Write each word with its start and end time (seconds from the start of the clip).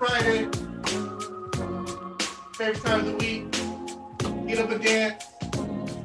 Friday. 0.00 0.48
Favorite 2.54 2.82
time 2.82 3.00
of 3.00 3.06
the 3.06 3.16
week. 3.20 3.50
Get 4.48 4.58
up 4.58 4.70
and 4.70 4.82
dance. 4.82 5.26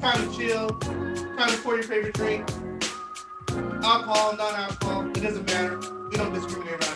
Time 0.01 0.29
to 0.29 0.37
chill. 0.37 0.69
Time 1.37 1.49
to 1.49 1.57
pour 1.63 1.75
your 1.75 1.83
favorite 1.83 2.13
drink. 2.13 2.45
Alcohol, 3.85 4.35
non-alcohol, 4.35 5.07
it 5.11 5.21
doesn't 5.21 5.45
matter. 5.45 5.79
We 6.09 6.17
don't 6.17 6.33
discriminate 6.33 6.73
around 6.73 6.94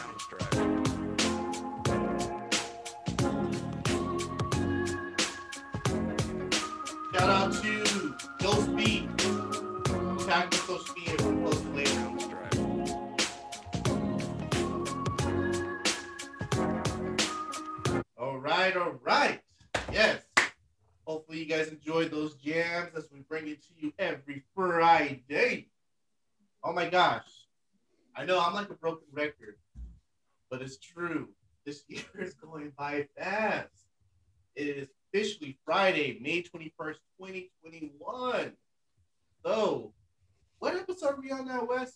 gosh. 26.89 27.27
I 28.15 28.25
know 28.25 28.39
I'm 28.39 28.53
like 28.53 28.69
a 28.69 28.73
broken 28.73 29.07
record, 29.11 29.57
but 30.49 30.61
it's 30.61 30.77
true. 30.77 31.29
This 31.65 31.83
year 31.87 32.03
is 32.19 32.33
going 32.33 32.71
by 32.77 33.07
fast. 33.17 33.85
It 34.55 34.67
is 34.67 34.87
officially 35.13 35.57
Friday, 35.65 36.19
May 36.21 36.41
21st, 36.41 36.97
2021. 37.19 38.51
So, 39.45 39.93
what 40.59 40.75
episode 40.75 41.13
are 41.15 41.21
we 41.21 41.31
on 41.31 41.47
now, 41.47 41.65
Wes? 41.69 41.93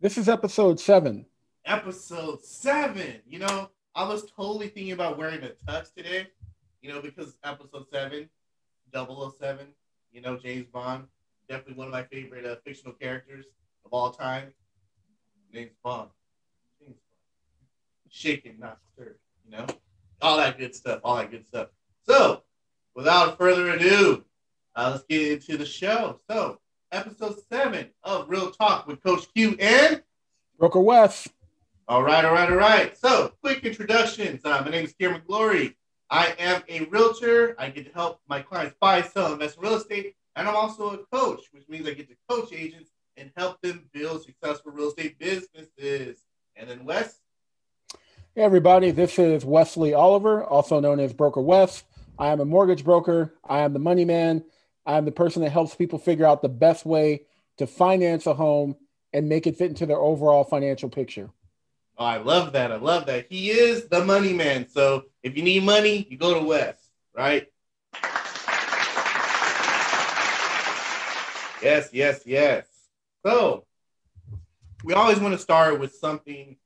This 0.00 0.18
is 0.18 0.28
episode 0.28 0.80
seven. 0.80 1.26
episode 1.64 2.44
seven. 2.44 3.20
You 3.26 3.38
know, 3.40 3.70
I 3.94 4.06
was 4.08 4.30
totally 4.36 4.68
thinking 4.68 4.92
about 4.92 5.16
wearing 5.16 5.42
a 5.44 5.50
tux 5.70 5.94
today, 5.94 6.26
you 6.82 6.92
know, 6.92 7.00
because 7.00 7.36
episode 7.44 7.86
seven, 7.92 8.28
007, 8.92 9.66
you 10.12 10.20
know, 10.20 10.36
James 10.36 10.66
Bond, 10.66 11.04
definitely 11.48 11.74
one 11.74 11.86
of 11.88 11.92
my 11.92 12.04
favorite 12.04 12.44
uh, 12.44 12.56
fictional 12.64 12.94
characters 12.94 13.46
of 13.84 13.92
all 13.92 14.10
time. 14.10 14.52
James 15.52 15.72
Bond. 15.82 16.10
James 16.80 16.94
Bond. 16.94 18.10
Shaken, 18.10 18.56
not 18.58 18.78
stirred, 18.92 19.18
you 19.44 19.56
know, 19.56 19.66
all 20.22 20.36
that 20.36 20.58
good 20.58 20.74
stuff, 20.74 21.00
all 21.04 21.16
that 21.16 21.30
good 21.30 21.46
stuff. 21.46 21.68
So, 22.06 22.42
without 22.94 23.38
further 23.38 23.70
ado, 23.70 24.24
uh, 24.76 24.90
let's 24.92 25.04
get 25.08 25.32
into 25.32 25.56
the 25.56 25.66
show. 25.66 26.20
So, 26.30 26.58
episode 26.92 27.36
seven 27.50 27.90
of 28.02 28.28
Real 28.28 28.50
Talk 28.50 28.86
with 28.86 29.02
Coach 29.02 29.26
Q 29.34 29.56
and 29.58 30.02
Broker 30.58 30.80
Wes. 30.80 31.28
all 31.88 32.02
right, 32.02 32.24
all 32.24 32.32
right, 32.32 32.50
all 32.50 32.56
right. 32.56 32.96
So, 32.96 33.32
quick 33.42 33.64
introductions. 33.64 34.42
Uh, 34.44 34.62
my 34.64 34.70
name 34.70 34.84
is 34.84 34.94
Cameron 34.94 35.22
Glory. 35.26 35.76
I 36.10 36.34
am 36.38 36.62
a 36.68 36.84
realtor. 36.86 37.56
I 37.58 37.70
get 37.70 37.86
to 37.86 37.92
help 37.92 38.20
my 38.28 38.40
clients 38.40 38.76
buy, 38.80 39.02
sell, 39.02 39.32
invest 39.32 39.56
in 39.56 39.62
real 39.62 39.74
estate. 39.74 40.14
And 40.36 40.48
I'm 40.48 40.56
also 40.56 40.90
a 40.90 40.98
coach, 41.16 41.42
which 41.52 41.68
means 41.68 41.86
I 41.88 41.94
get 41.94 42.08
to 42.08 42.16
coach 42.28 42.52
agents 42.52 42.90
and 43.16 43.30
help 43.36 43.60
them 43.60 43.88
build 43.92 44.24
successful 44.24 44.72
real 44.72 44.88
estate 44.88 45.18
businesses. 45.18 46.24
And 46.56 46.68
then, 46.68 46.84
Wes, 46.84 47.20
Hey, 48.36 48.42
everybody. 48.42 48.90
This 48.90 49.16
is 49.16 49.44
Wesley 49.44 49.94
Oliver, 49.94 50.42
also 50.42 50.80
known 50.80 50.98
as 50.98 51.12
Broker 51.12 51.40
Wes. 51.40 51.84
I 52.18 52.32
am 52.32 52.40
a 52.40 52.44
mortgage 52.44 52.82
broker. 52.82 53.32
I 53.44 53.60
am 53.60 53.72
the 53.72 53.78
money 53.78 54.04
man. 54.04 54.42
I 54.84 54.96
am 54.96 55.04
the 55.04 55.12
person 55.12 55.42
that 55.42 55.50
helps 55.50 55.76
people 55.76 56.00
figure 56.00 56.26
out 56.26 56.42
the 56.42 56.48
best 56.48 56.84
way 56.84 57.26
to 57.58 57.68
finance 57.68 58.26
a 58.26 58.34
home 58.34 58.74
and 59.12 59.28
make 59.28 59.46
it 59.46 59.56
fit 59.56 59.68
into 59.68 59.86
their 59.86 60.00
overall 60.00 60.42
financial 60.42 60.88
picture. 60.88 61.30
oh, 61.96 62.04
I 62.04 62.16
love 62.16 62.54
that. 62.54 62.72
I 62.72 62.76
love 62.76 63.06
that. 63.06 63.26
He 63.30 63.50
is 63.50 63.86
the 63.86 64.04
money 64.04 64.32
man. 64.32 64.68
So, 64.68 65.04
if 65.22 65.36
you 65.36 65.44
need 65.44 65.62
money, 65.62 66.04
you 66.10 66.18
go 66.18 66.34
to 66.34 66.44
Wes, 66.44 66.74
right? 67.16 67.46
Yes, 71.64 71.88
yes, 71.94 72.20
yes. 72.26 72.66
So, 73.24 73.64
we 74.84 74.92
always 74.92 75.18
want 75.18 75.32
to 75.32 75.38
start 75.38 75.80
with 75.80 75.94
something 75.94 76.58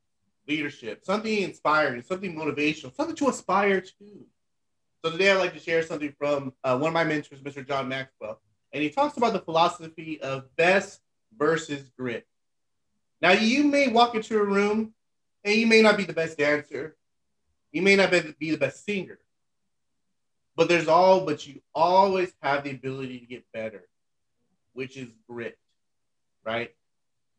leadership, 0.48 1.04
something 1.04 1.42
inspiring, 1.42 2.02
something 2.02 2.34
motivational, 2.34 2.92
something 2.96 3.14
to 3.14 3.28
aspire 3.28 3.80
to. 3.80 4.26
So, 5.04 5.12
today 5.12 5.30
I'd 5.30 5.38
like 5.38 5.52
to 5.52 5.60
share 5.60 5.84
something 5.84 6.12
from 6.18 6.52
uh, 6.64 6.76
one 6.76 6.88
of 6.88 6.94
my 6.94 7.04
mentors, 7.04 7.40
Mr. 7.42 7.64
John 7.64 7.88
Maxwell. 7.88 8.40
And 8.72 8.82
he 8.82 8.90
talks 8.90 9.16
about 9.16 9.34
the 9.34 9.38
philosophy 9.38 10.20
of 10.20 10.46
best 10.56 11.00
versus 11.38 11.88
grit. 11.96 12.26
Now, 13.22 13.30
you 13.30 13.62
may 13.62 13.86
walk 13.86 14.16
into 14.16 14.36
a 14.36 14.44
room 14.44 14.94
and 15.44 15.54
you 15.54 15.68
may 15.68 15.80
not 15.80 15.96
be 15.96 16.06
the 16.06 16.12
best 16.12 16.38
dancer, 16.38 16.96
you 17.70 17.82
may 17.82 17.94
not 17.94 18.10
be 18.10 18.34
be 18.40 18.50
the 18.50 18.58
best 18.58 18.84
singer, 18.84 19.20
but 20.56 20.68
there's 20.68 20.88
all, 20.88 21.24
but 21.24 21.46
you 21.46 21.60
always 21.72 22.32
have 22.42 22.64
the 22.64 22.72
ability 22.72 23.20
to 23.20 23.26
get 23.26 23.44
better 23.52 23.84
which 24.78 24.96
is 24.96 25.08
grit, 25.28 25.58
right? 26.44 26.70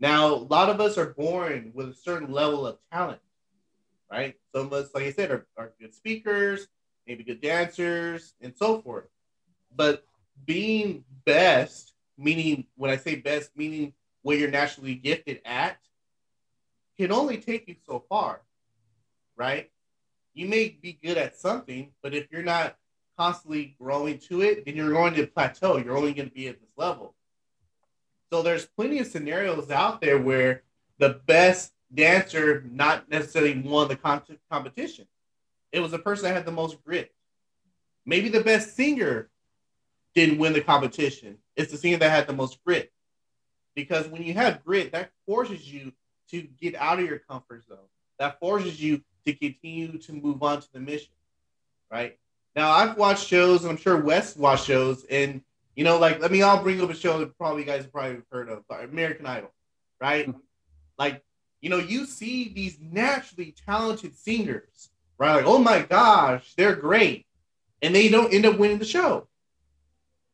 Now, 0.01 0.33
a 0.35 0.35
lot 0.35 0.69
of 0.69 0.81
us 0.81 0.97
are 0.97 1.13
born 1.13 1.71
with 1.73 1.87
a 1.87 1.93
certain 1.93 2.33
level 2.33 2.67
of 2.67 2.79
talent, 2.91 3.21
right? 4.11 4.35
Some 4.53 4.65
of 4.65 4.73
us, 4.73 4.89
like 4.93 5.05
I 5.05 5.13
said, 5.13 5.31
are, 5.31 5.47
are 5.55 5.71
good 5.79 5.95
speakers, 5.95 6.67
maybe 7.07 7.23
good 7.23 7.39
dancers, 7.39 8.33
and 8.41 8.53
so 8.57 8.81
forth. 8.81 9.05
But 9.73 10.05
being 10.45 11.05
best, 11.23 11.93
meaning 12.17 12.65
when 12.75 12.91
I 12.91 12.97
say 12.97 13.15
best, 13.15 13.51
meaning 13.55 13.93
what 14.21 14.37
you're 14.37 14.51
naturally 14.51 14.95
gifted 14.95 15.39
at, 15.45 15.77
can 16.97 17.13
only 17.13 17.37
take 17.37 17.69
you 17.69 17.77
so 17.87 18.03
far, 18.09 18.41
right? 19.37 19.71
You 20.33 20.49
may 20.49 20.77
be 20.81 20.99
good 21.01 21.17
at 21.17 21.37
something, 21.37 21.93
but 22.03 22.13
if 22.13 22.27
you're 22.33 22.43
not 22.43 22.75
constantly 23.17 23.77
growing 23.79 24.17
to 24.17 24.41
it, 24.41 24.65
then 24.65 24.75
you're 24.75 24.91
going 24.91 25.13
to 25.13 25.25
plateau. 25.25 25.77
You're 25.77 25.97
only 25.97 26.13
going 26.13 26.27
to 26.27 26.35
be 26.35 26.49
at 26.49 26.59
this 26.59 26.69
level. 26.75 27.15
So 28.31 28.41
there's 28.41 28.65
plenty 28.65 28.99
of 28.99 29.07
scenarios 29.07 29.71
out 29.71 30.01
there 30.01 30.19
where 30.19 30.63
the 30.97 31.21
best 31.25 31.73
dancer 31.93 32.63
not 32.69 33.09
necessarily 33.09 33.59
won 33.59 33.87
the 33.87 33.95
competition. 34.49 35.07
It 35.71 35.79
was 35.79 35.91
the 35.91 35.99
person 35.99 36.25
that 36.25 36.33
had 36.33 36.45
the 36.45 36.51
most 36.51 36.83
grit. 36.83 37.13
Maybe 38.05 38.29
the 38.29 38.43
best 38.43 38.75
singer 38.75 39.29
didn't 40.15 40.37
win 40.37 40.53
the 40.53 40.61
competition. 40.61 41.37
It's 41.55 41.71
the 41.71 41.77
singer 41.77 41.97
that 41.97 42.09
had 42.09 42.27
the 42.27 42.33
most 42.33 42.63
grit. 42.63 42.91
Because 43.75 44.07
when 44.07 44.23
you 44.23 44.33
have 44.33 44.63
grit, 44.63 44.91
that 44.91 45.11
forces 45.25 45.71
you 45.71 45.93
to 46.31 46.41
get 46.41 46.75
out 46.75 46.99
of 46.99 47.05
your 47.05 47.19
comfort 47.19 47.65
zone. 47.67 47.77
That 48.19 48.39
forces 48.39 48.81
you 48.81 49.01
to 49.25 49.33
continue 49.33 49.97
to 49.97 50.13
move 50.13 50.43
on 50.43 50.61
to 50.61 50.73
the 50.73 50.79
mission. 50.79 51.13
Right? 51.91 52.17
Now 52.55 52.71
I've 52.71 52.97
watched 52.97 53.27
shows, 53.27 53.61
and 53.61 53.71
I'm 53.71 53.77
sure 53.77 53.97
Wes 53.97 54.35
watched 54.35 54.65
shows, 54.65 55.05
and 55.05 55.41
you 55.79 55.85
know, 55.85 55.97
like 55.97 56.19
let 56.19 56.29
me 56.29 56.41
all 56.41 56.61
bring 56.61 56.81
up 56.81 56.89
a 56.89 56.93
show 56.93 57.19
that 57.19 57.37
probably 57.37 57.61
you 57.61 57.65
guys 57.65 57.83
have 57.83 57.93
probably 57.93 58.17
heard 58.33 58.49
of, 58.49 58.65
uh, 58.69 58.79
American 58.79 59.25
Idol, 59.25 59.53
right? 60.01 60.27
Mm-hmm. 60.27 60.37
Like, 60.97 61.23
you 61.61 61.69
know, 61.69 61.77
you 61.77 62.05
see 62.05 62.49
these 62.49 62.77
naturally 62.81 63.55
talented 63.65 64.13
singers, 64.17 64.89
right? 65.17 65.37
Like, 65.37 65.45
oh 65.45 65.57
my 65.57 65.83
gosh, 65.83 66.53
they're 66.57 66.75
great, 66.75 67.27
and 67.81 67.95
they 67.95 68.09
don't 68.09 68.33
end 68.33 68.45
up 68.45 68.59
winning 68.59 68.79
the 68.79 68.83
show, 68.83 69.29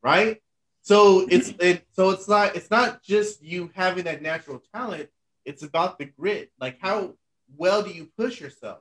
right? 0.02 0.42
So 0.82 1.28
it's 1.30 1.52
mm-hmm. 1.52 1.62
it, 1.62 1.86
so 1.92 2.10
it's 2.10 2.28
not 2.28 2.56
it's 2.56 2.72
not 2.72 3.04
just 3.04 3.44
you 3.44 3.70
having 3.76 4.06
that 4.06 4.24
natural 4.24 4.64
talent. 4.74 5.10
It's 5.46 5.62
about 5.62 6.00
the 6.00 6.06
grit. 6.06 6.50
Like, 6.60 6.80
how 6.82 7.14
well 7.56 7.84
do 7.84 7.92
you 7.92 8.10
push 8.18 8.42
yourself? 8.42 8.80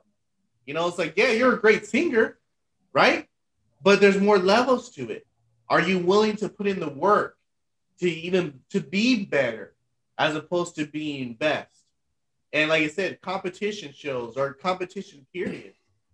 You 0.65 0.73
know, 0.73 0.87
it's 0.87 0.97
like, 0.97 1.13
yeah, 1.15 1.29
you're 1.29 1.53
a 1.53 1.61
great 1.61 1.85
singer, 1.85 2.39
right? 2.91 3.27
But 3.83 4.01
there's 4.01 4.19
more 4.19 4.39
levels 4.39 4.89
to 4.95 5.11
it. 5.11 5.27
Are 5.69 5.81
you 5.81 5.99
willing 5.99 6.35
to 6.37 6.49
put 6.49 6.67
in 6.67 6.79
the 6.79 6.89
work 6.89 7.37
to 7.99 8.09
even 8.09 8.61
to 8.69 8.79
be 8.79 9.25
better 9.25 9.73
as 10.17 10.35
opposed 10.35 10.75
to 10.75 10.85
being 10.85 11.33
best? 11.33 11.75
And 12.53 12.69
like 12.69 12.83
I 12.83 12.87
said, 12.87 13.21
competition 13.21 13.91
shows 13.93 14.37
or 14.37 14.53
competition 14.53 15.25
period, 15.33 15.73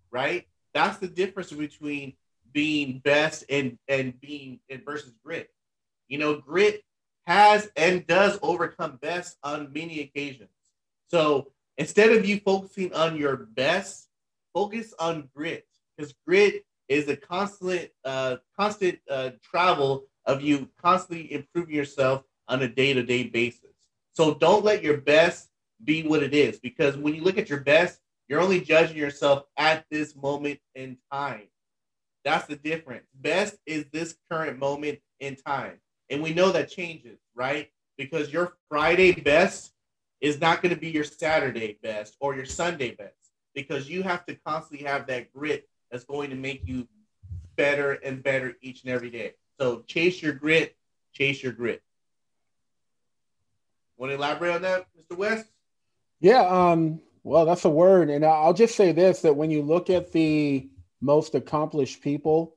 right? 0.10 0.48
That's 0.74 0.98
the 0.98 1.08
difference 1.08 1.52
between 1.52 2.14
being 2.54 3.00
best 3.00 3.44
and 3.50 3.78
and 3.88 4.20
being 4.20 4.60
and 4.70 4.84
versus 4.84 5.14
grit. 5.24 5.52
You 6.08 6.18
know, 6.18 6.38
grit 6.38 6.84
has 7.26 7.70
and 7.76 8.06
does 8.08 8.40
overcome 8.42 8.98
best 9.02 9.38
on 9.44 9.72
many 9.74 10.02
occasions. 10.02 10.50
So 11.10 11.52
instead 11.78 12.12
of 12.12 12.26
you 12.26 12.40
focusing 12.40 12.94
on 12.94 13.18
your 13.18 13.36
best, 13.36 14.08
focus 14.54 14.94
on 15.00 15.30
grit 15.36 15.68
because 15.96 16.14
grit 16.26 16.66
is 16.92 17.08
a 17.08 17.16
constant 17.16 17.90
uh, 18.06 18.36
constant 18.60 19.00
uh, 19.10 19.32
travel 19.50 19.92
of 20.26 20.42
you 20.42 20.56
constantly 20.78 21.24
improving 21.34 21.76
yourself 21.76 22.24
on 22.48 22.62
a 22.62 22.68
day-to-day 22.68 23.24
basis. 23.40 23.76
So 24.14 24.24
don't 24.36 24.66
let 24.66 24.84
your 24.84 24.98
best 24.98 25.50
be 25.84 26.04
what 26.04 26.22
it 26.24 26.34
is 26.34 26.60
because 26.60 26.98
when 26.98 27.16
you 27.16 27.24
look 27.24 27.38
at 27.38 27.50
your 27.50 27.62
best, 27.62 28.00
you're 28.28 28.42
only 28.42 28.62
judging 28.62 28.98
yourself 28.98 29.46
at 29.58 29.86
this 29.90 30.16
moment 30.16 30.60
in 30.76 30.98
time. 31.12 31.48
That's 32.26 32.48
the 32.48 32.58
difference. 32.58 33.08
Best 33.16 33.56
is 33.66 33.86
this 33.92 34.16
current 34.30 34.60
moment 34.60 35.00
in 35.20 35.36
time. 35.38 35.80
And 36.10 36.22
we 36.22 36.34
know 36.34 36.52
that 36.52 36.70
changes, 36.70 37.20
right? 37.36 37.70
Because 37.98 38.34
your 38.34 38.58
Friday 38.70 39.14
best 39.14 39.74
is 40.20 40.40
not 40.40 40.62
going 40.62 40.76
to 40.76 40.80
be 40.80 40.90
your 40.90 41.04
Saturday 41.06 41.78
best 41.82 42.16
or 42.20 42.36
your 42.36 42.46
Sunday 42.46 42.92
best. 42.96 43.16
because 43.54 43.90
you 43.90 44.04
have 44.04 44.26
to 44.26 44.36
constantly 44.36 44.86
have 44.86 45.08
that 45.08 45.32
grit 45.34 45.68
that's 45.92 46.04
going 46.06 46.30
to 46.30 46.36
make 46.36 46.62
you 46.66 46.88
better 47.56 47.94
and 47.94 48.24
better 48.24 48.56
each 48.62 48.84
and 48.84 48.92
every 48.92 49.10
day. 49.10 49.34
So 49.60 49.82
chase 49.82 50.22
your 50.22 50.34
grit, 50.34 50.76
chase 51.14 51.44
your 51.44 51.52
grit. 51.52 51.84
Want 53.98 54.12
to 54.12 54.16
elaborate 54.16 54.56
on 54.56 54.62
that, 54.64 54.88
Mr. 54.98 55.18
Wes? 55.18 55.46
Yeah, 56.22 56.42
um, 56.42 57.02
well, 57.24 57.46
that's 57.46 57.66
a 57.66 57.70
word. 57.70 58.10
And 58.10 58.26
I'll 58.26 58.54
just 58.54 58.76
say 58.76 58.92
this 58.92 59.22
that 59.22 59.36
when 59.36 59.52
you 59.52 59.62
look 59.62 59.90
at 59.90 60.12
the 60.12 60.70
most 61.02 61.36
accomplished 61.36 62.02
people 62.02 62.56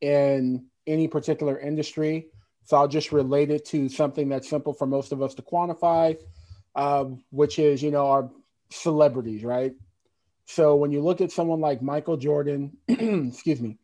in 0.00 0.64
any 0.86 1.08
particular 1.08 1.58
industry, 1.58 2.28
so 2.64 2.76
I'll 2.76 2.88
just 2.88 3.12
relate 3.12 3.50
it 3.50 3.64
to 3.66 3.88
something 3.88 4.28
that's 4.28 4.48
simple 4.48 4.72
for 4.72 4.86
most 4.86 5.12
of 5.12 5.22
us 5.22 5.34
to 5.34 5.42
quantify, 5.42 6.16
um, 6.74 7.22
which 7.30 7.58
is, 7.58 7.82
you 7.82 7.90
know, 7.90 8.06
our 8.06 8.30
celebrities, 8.70 9.44
right? 9.44 9.74
So 10.46 10.76
when 10.76 10.92
you 10.92 11.02
look 11.02 11.20
at 11.20 11.32
someone 11.32 11.60
like 11.60 11.82
Michael 11.82 12.16
Jordan, 12.16 12.76
excuse 12.88 13.60
me, 13.60 13.78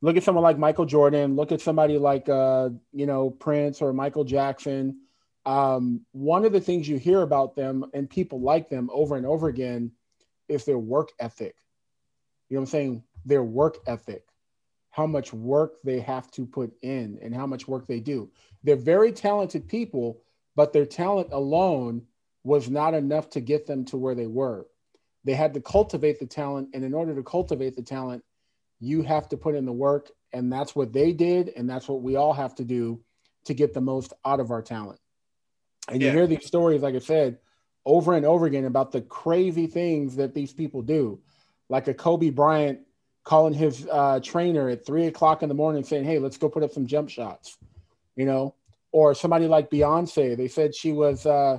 look 0.00 0.16
at 0.16 0.22
someone 0.22 0.42
like 0.42 0.58
Michael 0.58 0.86
Jordan, 0.86 1.36
look 1.36 1.52
at 1.52 1.60
somebody 1.60 1.98
like, 1.98 2.28
uh, 2.28 2.70
you 2.92 3.06
know, 3.06 3.30
Prince 3.30 3.82
or 3.82 3.92
Michael 3.92 4.24
Jackson. 4.24 5.00
Um, 5.44 6.00
one 6.12 6.44
of 6.44 6.52
the 6.52 6.60
things 6.60 6.88
you 6.88 6.96
hear 6.96 7.20
about 7.20 7.54
them 7.54 7.84
and 7.94 8.08
people 8.08 8.40
like 8.40 8.68
them 8.68 8.88
over 8.92 9.16
and 9.16 9.26
over 9.26 9.48
again 9.48 9.92
is 10.48 10.64
their 10.64 10.78
work 10.78 11.10
ethic. 11.20 11.54
You 12.48 12.56
know 12.56 12.60
what 12.60 12.68
I'm 12.68 12.70
saying? 12.70 13.02
Their 13.26 13.44
work 13.44 13.78
ethic, 13.86 14.24
how 14.90 15.06
much 15.06 15.32
work 15.32 15.74
they 15.84 16.00
have 16.00 16.30
to 16.32 16.46
put 16.46 16.72
in 16.82 17.18
and 17.22 17.34
how 17.34 17.46
much 17.46 17.68
work 17.68 17.86
they 17.86 18.00
do. 18.00 18.30
They're 18.64 18.76
very 18.76 19.12
talented 19.12 19.68
people, 19.68 20.22
but 20.54 20.72
their 20.72 20.86
talent 20.86 21.28
alone 21.32 22.06
was 22.42 22.70
not 22.70 22.94
enough 22.94 23.28
to 23.30 23.40
get 23.40 23.66
them 23.66 23.84
to 23.86 23.96
where 23.96 24.14
they 24.14 24.26
were. 24.26 24.66
They 25.26 25.34
had 25.34 25.54
to 25.54 25.60
cultivate 25.60 26.20
the 26.20 26.26
talent. 26.26 26.70
And 26.72 26.84
in 26.84 26.94
order 26.94 27.14
to 27.14 27.22
cultivate 27.22 27.74
the 27.74 27.82
talent, 27.82 28.24
you 28.78 29.02
have 29.02 29.28
to 29.30 29.36
put 29.36 29.56
in 29.56 29.66
the 29.66 29.72
work. 29.72 30.10
And 30.32 30.52
that's 30.52 30.74
what 30.74 30.92
they 30.92 31.12
did. 31.12 31.52
And 31.56 31.68
that's 31.68 31.88
what 31.88 32.00
we 32.00 32.14
all 32.14 32.32
have 32.32 32.54
to 32.54 32.64
do 32.64 33.02
to 33.46 33.54
get 33.54 33.74
the 33.74 33.80
most 33.80 34.12
out 34.24 34.38
of 34.38 34.52
our 34.52 34.62
talent. 34.62 35.00
And 35.88 36.00
yeah. 36.00 36.08
you 36.08 36.16
hear 36.16 36.26
these 36.28 36.46
stories, 36.46 36.80
like 36.80 36.94
I 36.94 37.00
said, 37.00 37.38
over 37.84 38.14
and 38.14 38.24
over 38.24 38.46
again 38.46 38.64
about 38.64 38.92
the 38.92 39.00
crazy 39.00 39.66
things 39.66 40.16
that 40.16 40.32
these 40.32 40.52
people 40.52 40.82
do. 40.82 41.20
Like 41.68 41.88
a 41.88 41.94
Kobe 41.94 42.30
Bryant 42.30 42.80
calling 43.24 43.52
his 43.52 43.86
uh, 43.90 44.20
trainer 44.22 44.68
at 44.68 44.86
three 44.86 45.06
o'clock 45.06 45.42
in 45.42 45.48
the 45.48 45.54
morning 45.54 45.82
saying, 45.82 46.04
Hey, 46.04 46.20
let's 46.20 46.36
go 46.36 46.48
put 46.48 46.62
up 46.62 46.70
some 46.70 46.86
jump 46.86 47.08
shots, 47.08 47.58
you 48.14 48.26
know, 48.26 48.54
or 48.92 49.14
somebody 49.14 49.48
like 49.48 49.70
Beyonce. 49.70 50.36
They 50.36 50.46
said 50.46 50.74
she 50.74 50.92
was, 50.92 51.26
uh, 51.26 51.58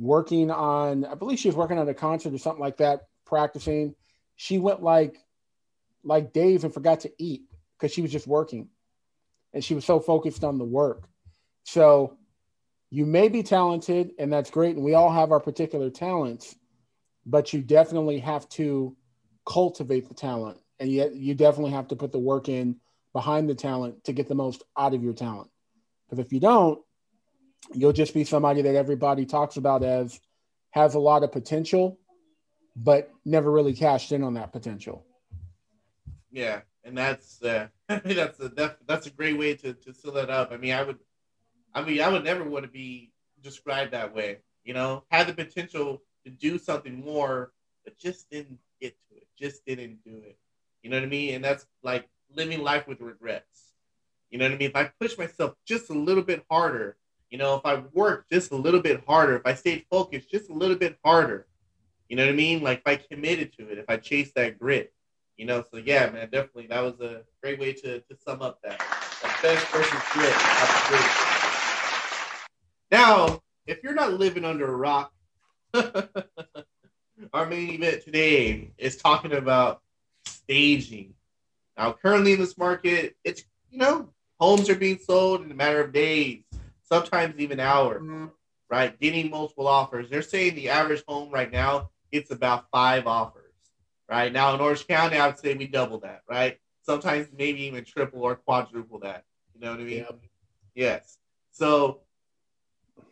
working 0.00 0.50
on, 0.50 1.04
I 1.04 1.14
believe 1.14 1.38
she 1.38 1.48
was 1.48 1.56
working 1.56 1.78
on 1.78 1.88
a 1.88 1.94
concert 1.94 2.34
or 2.34 2.38
something 2.38 2.60
like 2.60 2.78
that, 2.78 3.02
practicing. 3.26 3.94
She 4.36 4.58
went 4.58 4.82
like, 4.82 5.18
like 6.02 6.32
days 6.32 6.64
and 6.64 6.72
forgot 6.72 7.00
to 7.00 7.12
eat 7.18 7.42
because 7.78 7.92
she 7.92 8.00
was 8.02 8.10
just 8.10 8.26
working, 8.26 8.68
and 9.52 9.62
she 9.62 9.74
was 9.74 9.84
so 9.84 10.00
focused 10.00 10.42
on 10.42 10.58
the 10.58 10.64
work. 10.64 11.06
So, 11.64 12.16
you 12.92 13.06
may 13.06 13.28
be 13.28 13.44
talented, 13.44 14.12
and 14.18 14.32
that's 14.32 14.50
great, 14.50 14.74
and 14.74 14.84
we 14.84 14.94
all 14.94 15.12
have 15.12 15.30
our 15.30 15.38
particular 15.38 15.90
talents, 15.90 16.56
but 17.24 17.52
you 17.52 17.60
definitely 17.60 18.18
have 18.18 18.48
to 18.50 18.96
cultivate 19.46 20.08
the 20.08 20.14
talent, 20.14 20.58
and 20.80 20.90
yet 20.90 21.14
you 21.14 21.34
definitely 21.34 21.70
have 21.70 21.86
to 21.88 21.96
put 21.96 22.10
the 22.10 22.18
work 22.18 22.48
in 22.48 22.76
behind 23.12 23.48
the 23.48 23.54
talent 23.54 24.02
to 24.04 24.12
get 24.12 24.28
the 24.28 24.34
most 24.34 24.64
out 24.76 24.94
of 24.94 25.04
your 25.04 25.12
talent. 25.12 25.50
Because 26.08 26.24
if 26.24 26.32
you 26.32 26.40
don't, 26.40 26.80
you'll 27.74 27.92
just 27.92 28.14
be 28.14 28.24
somebody 28.24 28.62
that 28.62 28.74
everybody 28.74 29.26
talks 29.26 29.56
about 29.56 29.82
as 29.82 30.20
has 30.70 30.94
a 30.94 30.98
lot 30.98 31.22
of 31.22 31.32
potential, 31.32 31.98
but 32.76 33.10
never 33.24 33.50
really 33.50 33.74
cashed 33.74 34.12
in 34.12 34.22
on 34.22 34.34
that 34.34 34.52
potential. 34.52 35.04
Yeah, 36.30 36.60
and 36.84 36.96
that's 36.96 37.42
uh, 37.42 37.68
that's 37.88 38.40
a 38.40 38.48
def- 38.48 38.78
that's 38.86 39.06
a 39.06 39.10
great 39.10 39.38
way 39.38 39.54
to 39.56 39.74
to 39.74 39.92
fill 39.92 40.12
that 40.12 40.30
up. 40.30 40.52
I 40.52 40.56
mean, 40.56 40.72
I 40.72 40.82
would, 40.82 40.98
I 41.74 41.82
mean, 41.82 42.00
I 42.00 42.08
would 42.08 42.24
never 42.24 42.44
want 42.44 42.64
to 42.64 42.70
be 42.70 43.12
described 43.42 43.92
that 43.92 44.14
way. 44.14 44.38
You 44.64 44.74
know, 44.74 45.04
had 45.10 45.26
the 45.26 45.34
potential 45.34 46.02
to 46.24 46.30
do 46.30 46.58
something 46.58 47.04
more, 47.04 47.52
but 47.84 47.98
just 47.98 48.30
didn't 48.30 48.58
get 48.80 48.96
to 49.08 49.16
it. 49.16 49.26
Just 49.38 49.64
didn't 49.64 50.04
do 50.04 50.22
it. 50.24 50.38
You 50.82 50.90
know 50.90 50.96
what 50.96 51.04
I 51.04 51.08
mean? 51.08 51.34
And 51.34 51.44
that's 51.44 51.66
like 51.82 52.08
living 52.34 52.62
life 52.62 52.86
with 52.86 53.00
regrets. 53.00 53.72
You 54.30 54.38
know 54.38 54.44
what 54.44 54.54
I 54.54 54.58
mean? 54.58 54.68
If 54.70 54.76
I 54.76 54.90
push 55.00 55.18
myself 55.18 55.54
just 55.66 55.90
a 55.90 55.94
little 55.94 56.22
bit 56.22 56.44
harder, 56.48 56.96
you 57.30 57.38
know, 57.38 57.54
if 57.54 57.64
I 57.64 57.82
worked 57.92 58.30
just 58.30 58.50
a 58.50 58.56
little 58.56 58.80
bit 58.80 59.04
harder, 59.06 59.36
if 59.36 59.46
I 59.46 59.54
stayed 59.54 59.86
focused 59.88 60.30
just 60.30 60.50
a 60.50 60.52
little 60.52 60.76
bit 60.76 60.98
harder, 61.04 61.46
you 62.08 62.16
know 62.16 62.24
what 62.24 62.32
I 62.32 62.36
mean? 62.36 62.60
Like 62.60 62.82
if 62.84 62.86
I 62.86 62.96
committed 62.96 63.52
to 63.56 63.68
it, 63.70 63.78
if 63.78 63.84
I 63.88 63.96
chased 63.96 64.34
that 64.34 64.58
grit, 64.58 64.92
you 65.36 65.46
know. 65.46 65.64
So 65.70 65.78
yeah, 65.78 66.10
man, 66.10 66.28
definitely 66.30 66.66
that 66.66 66.80
was 66.80 67.00
a 67.00 67.22
great 67.40 67.60
way 67.60 67.72
to, 67.72 68.00
to 68.00 68.16
sum 68.26 68.42
up 68.42 68.58
that. 68.64 68.80
Best 69.42 69.66
versus 69.68 70.00
grit. 70.12 70.34
Now, 72.90 73.40
if 73.66 73.82
you're 73.84 73.94
not 73.94 74.14
living 74.14 74.44
under 74.44 74.66
a 74.66 74.76
rock, 74.76 75.12
our 77.32 77.46
main 77.46 77.70
event 77.70 78.02
today 78.02 78.72
is 78.76 78.96
talking 78.96 79.32
about 79.34 79.82
staging. 80.26 81.14
Now, 81.78 81.92
currently 81.92 82.32
in 82.32 82.40
this 82.40 82.58
market, 82.58 83.14
it's 83.22 83.44
you 83.70 83.78
know, 83.78 84.08
homes 84.40 84.68
are 84.68 84.74
being 84.74 84.98
sold 84.98 85.42
in 85.44 85.50
a 85.52 85.54
matter 85.54 85.80
of 85.80 85.92
days 85.92 86.42
sometimes 86.90 87.34
even 87.38 87.60
hour, 87.60 88.00
mm-hmm. 88.00 88.26
right? 88.68 88.98
Getting 89.00 89.30
multiple 89.30 89.66
offers. 89.66 90.10
They're 90.10 90.22
saying 90.22 90.54
the 90.54 90.70
average 90.70 91.02
home 91.06 91.30
right 91.30 91.50
now 91.50 91.90
gets 92.12 92.30
about 92.30 92.66
five 92.72 93.06
offers, 93.06 93.54
right? 94.08 94.32
Now 94.32 94.54
in 94.54 94.60
Orange 94.60 94.86
County, 94.86 95.16
I 95.16 95.26
would 95.26 95.38
say 95.38 95.54
we 95.54 95.66
double 95.66 96.00
that, 96.00 96.22
right? 96.28 96.58
Sometimes 96.82 97.28
maybe 97.36 97.62
even 97.64 97.84
triple 97.84 98.22
or 98.22 98.36
quadruple 98.36 98.98
that. 99.00 99.24
You 99.54 99.60
know 99.60 99.70
what 99.72 99.80
I 99.80 99.84
mean? 99.84 99.98
Yep. 99.98 100.20
Yes. 100.74 101.18
So, 101.52 102.00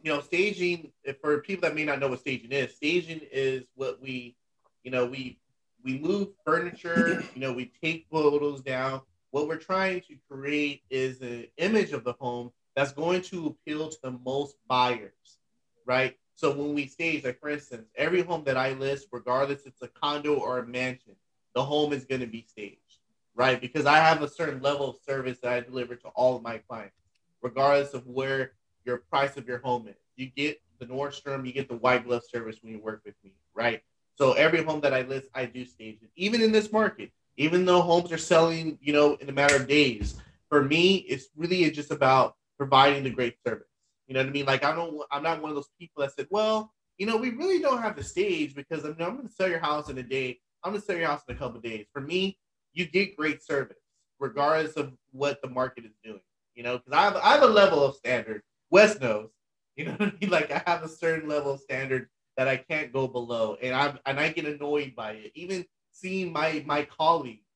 you 0.02 0.12
know, 0.12 0.20
staging 0.20 0.92
for 1.20 1.38
people 1.40 1.68
that 1.68 1.74
may 1.74 1.84
not 1.84 2.00
know 2.00 2.08
what 2.08 2.20
staging 2.20 2.52
is, 2.52 2.74
staging 2.74 3.20
is 3.30 3.64
what 3.74 4.00
we, 4.00 4.36
you 4.82 4.90
know, 4.90 5.06
we 5.06 5.38
we 5.84 5.98
move 5.98 6.28
furniture, 6.44 7.22
you 7.34 7.40
know, 7.40 7.52
we 7.52 7.70
take 7.82 8.06
photos 8.10 8.60
down. 8.62 9.02
What 9.30 9.46
we're 9.46 9.56
trying 9.56 10.00
to 10.02 10.16
create 10.30 10.82
is 10.88 11.20
an 11.20 11.46
image 11.58 11.92
of 11.92 12.02
the 12.02 12.14
home 12.14 12.50
that's 12.78 12.92
going 12.92 13.20
to 13.20 13.46
appeal 13.48 13.88
to 13.88 13.98
the 14.04 14.12
most 14.24 14.54
buyers, 14.68 15.38
right? 15.84 16.14
So 16.36 16.52
when 16.52 16.74
we 16.74 16.86
stage, 16.86 17.24
like 17.24 17.40
for 17.40 17.48
instance, 17.48 17.88
every 17.96 18.22
home 18.22 18.44
that 18.44 18.56
I 18.56 18.74
list, 18.74 19.08
regardless 19.10 19.62
it's 19.66 19.82
a 19.82 19.88
condo 19.88 20.34
or 20.36 20.60
a 20.60 20.66
mansion, 20.66 21.16
the 21.56 21.64
home 21.64 21.92
is 21.92 22.04
going 22.04 22.20
to 22.20 22.28
be 22.28 22.46
staged, 22.48 23.00
right? 23.34 23.60
Because 23.60 23.84
I 23.84 23.96
have 23.96 24.22
a 24.22 24.28
certain 24.28 24.62
level 24.62 24.90
of 24.90 24.96
service 25.04 25.38
that 25.42 25.52
I 25.52 25.58
deliver 25.58 25.96
to 25.96 26.08
all 26.10 26.36
of 26.36 26.42
my 26.44 26.58
clients, 26.58 26.94
regardless 27.42 27.94
of 27.94 28.06
where 28.06 28.52
your 28.84 28.98
price 28.98 29.36
of 29.36 29.48
your 29.48 29.58
home 29.58 29.88
is. 29.88 29.96
You 30.14 30.26
get 30.26 30.60
the 30.78 30.86
Nordstrom, 30.86 31.44
you 31.44 31.52
get 31.52 31.68
the 31.68 31.78
white 31.78 32.06
glove 32.06 32.22
service 32.30 32.58
when 32.62 32.72
you 32.72 32.78
work 32.78 33.02
with 33.04 33.16
me, 33.24 33.32
right? 33.54 33.82
So 34.14 34.34
every 34.34 34.62
home 34.62 34.80
that 34.82 34.94
I 34.94 35.02
list, 35.02 35.30
I 35.34 35.46
do 35.46 35.64
stage 35.64 35.98
it. 36.00 36.10
Even 36.14 36.42
in 36.42 36.52
this 36.52 36.70
market, 36.70 37.10
even 37.36 37.64
though 37.64 37.80
homes 37.80 38.12
are 38.12 38.18
selling, 38.18 38.78
you 38.80 38.92
know, 38.92 39.16
in 39.16 39.28
a 39.28 39.32
matter 39.32 39.56
of 39.56 39.66
days, 39.66 40.14
for 40.48 40.62
me, 40.62 40.98
it's 40.98 41.26
really 41.36 41.68
just 41.72 41.90
about 41.90 42.36
providing 42.58 43.04
the 43.04 43.10
great 43.10 43.36
service. 43.46 43.68
You 44.06 44.14
know 44.14 44.20
what 44.20 44.28
I 44.28 44.32
mean? 44.32 44.46
Like 44.46 44.64
I 44.64 44.74
don't, 44.74 45.00
I'm 45.10 45.22
not 45.22 45.40
one 45.40 45.50
of 45.50 45.54
those 45.54 45.70
people 45.78 46.02
that 46.02 46.12
said, 46.14 46.26
well, 46.30 46.72
you 46.98 47.06
know, 47.06 47.16
we 47.16 47.30
really 47.30 47.60
don't 47.60 47.80
have 47.80 47.96
the 47.96 48.04
stage 48.04 48.54
because 48.54 48.84
I'm, 48.84 48.96
I'm 49.00 49.16
going 49.16 49.28
to 49.28 49.32
sell 49.32 49.48
your 49.48 49.60
house 49.60 49.88
in 49.88 49.98
a 49.98 50.02
day. 50.02 50.40
I'm 50.64 50.72
going 50.72 50.80
to 50.80 50.86
sell 50.86 50.96
your 50.96 51.06
house 51.06 51.22
in 51.28 51.34
a 51.34 51.38
couple 51.38 51.60
days. 51.60 51.86
For 51.92 52.00
me, 52.00 52.38
you 52.72 52.86
get 52.86 53.16
great 53.16 53.42
service 53.42 53.78
regardless 54.18 54.72
of 54.72 54.92
what 55.12 55.40
the 55.42 55.48
market 55.48 55.84
is 55.84 55.92
doing. 56.02 56.20
You 56.54 56.64
know, 56.64 56.78
because 56.78 56.92
I 56.92 57.02
have, 57.02 57.16
I 57.16 57.32
have 57.34 57.42
a 57.42 57.46
level 57.46 57.84
of 57.84 57.94
standard. 57.94 58.42
Wes 58.70 59.00
knows. 59.00 59.30
You 59.76 59.84
know 59.84 59.92
what 59.92 60.08
I 60.08 60.12
mean? 60.20 60.30
Like 60.30 60.50
I 60.50 60.60
have 60.66 60.82
a 60.82 60.88
certain 60.88 61.28
level 61.28 61.52
of 61.52 61.60
standard 61.60 62.08
that 62.36 62.48
I 62.48 62.56
can't 62.56 62.92
go 62.92 63.06
below, 63.06 63.56
and 63.62 63.74
I'm 63.74 63.98
and 64.06 64.18
I 64.18 64.30
get 64.30 64.44
annoyed 64.44 64.94
by 64.96 65.12
it. 65.12 65.32
Even 65.36 65.64
seeing 65.92 66.32
my 66.32 66.64
my 66.66 66.82
colleagues, 66.82 67.46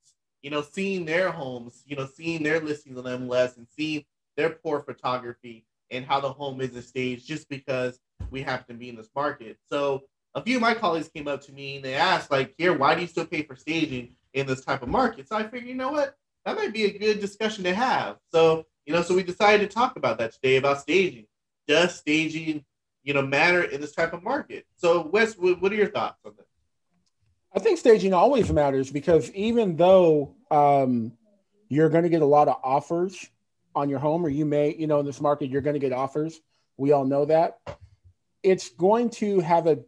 you 0.40 0.50
know, 0.50 0.62
seeing 0.62 1.04
their 1.04 1.32
homes, 1.32 1.82
you 1.84 1.96
know, 1.96 2.06
seeing 2.06 2.44
their 2.44 2.60
listings 2.60 2.96
on 2.96 3.04
MLS 3.04 3.56
and 3.56 3.66
seeing 3.76 4.04
their 4.36 4.50
poor 4.50 4.80
photography 4.80 5.64
and 5.90 6.04
how 6.04 6.20
the 6.20 6.32
home 6.32 6.60
isn't 6.60 6.82
staged 6.82 7.26
just 7.26 7.48
because 7.48 7.98
we 8.30 8.42
happen 8.42 8.74
to 8.74 8.78
be 8.78 8.88
in 8.88 8.96
this 8.96 9.10
market. 9.14 9.58
So 9.68 10.02
a 10.34 10.42
few 10.42 10.56
of 10.56 10.62
my 10.62 10.74
colleagues 10.74 11.08
came 11.08 11.28
up 11.28 11.42
to 11.42 11.52
me 11.52 11.76
and 11.76 11.84
they 11.84 11.94
asked, 11.94 12.30
like, 12.30 12.54
here, 12.56 12.76
why 12.76 12.94
do 12.94 13.02
you 13.02 13.06
still 13.06 13.26
pay 13.26 13.42
for 13.42 13.56
staging 13.56 14.14
in 14.32 14.46
this 14.46 14.64
type 14.64 14.82
of 14.82 14.88
market? 14.88 15.28
So 15.28 15.36
I 15.36 15.42
figured, 15.42 15.66
you 15.66 15.74
know 15.74 15.92
what? 15.92 16.16
That 16.44 16.56
might 16.56 16.72
be 16.72 16.84
a 16.84 16.98
good 16.98 17.20
discussion 17.20 17.64
to 17.64 17.74
have. 17.74 18.16
So, 18.32 18.64
you 18.86 18.92
know, 18.92 19.02
so 19.02 19.14
we 19.14 19.22
decided 19.22 19.68
to 19.68 19.74
talk 19.74 19.96
about 19.96 20.18
that 20.18 20.32
today 20.32 20.56
about 20.56 20.80
staging. 20.80 21.26
Does 21.68 21.94
staging, 21.94 22.64
you 23.04 23.14
know, 23.14 23.22
matter 23.22 23.62
in 23.62 23.80
this 23.80 23.92
type 23.92 24.12
of 24.12 24.22
market? 24.22 24.64
So, 24.76 25.06
Wes, 25.06 25.34
what 25.34 25.70
are 25.70 25.76
your 25.76 25.90
thoughts 25.90 26.18
on 26.24 26.32
this? 26.36 26.46
I 27.54 27.58
think 27.58 27.78
staging 27.78 28.14
always 28.14 28.50
matters 28.50 28.90
because 28.90 29.30
even 29.32 29.76
though 29.76 30.34
um, 30.50 31.12
you're 31.68 31.90
going 31.90 32.04
to 32.04 32.08
get 32.08 32.22
a 32.22 32.26
lot 32.26 32.48
of 32.48 32.56
offers 32.64 33.28
on 33.74 33.88
your 33.88 33.98
home, 33.98 34.24
or 34.24 34.28
you 34.28 34.44
may, 34.44 34.74
you 34.74 34.86
know, 34.86 35.00
in 35.00 35.06
this 35.06 35.20
market, 35.20 35.50
you're 35.50 35.62
going 35.62 35.74
to 35.74 35.80
get 35.80 35.92
offers. 35.92 36.40
We 36.76 36.92
all 36.92 37.04
know 37.04 37.24
that. 37.26 37.58
It's 38.42 38.70
going 38.70 39.10
to 39.10 39.40
have 39.40 39.66
a, 39.66 39.78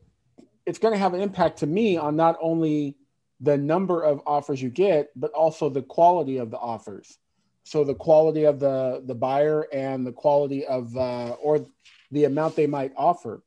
it's 0.66 0.78
going 0.78 0.94
to 0.94 0.98
have 0.98 1.14
an 1.14 1.20
impact 1.20 1.58
to 1.58 1.66
me 1.66 1.96
on 1.96 2.16
not 2.16 2.36
only 2.40 2.96
the 3.40 3.58
number 3.58 4.02
of 4.02 4.22
offers 4.26 4.62
you 4.62 4.70
get, 4.70 5.08
but 5.16 5.32
also 5.32 5.68
the 5.68 5.82
quality 5.82 6.38
of 6.38 6.50
the 6.50 6.58
offers. 6.58 7.18
So 7.64 7.82
the 7.82 7.94
quality 7.94 8.44
of 8.44 8.60
the 8.60 9.02
the 9.04 9.14
buyer 9.14 9.66
and 9.72 10.06
the 10.06 10.12
quality 10.12 10.66
of 10.66 10.96
uh, 10.96 11.30
or 11.40 11.66
the 12.10 12.24
amount 12.24 12.56
they 12.56 12.66
might 12.66 12.92
offer. 12.96 13.42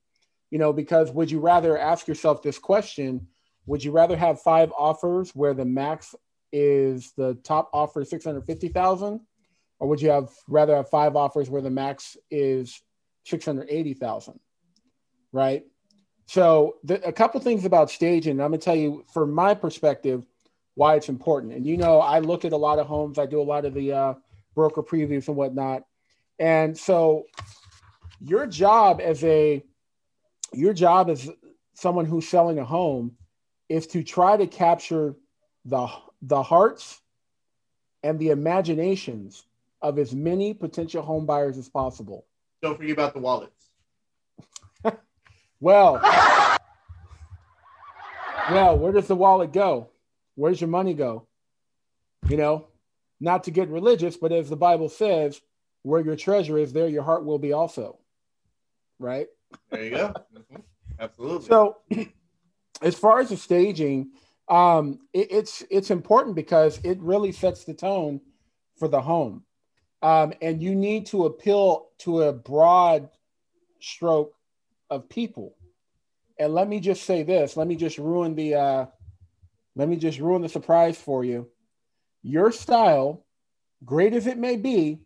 You 0.49 0.57
know, 0.57 0.73
because 0.73 1.11
would 1.11 1.29
you 1.29 1.39
rather 1.39 1.77
ask 1.77 2.07
yourself 2.07 2.41
this 2.41 2.57
question? 2.57 3.27
Would 3.67 3.83
you 3.83 3.91
rather 3.91 4.17
have 4.17 4.41
five 4.41 4.71
offers 4.77 5.35
where 5.35 5.53
the 5.53 5.65
max 5.65 6.15
is 6.51 7.11
the 7.15 7.35
top 7.43 7.69
offer 7.73 8.03
six 8.05 8.25
hundred 8.25 8.45
fifty 8.45 8.69
thousand, 8.69 9.21
or 9.79 9.87
would 9.87 10.01
you 10.01 10.09
have 10.09 10.29
rather 10.47 10.75
have 10.75 10.89
five 10.89 11.15
offers 11.15 11.49
where 11.49 11.61
the 11.61 11.69
max 11.69 12.17
is 12.31 12.81
six 13.25 13.45
hundred 13.45 13.67
eighty 13.69 13.93
thousand? 13.93 14.39
Right. 15.31 15.63
So 16.27 16.75
the, 16.83 17.05
a 17.07 17.11
couple 17.11 17.39
things 17.39 17.65
about 17.65 17.89
staging. 17.89 18.41
I'm 18.41 18.51
gonna 18.51 18.57
tell 18.57 18.75
you 18.75 19.05
from 19.13 19.31
my 19.31 19.53
perspective 19.53 20.25
why 20.75 20.95
it's 20.95 21.09
important. 21.09 21.53
And 21.53 21.65
you 21.65 21.75
know, 21.75 21.99
I 21.99 22.19
look 22.19 22.45
at 22.45 22.53
a 22.53 22.57
lot 22.57 22.79
of 22.79 22.87
homes. 22.87 23.17
I 23.17 23.25
do 23.25 23.41
a 23.41 23.43
lot 23.43 23.65
of 23.65 23.73
the 23.73 23.93
uh, 23.93 24.13
broker 24.53 24.83
previews 24.83 25.27
and 25.27 25.35
whatnot. 25.35 25.83
And 26.37 26.77
so, 26.77 27.23
your 28.19 28.45
job 28.45 29.01
as 29.01 29.23
a 29.23 29.63
your 30.53 30.73
job 30.73 31.09
as 31.09 31.29
someone 31.73 32.05
who's 32.05 32.27
selling 32.27 32.59
a 32.59 32.65
home 32.65 33.15
is 33.69 33.87
to 33.87 34.03
try 34.03 34.37
to 34.37 34.45
capture 34.45 35.15
the 35.65 35.87
the 36.21 36.43
hearts 36.43 37.01
and 38.03 38.19
the 38.19 38.29
imaginations 38.29 39.46
of 39.81 39.99
as 39.99 40.13
many 40.13 40.53
potential 40.53 41.01
home 41.01 41.25
buyers 41.25 41.57
as 41.57 41.69
possible. 41.69 42.25
Don't 42.61 42.77
forget 42.77 42.93
about 42.93 43.13
the 43.13 43.19
wallets. 43.19 43.69
well, 45.59 46.01
well, 48.51 48.77
where 48.77 48.91
does 48.91 49.07
the 49.07 49.15
wallet 49.15 49.53
go? 49.53 49.89
Where's 50.35 50.59
your 50.59 50.69
money 50.69 50.93
go? 50.93 51.27
You 52.27 52.37
know, 52.37 52.67
not 53.19 53.43
to 53.45 53.51
get 53.51 53.69
religious, 53.69 54.17
but 54.17 54.31
as 54.31 54.49
the 54.49 54.55
Bible 54.55 54.89
says, 54.89 55.41
where 55.83 56.01
your 56.01 56.15
treasure 56.15 56.57
is, 56.57 56.73
there 56.73 56.87
your 56.87 57.03
heart 57.03 57.25
will 57.25 57.39
be 57.39 57.53
also. 57.53 57.99
Right? 58.99 59.27
There 59.69 59.83
you 59.83 59.91
go. 59.91 60.13
Mm-hmm. 60.35 60.61
Absolutely. 60.99 61.47
So, 61.47 61.77
as 62.81 62.95
far 62.95 63.19
as 63.19 63.29
the 63.29 63.37
staging, 63.37 64.11
um, 64.49 64.99
it, 65.13 65.31
it's 65.31 65.63
it's 65.69 65.91
important 65.91 66.35
because 66.35 66.79
it 66.83 66.99
really 67.01 67.31
sets 67.31 67.63
the 67.63 67.73
tone 67.73 68.21
for 68.77 68.87
the 68.87 69.01
home, 69.01 69.43
um, 70.01 70.33
and 70.41 70.61
you 70.61 70.75
need 70.75 71.07
to 71.07 71.25
appeal 71.25 71.87
to 71.99 72.23
a 72.23 72.33
broad 72.33 73.09
stroke 73.79 74.33
of 74.89 75.09
people. 75.09 75.55
And 76.39 76.53
let 76.53 76.67
me 76.67 76.79
just 76.79 77.03
say 77.03 77.23
this. 77.23 77.57
Let 77.57 77.67
me 77.67 77.75
just 77.75 77.97
ruin 77.97 78.35
the 78.35 78.55
uh, 78.55 78.85
let 79.75 79.87
me 79.87 79.95
just 79.95 80.19
ruin 80.19 80.41
the 80.41 80.49
surprise 80.49 80.97
for 80.97 81.23
you. 81.23 81.47
Your 82.23 82.51
style, 82.51 83.25
great 83.85 84.13
as 84.13 84.27
it 84.27 84.37
may 84.37 84.55
be, 84.55 84.99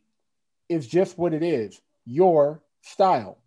is 0.69 0.88
just 0.88 1.17
what 1.17 1.33
it 1.33 1.43
is 1.43 1.81
your 2.05 2.62
style. 2.81 3.38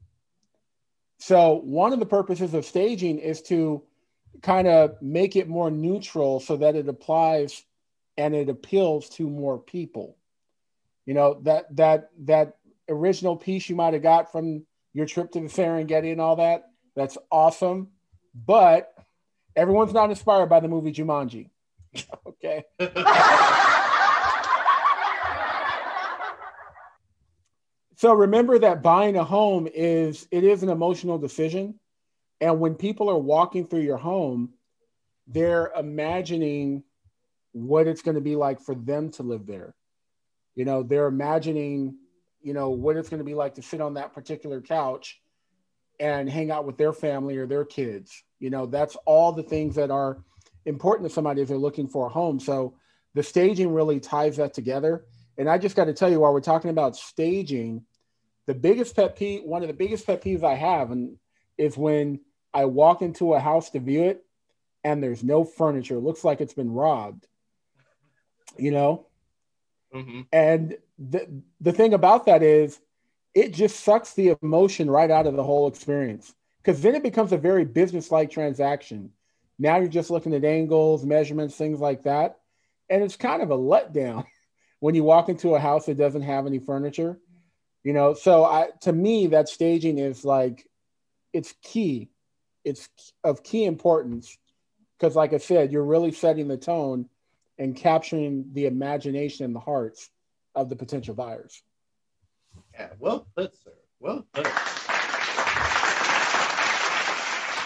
So, 1.18 1.60
one 1.64 1.92
of 1.92 2.00
the 2.00 2.06
purposes 2.06 2.54
of 2.54 2.64
staging 2.64 3.18
is 3.18 3.40
to 3.42 3.82
kind 4.42 4.68
of 4.68 5.00
make 5.00 5.36
it 5.36 5.48
more 5.48 5.70
neutral 5.70 6.40
so 6.40 6.56
that 6.56 6.76
it 6.76 6.88
applies 6.88 7.64
and 8.16 8.34
it 8.34 8.48
appeals 8.48 9.08
to 9.10 9.28
more 9.28 9.58
people. 9.58 10.16
You 11.06 11.14
know, 11.14 11.40
that 11.42 11.74
that 11.76 12.10
that 12.20 12.56
original 12.88 13.36
piece 13.36 13.68
you 13.68 13.76
might 13.76 13.94
have 13.94 14.02
got 14.02 14.32
from 14.32 14.64
your 14.92 15.06
trip 15.06 15.32
to 15.32 15.40
the 15.40 15.46
Serengeti 15.46 16.12
and 16.12 16.20
all 16.20 16.36
that, 16.36 16.64
that's 16.94 17.18
awesome. 17.30 17.88
But 18.34 18.94
Everyone's 19.56 19.92
not 19.92 20.10
inspired 20.10 20.48
by 20.48 20.60
the 20.60 20.68
movie 20.68 20.92
Jumanji. 20.92 21.48
okay. 22.26 22.64
so 27.96 28.12
remember 28.12 28.58
that 28.58 28.82
buying 28.82 29.16
a 29.16 29.24
home 29.24 29.68
is 29.72 30.26
it 30.32 30.42
is 30.42 30.62
an 30.64 30.68
emotional 30.68 31.18
decision 31.18 31.78
and 32.40 32.58
when 32.58 32.74
people 32.74 33.08
are 33.08 33.18
walking 33.18 33.64
through 33.64 33.82
your 33.82 33.96
home 33.96 34.50
they're 35.28 35.70
imagining 35.78 36.82
what 37.52 37.86
it's 37.86 38.02
going 38.02 38.16
to 38.16 38.20
be 38.20 38.34
like 38.34 38.60
for 38.60 38.74
them 38.74 39.10
to 39.12 39.22
live 39.22 39.46
there 39.46 39.76
you 40.54 40.64
know 40.64 40.82
they're 40.82 41.06
imagining 41.06 41.96
you 42.42 42.54
know 42.54 42.70
what 42.70 42.96
it's 42.96 43.08
going 43.08 43.18
to 43.18 43.24
be 43.24 43.34
like 43.34 43.54
to 43.54 43.62
sit 43.62 43.80
on 43.80 43.94
that 43.94 44.12
particular 44.12 44.60
couch 44.60 45.20
and 46.00 46.28
hang 46.28 46.50
out 46.50 46.64
with 46.64 46.76
their 46.76 46.92
family 46.92 47.36
or 47.36 47.46
their 47.46 47.64
kids. 47.64 48.22
You 48.38 48.50
know, 48.50 48.66
that's 48.66 48.96
all 49.06 49.32
the 49.32 49.42
things 49.42 49.76
that 49.76 49.90
are 49.90 50.18
important 50.64 51.08
to 51.08 51.14
somebody 51.14 51.42
if 51.42 51.48
they're 51.48 51.56
looking 51.56 51.88
for 51.88 52.06
a 52.06 52.10
home. 52.10 52.40
So 52.40 52.74
the 53.14 53.22
staging 53.22 53.72
really 53.72 54.00
ties 54.00 54.36
that 54.36 54.54
together. 54.54 55.04
And 55.38 55.48
I 55.48 55.58
just 55.58 55.76
got 55.76 55.84
to 55.84 55.92
tell 55.92 56.10
you, 56.10 56.20
while 56.20 56.32
we're 56.32 56.40
talking 56.40 56.70
about 56.70 56.96
staging, 56.96 57.84
the 58.46 58.54
biggest 58.54 58.94
pet 58.94 59.16
peeve, 59.16 59.42
one 59.44 59.62
of 59.62 59.68
the 59.68 59.74
biggest 59.74 60.06
pet 60.06 60.22
peeves 60.22 60.44
I 60.44 60.54
have, 60.54 60.90
and 60.90 61.16
is 61.56 61.76
when 61.76 62.20
I 62.52 62.66
walk 62.66 63.02
into 63.02 63.34
a 63.34 63.40
house 63.40 63.70
to 63.70 63.80
view 63.80 64.04
it 64.04 64.24
and 64.82 65.02
there's 65.02 65.24
no 65.24 65.44
furniture. 65.44 65.96
It 65.96 66.00
looks 66.02 66.24
like 66.24 66.40
it's 66.40 66.54
been 66.54 66.70
robbed. 66.70 67.26
You 68.58 68.70
know? 68.70 69.06
Mm-hmm. 69.94 70.22
And 70.32 70.76
the 70.98 71.42
the 71.60 71.72
thing 71.72 71.94
about 71.94 72.26
that 72.26 72.42
is 72.42 72.80
it 73.34 73.52
just 73.52 73.80
sucks 73.80 74.14
the 74.14 74.36
emotion 74.42 74.90
right 74.90 75.10
out 75.10 75.26
of 75.26 75.34
the 75.34 75.42
whole 75.42 75.68
experience 75.68 76.34
because 76.62 76.80
then 76.80 76.94
it 76.94 77.02
becomes 77.02 77.32
a 77.32 77.38
very 77.38 77.64
business-like 77.64 78.30
transaction. 78.30 79.10
Now 79.58 79.78
you're 79.78 79.88
just 79.88 80.10
looking 80.10 80.34
at 80.34 80.44
angles, 80.44 81.04
measurements, 81.04 81.56
things 81.56 81.80
like 81.80 82.04
that, 82.04 82.38
and 82.90 83.02
it's 83.02 83.16
kind 83.16 83.42
of 83.42 83.50
a 83.50 83.58
letdown 83.58 84.24
when 84.80 84.94
you 84.94 85.04
walk 85.04 85.28
into 85.28 85.54
a 85.54 85.60
house 85.60 85.86
that 85.86 85.98
doesn't 85.98 86.22
have 86.22 86.46
any 86.46 86.58
furniture. 86.58 87.18
You 87.84 87.92
know, 87.92 88.14
so 88.14 88.44
I 88.44 88.68
to 88.82 88.92
me 88.92 89.28
that 89.28 89.48
staging 89.48 89.98
is 89.98 90.24
like 90.24 90.66
it's 91.32 91.54
key. 91.62 92.10
It's 92.64 92.88
of 93.22 93.42
key 93.42 93.64
importance 93.66 94.38
because, 94.98 95.14
like 95.14 95.34
I 95.34 95.38
said, 95.38 95.70
you're 95.70 95.84
really 95.84 96.12
setting 96.12 96.48
the 96.48 96.56
tone 96.56 97.08
and 97.58 97.76
capturing 97.76 98.46
the 98.52 98.66
imagination 98.66 99.44
and 99.44 99.54
the 99.54 99.60
hearts 99.60 100.10
of 100.54 100.68
the 100.68 100.76
potential 100.76 101.14
buyers. 101.14 101.62
Yeah, 102.74 102.90
well 102.98 103.26
put, 103.36 103.54
sir. 103.54 103.72
Well 104.00 104.26
put. 104.32 104.46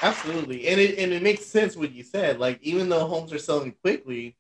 Absolutely, 0.01 0.69
and 0.69 0.81
it 0.81 0.99
and 0.99 1.13
it 1.13 1.23
makes 1.23 1.45
sense 1.45 1.77
what 1.77 1.93
you 1.93 2.05
said. 2.05 2.39
Like 2.39 2.61
even 2.63 2.89
though 2.89 3.07
homes 3.07 3.33
are 3.33 3.39
selling 3.39 3.75
quickly, 3.83 4.37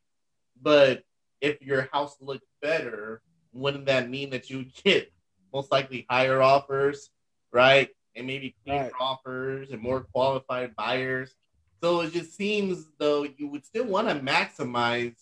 but 0.60 1.02
if 1.40 1.60
your 1.62 1.88
house 1.92 2.16
looked 2.20 2.46
better, 2.62 3.22
wouldn't 3.52 3.86
that 3.86 4.08
mean 4.08 4.30
that 4.30 4.50
you 4.50 4.66
get 4.84 5.12
most 5.52 5.72
likely 5.72 6.06
higher 6.08 6.40
offers, 6.42 7.10
right? 7.52 7.88
And 8.14 8.26
maybe 8.26 8.54
cleaner 8.64 8.84
right. 8.84 8.92
offers 9.00 9.70
and 9.70 9.80
more 9.80 10.00
qualified 10.12 10.76
buyers. 10.76 11.34
So 11.82 12.00
it 12.02 12.12
just 12.12 12.36
seems 12.36 12.86
though 12.98 13.24
you 13.24 13.48
would 13.48 13.64
still 13.64 13.86
want 13.86 14.08
to 14.08 14.14
maximize, 14.14 15.14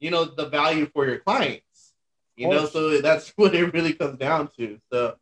you 0.00 0.10
know, 0.10 0.24
the 0.24 0.46
value 0.46 0.86
for 0.92 1.06
your 1.06 1.18
clients. 1.18 1.94
You 2.36 2.48
know, 2.48 2.66
so 2.66 3.00
that's 3.00 3.30
what 3.36 3.54
it 3.54 3.72
really 3.72 3.92
comes 3.92 4.18
down 4.18 4.48
to. 4.58 4.78
So, 4.92 5.16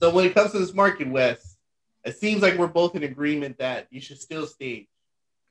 so 0.00 0.10
when 0.10 0.26
it 0.26 0.34
comes 0.34 0.52
to 0.52 0.58
this 0.58 0.74
market, 0.74 1.08
Wes, 1.08 1.56
it 2.04 2.16
seems 2.16 2.42
like 2.42 2.56
we're 2.56 2.66
both 2.66 2.94
in 2.94 3.02
agreement 3.02 3.58
that 3.58 3.86
you 3.90 4.00
should 4.00 4.20
still 4.20 4.46
stage, 4.46 4.88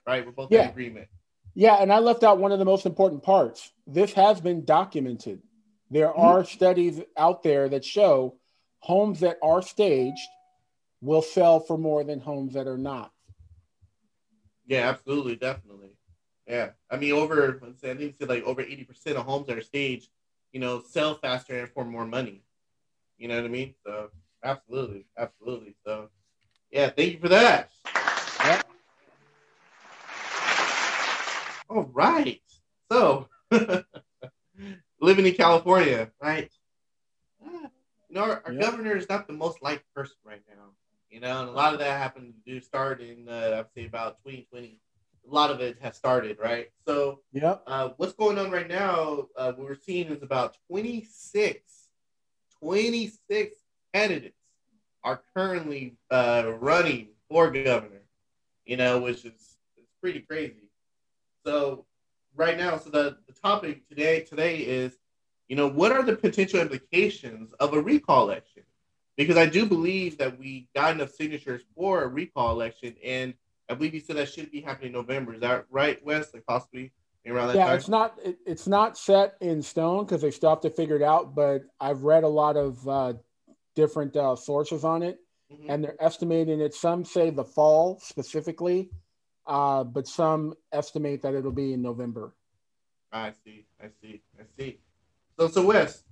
right? 0.05 0.25
We're 0.25 0.31
both 0.31 0.51
yeah. 0.51 0.63
in 0.65 0.69
agreement. 0.69 1.07
Yeah, 1.55 1.81
and 1.81 1.91
I 1.91 1.99
left 1.99 2.23
out 2.23 2.37
one 2.37 2.51
of 2.51 2.59
the 2.59 2.65
most 2.65 2.85
important 2.85 3.23
parts. 3.23 3.71
This 3.87 4.13
has 4.13 4.39
been 4.39 4.63
documented. 4.63 5.41
There 5.89 6.09
mm-hmm. 6.09 6.21
are 6.21 6.45
studies 6.45 7.01
out 7.17 7.41
there 7.41 7.67
that 7.69 7.83
show 7.83 8.35
homes 8.79 9.21
that 9.21 9.37
are 9.41 9.63
staged 9.63 10.21
will 11.01 11.23
sell 11.23 11.59
for 11.59 11.77
more 11.77 12.03
than 12.03 12.19
homes 12.19 12.53
that 12.53 12.67
are 12.67 12.77
not. 12.77 13.11
Yeah, 14.67 14.89
absolutely, 14.89 15.35
definitely. 15.35 15.96
Yeah, 16.47 16.69
I 16.89 16.97
mean, 16.97 17.11
over 17.11 17.61
I 17.63 17.93
think 17.93 18.15
it's 18.19 18.21
like 18.21 18.43
over 18.43 18.61
eighty 18.61 18.83
percent 18.83 19.17
of 19.17 19.25
homes 19.25 19.47
that 19.47 19.57
are 19.57 19.61
staged 19.61 20.09
you 20.51 20.59
know, 20.59 20.81
sell 20.81 21.15
faster 21.15 21.59
and 21.59 21.69
for 21.69 21.85
more 21.85 22.05
money. 22.05 22.41
You 23.17 23.27
know 23.27 23.35
what 23.35 23.45
I 23.45 23.49
mean? 23.49 23.73
So 23.85 24.09
absolutely, 24.43 25.05
absolutely. 25.17 25.75
So 25.85 26.09
yeah, 26.71 26.89
thank 26.89 27.13
you 27.13 27.19
for 27.19 27.29
that. 27.29 27.69
Yep. 28.43 28.67
All 31.69 31.89
right. 31.93 32.41
So 32.91 33.27
living 35.01 35.25
in 35.25 35.33
California, 35.33 36.11
right? 36.21 36.49
you 37.43 37.69
know, 38.15 38.21
our, 38.21 38.41
our 38.45 38.53
yep. 38.53 38.61
governor 38.61 38.95
is 38.95 39.09
not 39.09 39.27
the 39.27 39.33
most 39.33 39.61
liked 39.61 39.83
person 39.93 40.15
right 40.23 40.41
now. 40.49 40.71
You 41.09 41.19
know, 41.19 41.41
and 41.41 41.49
a 41.49 41.51
lot 41.51 41.73
of 41.73 41.79
that 41.79 41.99
happened 41.99 42.33
to 42.33 42.51
do 42.51 42.59
start 42.61 43.01
in 43.01 43.29
uh, 43.29 43.59
I'd 43.59 43.73
say 43.73 43.85
about 43.85 44.17
2020 44.25 44.79
a 45.29 45.33
lot 45.33 45.51
of 45.51 45.59
it 45.61 45.77
has 45.81 45.95
started, 45.95 46.37
right? 46.39 46.69
So, 46.85 47.19
yeah. 47.31 47.57
Uh, 47.67 47.89
what's 47.97 48.13
going 48.13 48.37
on 48.37 48.51
right 48.51 48.67
now? 48.67 49.27
Uh, 49.35 49.51
what 49.53 49.67
we're 49.67 49.75
seeing 49.75 50.07
is 50.07 50.23
about 50.23 50.57
26, 50.69 51.89
26 52.59 53.57
candidates 53.93 54.35
are 55.03 55.21
currently 55.35 55.97
uh, 56.11 56.51
running 56.59 57.09
for 57.29 57.51
governor. 57.51 58.01
You 58.65 58.77
know, 58.77 58.99
which 58.99 59.25
is 59.25 59.57
it's 59.77 59.93
pretty 60.01 60.19
crazy. 60.21 60.69
So, 61.45 61.85
right 62.37 62.57
now. 62.57 62.77
So 62.77 62.89
the, 62.89 63.17
the 63.27 63.33
topic 63.33 63.87
today 63.89 64.21
today 64.21 64.59
is, 64.59 64.97
you 65.49 65.55
know, 65.55 65.67
what 65.67 65.91
are 65.91 66.03
the 66.03 66.15
potential 66.15 66.59
implications 66.59 67.53
of 67.53 67.73
a 67.73 67.81
recall 67.81 68.29
election? 68.29 68.63
Because 69.17 69.37
I 69.37 69.47
do 69.47 69.65
believe 69.65 70.17
that 70.19 70.37
we 70.37 70.69
got 70.75 70.95
enough 70.95 71.09
signatures 71.09 71.63
for 71.75 72.03
a 72.03 72.07
recall 72.07 72.51
election, 72.51 72.95
and 73.03 73.33
I 73.69 73.73
believe 73.73 73.93
you 73.93 73.99
said 73.99 74.15
that 74.17 74.29
should 74.29 74.51
be 74.51 74.61
happening 74.61 74.87
in 74.87 74.93
November. 74.93 75.33
Is 75.33 75.41
that 75.41 75.65
right, 75.69 76.03
Wes? 76.05 76.33
Like 76.33 76.45
possibly 76.45 76.91
around 77.25 77.47
that 77.47 77.55
yeah, 77.57 77.65
time? 77.65 77.75
it's 77.75 77.89
not 77.89 78.17
it, 78.23 78.37
it's 78.45 78.67
not 78.67 78.97
set 78.97 79.35
in 79.41 79.61
stone 79.61 80.05
because 80.05 80.21
they 80.21 80.31
still 80.31 80.49
have 80.49 80.61
to 80.61 80.69
figure 80.69 80.95
it 80.95 81.01
out. 81.01 81.35
But 81.35 81.63
I've 81.79 82.03
read 82.03 82.23
a 82.23 82.27
lot 82.29 82.55
of 82.55 82.87
uh, 82.87 83.13
different 83.75 84.15
uh, 84.15 84.35
sources 84.35 84.83
on 84.83 85.03
it, 85.03 85.19
Mhm. 85.51 85.65
and 85.69 85.83
they're 85.83 86.01
estimating 86.01 86.61
it. 86.61 86.73
Some 86.73 87.03
say 87.03 87.29
the 87.29 87.43
fall 87.43 87.99
specifically, 87.99 88.89
uh, 89.45 89.83
but 89.83 90.07
some 90.07 90.53
estimate 90.71 91.21
that 91.23 91.33
it'll 91.33 91.51
be 91.51 91.73
in 91.73 91.81
November. 91.81 92.33
I 93.11 93.33
see. 93.43 93.65
I 93.81 93.89
see. 94.01 94.21
I 94.39 94.43
see. 94.57 94.79
So, 95.37 95.47
so 95.47 95.65
Wes, 95.65 96.03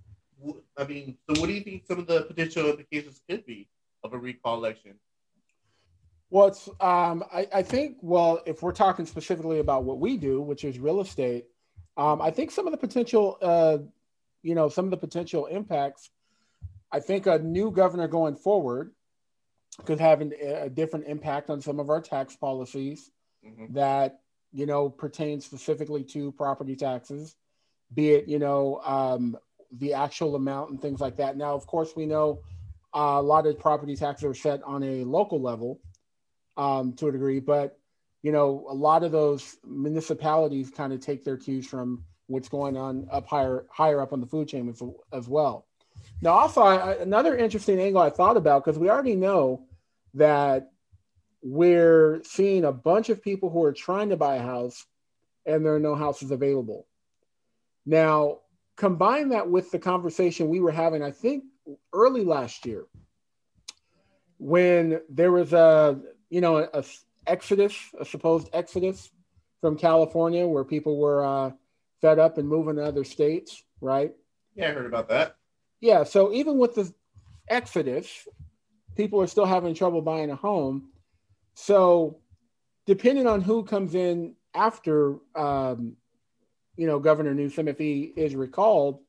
I 0.78 0.84
mean, 0.86 1.18
so 1.28 1.40
what 1.40 1.48
do 1.48 1.54
you 1.54 1.62
think 1.62 1.86
some 1.86 2.00
of 2.00 2.08
the 2.08 2.24
potential 2.24 2.70
implications 2.70 3.22
could 3.28 3.46
be 3.46 3.68
of 4.04 4.14
a 4.14 4.18
recall 4.18 4.58
election? 4.58 5.00
Well, 6.30 6.48
it's 6.48 6.68
um, 6.80 7.24
I, 7.32 7.48
I 7.54 7.62
think 7.62 7.98
well, 8.02 8.42
if 8.46 8.64
we're 8.64 8.72
talking 8.72 9.06
specifically 9.06 9.60
about 9.60 9.84
what 9.84 10.00
we 10.00 10.18
do, 10.18 10.42
which 10.42 10.64
is 10.64 10.80
real 10.80 11.00
estate, 11.02 11.46
um, 11.98 12.22
I 12.22 12.32
think 12.32 12.52
some 12.52 12.66
of 12.68 12.72
the 12.72 12.78
potential, 12.78 13.38
uh, 13.42 13.78
you 14.42 14.56
know, 14.56 14.70
some 14.70 14.86
of 14.86 14.92
the 14.92 14.98
potential 14.98 15.46
impacts. 15.46 16.10
I 16.92 17.00
think 17.00 17.26
a 17.28 17.40
new 17.40 17.72
governor 17.72 18.08
going 18.08 18.36
forward 18.36 18.92
could 19.84 20.00
have 20.00 20.22
an, 20.22 20.34
a 20.42 20.70
different 20.70 21.08
impact 21.08 21.50
on 21.50 21.60
some 21.62 21.80
of 21.80 21.90
our 21.90 22.00
tax 22.00 22.36
policies 22.36 23.12
Mhm. 23.46 23.74
that 23.74 24.22
you 24.52 24.66
know 24.66 24.90
pertain 24.90 25.40
specifically 25.42 26.04
to 26.04 26.32
property 26.32 26.76
taxes, 26.76 27.36
be 27.94 28.12
it 28.12 28.28
you 28.28 28.40
know 28.40 28.82
um, 28.84 29.38
the 29.72 29.94
actual 29.94 30.36
amount 30.36 30.72
and 30.72 30.82
things 30.82 31.00
like 31.00 31.18
that. 31.18 31.38
Now, 31.38 31.54
of 31.54 31.68
course, 31.68 31.96
we 31.96 32.06
know 32.06 32.40
uh, 32.96 33.18
a 33.18 33.22
lot 33.22 33.46
of 33.46 33.60
property 33.60 33.96
taxes 33.96 34.24
are 34.26 34.34
set 34.34 34.64
on 34.64 34.82
a 34.84 35.04
local 35.04 35.40
level 35.42 35.80
um, 36.58 36.94
to 36.94 37.08
a 37.08 37.12
degree, 37.12 37.40
but 37.40 37.78
you 38.24 38.32
know 38.32 38.66
a 38.70 38.74
lot 38.74 39.04
of 39.04 39.12
those 39.12 39.58
municipalities 39.66 40.70
kind 40.70 40.94
of 40.94 41.00
take 41.00 41.24
their 41.24 41.38
cues 41.38 41.68
from 41.68 42.04
what's 42.28 42.50
going 42.50 42.76
on 42.76 43.08
up 43.12 43.28
higher 43.28 43.66
higher 43.70 44.02
up 44.02 44.14
on 44.14 44.20
the 44.20 44.28
food 44.28 44.48
chain 44.48 44.68
as, 44.70 44.82
as 45.14 45.28
well. 45.28 45.66
Now, 46.22 46.32
also 46.32 46.62
I, 46.62 46.76
I- 46.76 46.94
another 47.02 47.38
interesting 47.38 47.80
angle 47.80 48.02
I 48.02 48.10
thought 48.10 48.38
about 48.38 48.64
because 48.66 48.80
we 48.80 48.90
already 48.90 49.16
know 49.16 49.68
that 50.14 50.72
we're 51.42 52.22
seeing 52.24 52.66
a 52.66 52.72
bunch 52.72 53.10
of 53.10 53.22
people 53.22 53.50
who 53.50 53.64
are 53.64 53.74
trying 53.74 54.10
to 54.10 54.18
buy 54.18 54.36
a 54.38 54.42
house 54.42 54.86
and 55.46 55.64
there 55.64 55.76
are 55.76 55.80
no 55.80 55.94
houses 55.94 56.32
available. 56.32 56.88
Now, 57.86 58.40
combine 58.76 59.30
that 59.30 59.48
with 59.48 59.70
the 59.70 59.78
conversation 59.78 60.50
we 60.50 60.60
were 60.60 60.72
having, 60.72 61.04
I 61.04 61.12
think, 61.12 61.44
early 61.94 62.24
last 62.24 62.66
year, 62.66 62.86
when 64.40 65.02
there 65.08 65.32
was 65.32 65.54
a, 65.54 66.00
you 66.30 66.42
know, 66.42 66.58
a, 66.58 66.70
a 66.74 66.84
exodus, 67.28 67.76
a 68.00 68.06
supposed 68.06 68.50
exodus 68.54 69.12
from 69.62 69.78
California, 69.78 70.46
where 70.46 70.64
people 70.64 70.98
were 70.98 71.26
uh, 71.26 71.52
fed 72.02 72.20
up 72.20 72.38
and 72.38 72.48
moving 72.48 72.76
to 72.76 72.84
other 72.84 73.04
states, 73.04 73.64
right? 73.82 74.14
Yeah, 74.56 74.70
I 74.70 74.74
heard 74.74 74.86
about 74.86 75.10
that. 75.10 75.38
Yeah. 75.82 76.04
So 76.04 76.34
even 76.34 76.58
with 76.58 76.76
the 76.76 76.94
exodus, 77.48 78.28
people 78.96 79.22
are 79.22 79.28
still 79.28 79.46
having 79.46 79.74
trouble 79.74 80.02
buying 80.02 80.32
a 80.32 80.36
home. 80.36 80.90
So 81.56 82.20
depending 82.86 83.28
on 83.28 83.42
who 83.42 83.64
comes 83.64 83.96
in 83.96 84.36
after, 84.54 85.18
um, 85.36 85.96
you 86.78 86.88
know, 86.88 87.00
Governor 87.00 87.34
Newsom, 87.34 87.68
if 87.68 87.78
he 87.78 88.14
is 88.16 88.36
recalled, 88.36 89.00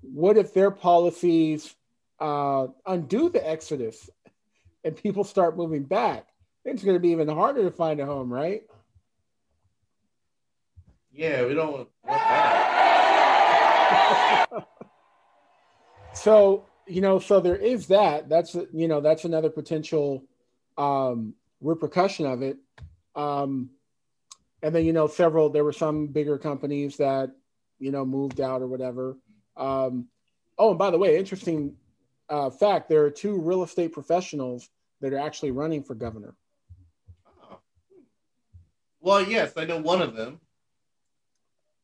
what 0.00 0.36
if 0.36 0.52
their 0.52 0.70
policies 0.70 1.74
uh, 2.20 2.66
undo 2.86 3.28
the 3.28 3.48
exodus 3.48 4.08
and 4.84 4.96
people 4.96 5.24
start 5.24 5.56
moving 5.56 5.84
back? 5.84 6.26
It's 6.64 6.84
going 6.84 6.96
to 6.96 7.00
be 7.00 7.10
even 7.10 7.28
harder 7.28 7.64
to 7.64 7.70
find 7.70 8.00
a 8.00 8.06
home, 8.06 8.32
right? 8.32 8.62
Yeah, 11.12 11.44
we 11.46 11.54
don't 11.54 11.72
want 11.72 11.88
that. 12.06 12.78
so 16.14 16.66
you 16.86 17.00
know 17.00 17.18
so 17.18 17.40
there 17.40 17.56
is 17.56 17.86
that 17.88 18.28
that's 18.28 18.54
you 18.72 18.88
know 18.88 19.00
that's 19.00 19.24
another 19.24 19.50
potential 19.50 20.24
um 20.78 21.34
repercussion 21.60 22.26
of 22.26 22.42
it 22.42 22.56
um 23.14 23.70
and 24.62 24.74
then 24.74 24.84
you 24.84 24.92
know 24.92 25.06
several 25.06 25.48
there 25.48 25.64
were 25.64 25.72
some 25.72 26.06
bigger 26.06 26.38
companies 26.38 26.96
that 26.96 27.30
you 27.78 27.90
know 27.90 28.04
moved 28.04 28.40
out 28.40 28.62
or 28.62 28.66
whatever 28.66 29.16
um 29.56 30.08
oh 30.58 30.70
and 30.70 30.78
by 30.78 30.90
the 30.90 30.98
way 30.98 31.18
interesting 31.18 31.76
uh 32.28 32.50
fact 32.50 32.88
there 32.88 33.04
are 33.04 33.10
two 33.10 33.38
real 33.40 33.62
estate 33.62 33.92
professionals 33.92 34.68
that 35.00 35.12
are 35.12 35.18
actually 35.18 35.50
running 35.50 35.82
for 35.82 35.94
governor 35.94 36.34
Oh. 37.50 37.58
Well, 39.00 39.22
yes, 39.28 39.52
I 39.56 39.64
know 39.64 39.78
one 39.80 40.00
of 40.00 40.14
them. 40.14 40.40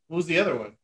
Who's 0.09 0.27
the 0.27 0.39
other 0.39 0.57
one? 0.57 0.77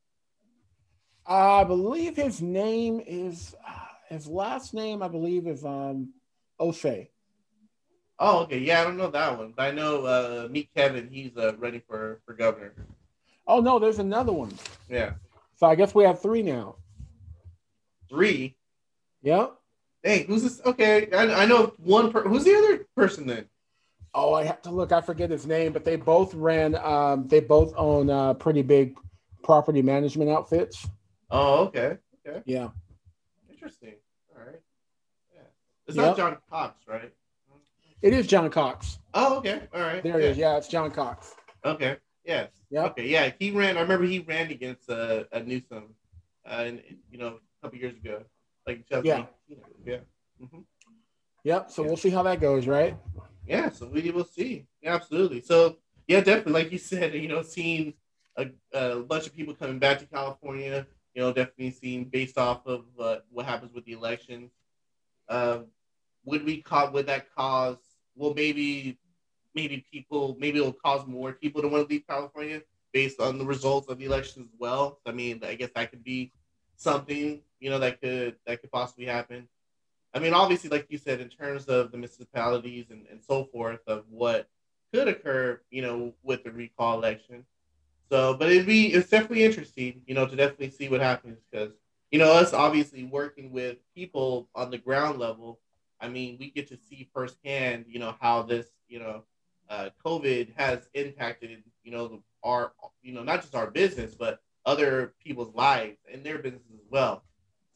i 1.27 1.65
believe 1.65 2.17
his 2.17 2.43
name 2.43 3.01
is 3.07 3.55
uh, 3.67 3.73
his 4.11 4.27
last 4.27 4.75
name 4.75 5.03
i 5.03 5.09
believe 5.09 5.47
is 5.47 5.65
um 5.65 6.13
Osei. 6.61 7.09
Oh, 8.21 8.43
okay. 8.45 8.59
Yeah, 8.59 8.81
I 8.81 8.85
don't 8.85 8.97
know 8.97 9.11
that 9.11 9.37
one, 9.37 9.53
but 9.57 9.63
I 9.65 9.71
know 9.73 10.05
uh, 10.07 10.47
Meet 10.49 10.69
Kevin. 10.73 11.09
He's 11.11 11.37
uh, 11.37 11.57
running 11.57 11.83
for 11.89 12.21
for 12.25 12.33
governor. 12.35 12.73
oh 13.49 13.61
no 13.61 13.79
there's 13.79 13.99
another 13.99 14.33
one 14.33 14.53
Yeah, 14.89 15.15
so 15.57 15.67
i 15.67 15.75
guess 15.75 15.95
we 15.95 16.05
have 16.05 16.21
three 16.23 16.43
now 16.43 16.77
three. 18.09 18.57
Yeah 19.25 19.47
Hey, 20.05 20.25
who's 20.25 20.43
this? 20.43 20.61
Okay, 20.67 21.11
I, 21.13 21.45
I 21.45 21.47
know 21.47 21.73
one. 21.79 22.13
Per- 22.13 22.29
who's 22.29 22.45
the 22.45 22.55
other 22.55 22.87
person 22.95 23.27
then? 23.27 23.47
Oh, 24.13 24.35
I 24.35 24.45
have 24.45 24.61
to 24.63 24.71
look. 24.71 24.93
I 24.93 25.01
forget 25.01 25.31
his 25.31 25.47
name, 25.47 25.73
but 25.73 25.83
they 25.87 25.97
both 25.97 26.35
ran. 26.35 26.75
Um, 26.75 27.27
they 27.27 27.41
both 27.41 27.73
own 27.75 28.11
uh, 28.11 28.35
pretty 28.35 28.61
big 28.61 28.99
property 29.43 29.81
management 29.81 30.31
outfits. 30.31 30.87
Oh, 31.31 31.65
okay. 31.65 31.97
Okay, 32.27 32.43
Yeah, 32.45 32.69
interesting. 33.51 33.95
All 34.37 34.45
right. 34.45 34.61
Yeah, 35.35 35.41
it's 35.87 35.97
Yep. 35.97 36.07
not 36.07 36.17
John 36.19 36.37
Cox, 36.51 36.87
right? 36.87 37.11
it 38.03 38.13
is 38.13 38.27
John 38.27 38.51
Cox. 38.51 38.99
Oh, 39.15 39.39
okay. 39.39 39.63
All 39.73 39.81
right. 39.81 40.03
There 40.03 40.21
yeah. 40.21 40.27
it 40.27 40.31
is. 40.33 40.37
Yeah, 40.37 40.59
it's 40.59 40.69
John 40.69 40.91
Cox. 40.91 41.35
Okay. 41.65 41.97
Yes. 42.27 42.51
Yep. 42.69 42.91
Okay. 42.91 43.09
Yeah. 43.09 43.33
He 43.39 43.53
ran. 43.53 43.79
I 43.79 43.81
remember 43.81 44.05
he 44.05 44.19
ran 44.19 44.51
against 44.51 44.91
uh, 44.91 45.25
a 45.33 45.43
Newsom, 45.43 45.95
uh, 46.45 46.65
and 46.67 46.83
you 47.11 47.17
know, 47.17 47.39
a 47.39 47.63
couple 47.63 47.79
years 47.79 47.97
ago, 47.97 48.23
like 48.67 48.87
2018. 48.89 49.27
Yeah. 49.87 49.99
hmm 50.41 50.61
Yep. 51.45 51.71
So 51.71 51.83
Yeah. 51.83 51.89
we'll 51.89 51.97
see 51.97 52.11
how 52.11 52.23
that 52.23 52.41
goes, 52.41 52.67
right? 52.67 52.97
Yeah. 53.47 53.69
So 53.71 53.87
we 53.87 54.11
will 54.11 54.25
see. 54.25 54.67
Yeah, 54.83 54.95
absolutely. 54.95 55.43
So 55.43 55.77
yeah, 56.09 56.21
definitely. 56.21 56.53
Like 56.53 56.73
you 56.73 56.79
said, 56.79 57.15
you 57.15 57.29
know, 57.29 57.43
seeing 57.43 57.95
a, 58.37 58.49
a 58.73 59.01
bunch 59.01 59.27
of 59.27 59.35
people 59.35 59.55
coming 59.55 59.79
back 59.79 59.99
to 60.01 60.07
California, 60.07 60.87
you 61.15 61.23
know, 61.23 61.33
definitely 61.33 61.71
seeing 61.71 62.05
based 62.05 62.39
off 62.39 62.67
of 62.67 62.85
uh, 62.99 63.19
what 63.31 63.47
happens 63.47 63.73
with 63.75 63.85
the 63.85 63.93
elections. 63.93 64.51
Um, 65.29 65.67
would 66.25 66.45
we 66.45 66.63
cause? 66.63 66.93
Would 66.93 67.07
that 67.07 67.27
cause? 67.35 67.77
Well, 68.17 68.33
maybe, 68.35 68.99
maybe 69.55 69.85
people. 69.93 70.37
Maybe 70.39 70.59
it'll 70.59 70.73
cause 70.73 71.07
more 71.07 71.33
people 71.33 71.61
to 71.63 71.69
want 71.69 71.87
to 71.89 71.93
leave 71.93 72.07
California 72.09 72.63
based 72.93 73.21
on 73.21 73.39
the 73.39 73.45
results 73.45 73.89
of 73.89 73.99
the 73.99 74.05
election 74.07 74.43
as 74.45 74.49
well. 74.59 75.01
I 75.05 75.13
mean, 75.13 75.43
I 75.45 75.55
guess 75.55 75.71
that 75.75 75.91
could 75.91 76.05
be 76.05 76.33
something 76.77 77.41
you 77.61 77.71
know 77.71 77.79
that 77.79 78.01
could 78.01 78.37
that 78.47 78.61
could 78.61 78.71
possibly 78.71 79.07
happen. 79.07 79.49
I 80.13 80.21
mean, 80.21 80.33
obviously, 80.33 80.71
like 80.71 80.87
you 80.91 80.99
said, 80.99 81.21
in 81.21 81.29
terms 81.29 81.65
of 81.65 81.91
the 81.91 81.97
municipalities 81.97 82.87
and, 82.91 83.05
and 83.11 83.21
so 83.21 83.45
forth 83.47 83.81
of 83.89 84.05
what 84.09 84.49
could 84.93 85.09
occur, 85.09 85.61
you 85.71 85.83
know, 85.83 86.15
with 86.23 86.45
the 86.45 86.53
recall 86.53 86.99
election. 86.99 87.45
So, 88.11 88.35
but 88.35 88.51
it'd 88.51 88.67
be 88.67 88.93
it's 88.93 89.11
definitely 89.11 89.45
interesting, 89.45 90.03
you 90.07 90.15
know, 90.15 90.27
to 90.27 90.37
definitely 90.37 90.71
see 90.71 90.89
what 90.89 91.01
happens 91.01 91.39
because 91.51 91.73
you 92.11 92.19
know 92.19 92.33
us 92.33 92.53
obviously 92.53 93.05
working 93.05 93.51
with 93.51 93.79
people 93.95 94.49
on 94.55 94.71
the 94.71 94.79
ground 94.79 95.19
level. 95.19 95.59
I 96.01 96.09
mean, 96.09 96.37
we 96.39 96.51
get 96.51 96.69
to 96.69 96.77
see 96.77 97.09
firsthand, 97.15 97.87
you 97.89 97.99
know, 97.99 98.15
how 98.21 98.43
this, 98.43 98.67
you 98.89 98.99
know, 98.99 99.25
uh, 99.71 99.89
COVID 100.05 100.53
has 100.57 100.89
impacted, 100.93 101.63
you 101.83 101.93
know, 101.93 102.23
our, 102.43 102.73
you 103.03 103.15
know, 103.15 103.23
not 103.23 103.41
just 103.41 103.55
our 103.55 103.71
business, 103.71 104.15
but 104.15 104.41
other 104.67 105.15
people's 105.23 105.55
lives 105.55 105.99
and 106.13 106.25
their 106.25 106.39
businesses 106.39 106.73
as 106.75 106.91
well. 106.91 107.25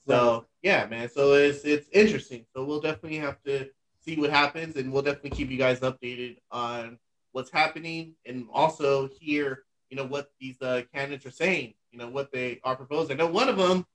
So 0.07 0.47
yeah, 0.63 0.87
man. 0.87 1.09
So 1.09 1.35
it's 1.35 1.65
it's 1.65 1.89
interesting. 1.93 2.47
So 2.55 2.65
we'll 2.65 2.81
definitely 2.81 3.19
have 3.19 3.43
to 3.45 3.69
see 4.05 4.17
what 4.17 4.31
happens, 4.31 4.77
and 4.77 4.93
we'll 4.93 5.03
definitely 5.03 5.31
keep 5.31 5.51
you 5.51 5.59
guys 5.59 5.81
updated 5.81 6.39
on 6.51 6.99
what's 7.33 7.51
happening, 7.51 8.15
and 8.25 8.47
also 8.53 9.09
hear 9.09 9.65
you 9.91 9.97
know 9.97 10.05
what 10.07 10.31
these 10.41 10.61
uh, 10.63 10.83
candidates 10.95 11.27
are 11.27 11.31
saying. 11.31 11.75
You 11.93 11.99
know 11.99 12.09
what 12.09 12.33
they 12.33 12.61
are 12.65 12.77
proposing. 12.77 13.21
I 13.21 13.25
know 13.25 13.31
one 13.31 13.49
of 13.49 13.57
them, 13.59 13.87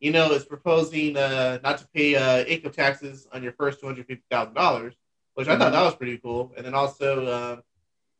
you 0.00 0.10
know, 0.10 0.32
is 0.32 0.44
proposing 0.44 1.16
uh, 1.16 1.58
not 1.62 1.78
to 1.78 1.88
pay 1.88 2.16
uh, 2.16 2.44
income 2.44 2.72
taxes 2.72 3.26
on 3.32 3.42
your 3.42 3.52
first 3.52 3.80
two 3.80 3.86
hundred 3.86 4.06
fifty 4.06 4.24
thousand 4.30 4.54
dollars, 4.54 4.94
which 5.34 5.48
I 5.48 5.56
thought 5.58 5.72
that 5.72 5.82
was 5.82 5.94
pretty 5.94 6.18
cool. 6.18 6.52
And 6.56 6.66
then 6.66 6.74
also 6.74 7.26
uh, 7.26 7.56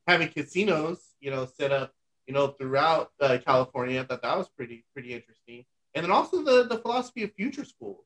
having 0.06 0.28
casinos, 0.28 1.14
you 1.20 1.30
know, 1.30 1.44
set 1.44 1.70
up 1.70 1.92
you 2.26 2.34
know, 2.34 2.48
throughout 2.48 3.10
uh, 3.20 3.38
California. 3.44 4.00
I 4.00 4.04
thought 4.04 4.22
that 4.22 4.38
was 4.38 4.48
pretty 4.48 4.84
pretty 4.92 5.14
interesting. 5.14 5.64
And 5.94 6.04
then 6.04 6.10
also 6.10 6.42
the 6.42 6.64
the 6.64 6.78
philosophy 6.78 7.22
of 7.22 7.32
future 7.34 7.64
schools, 7.64 8.04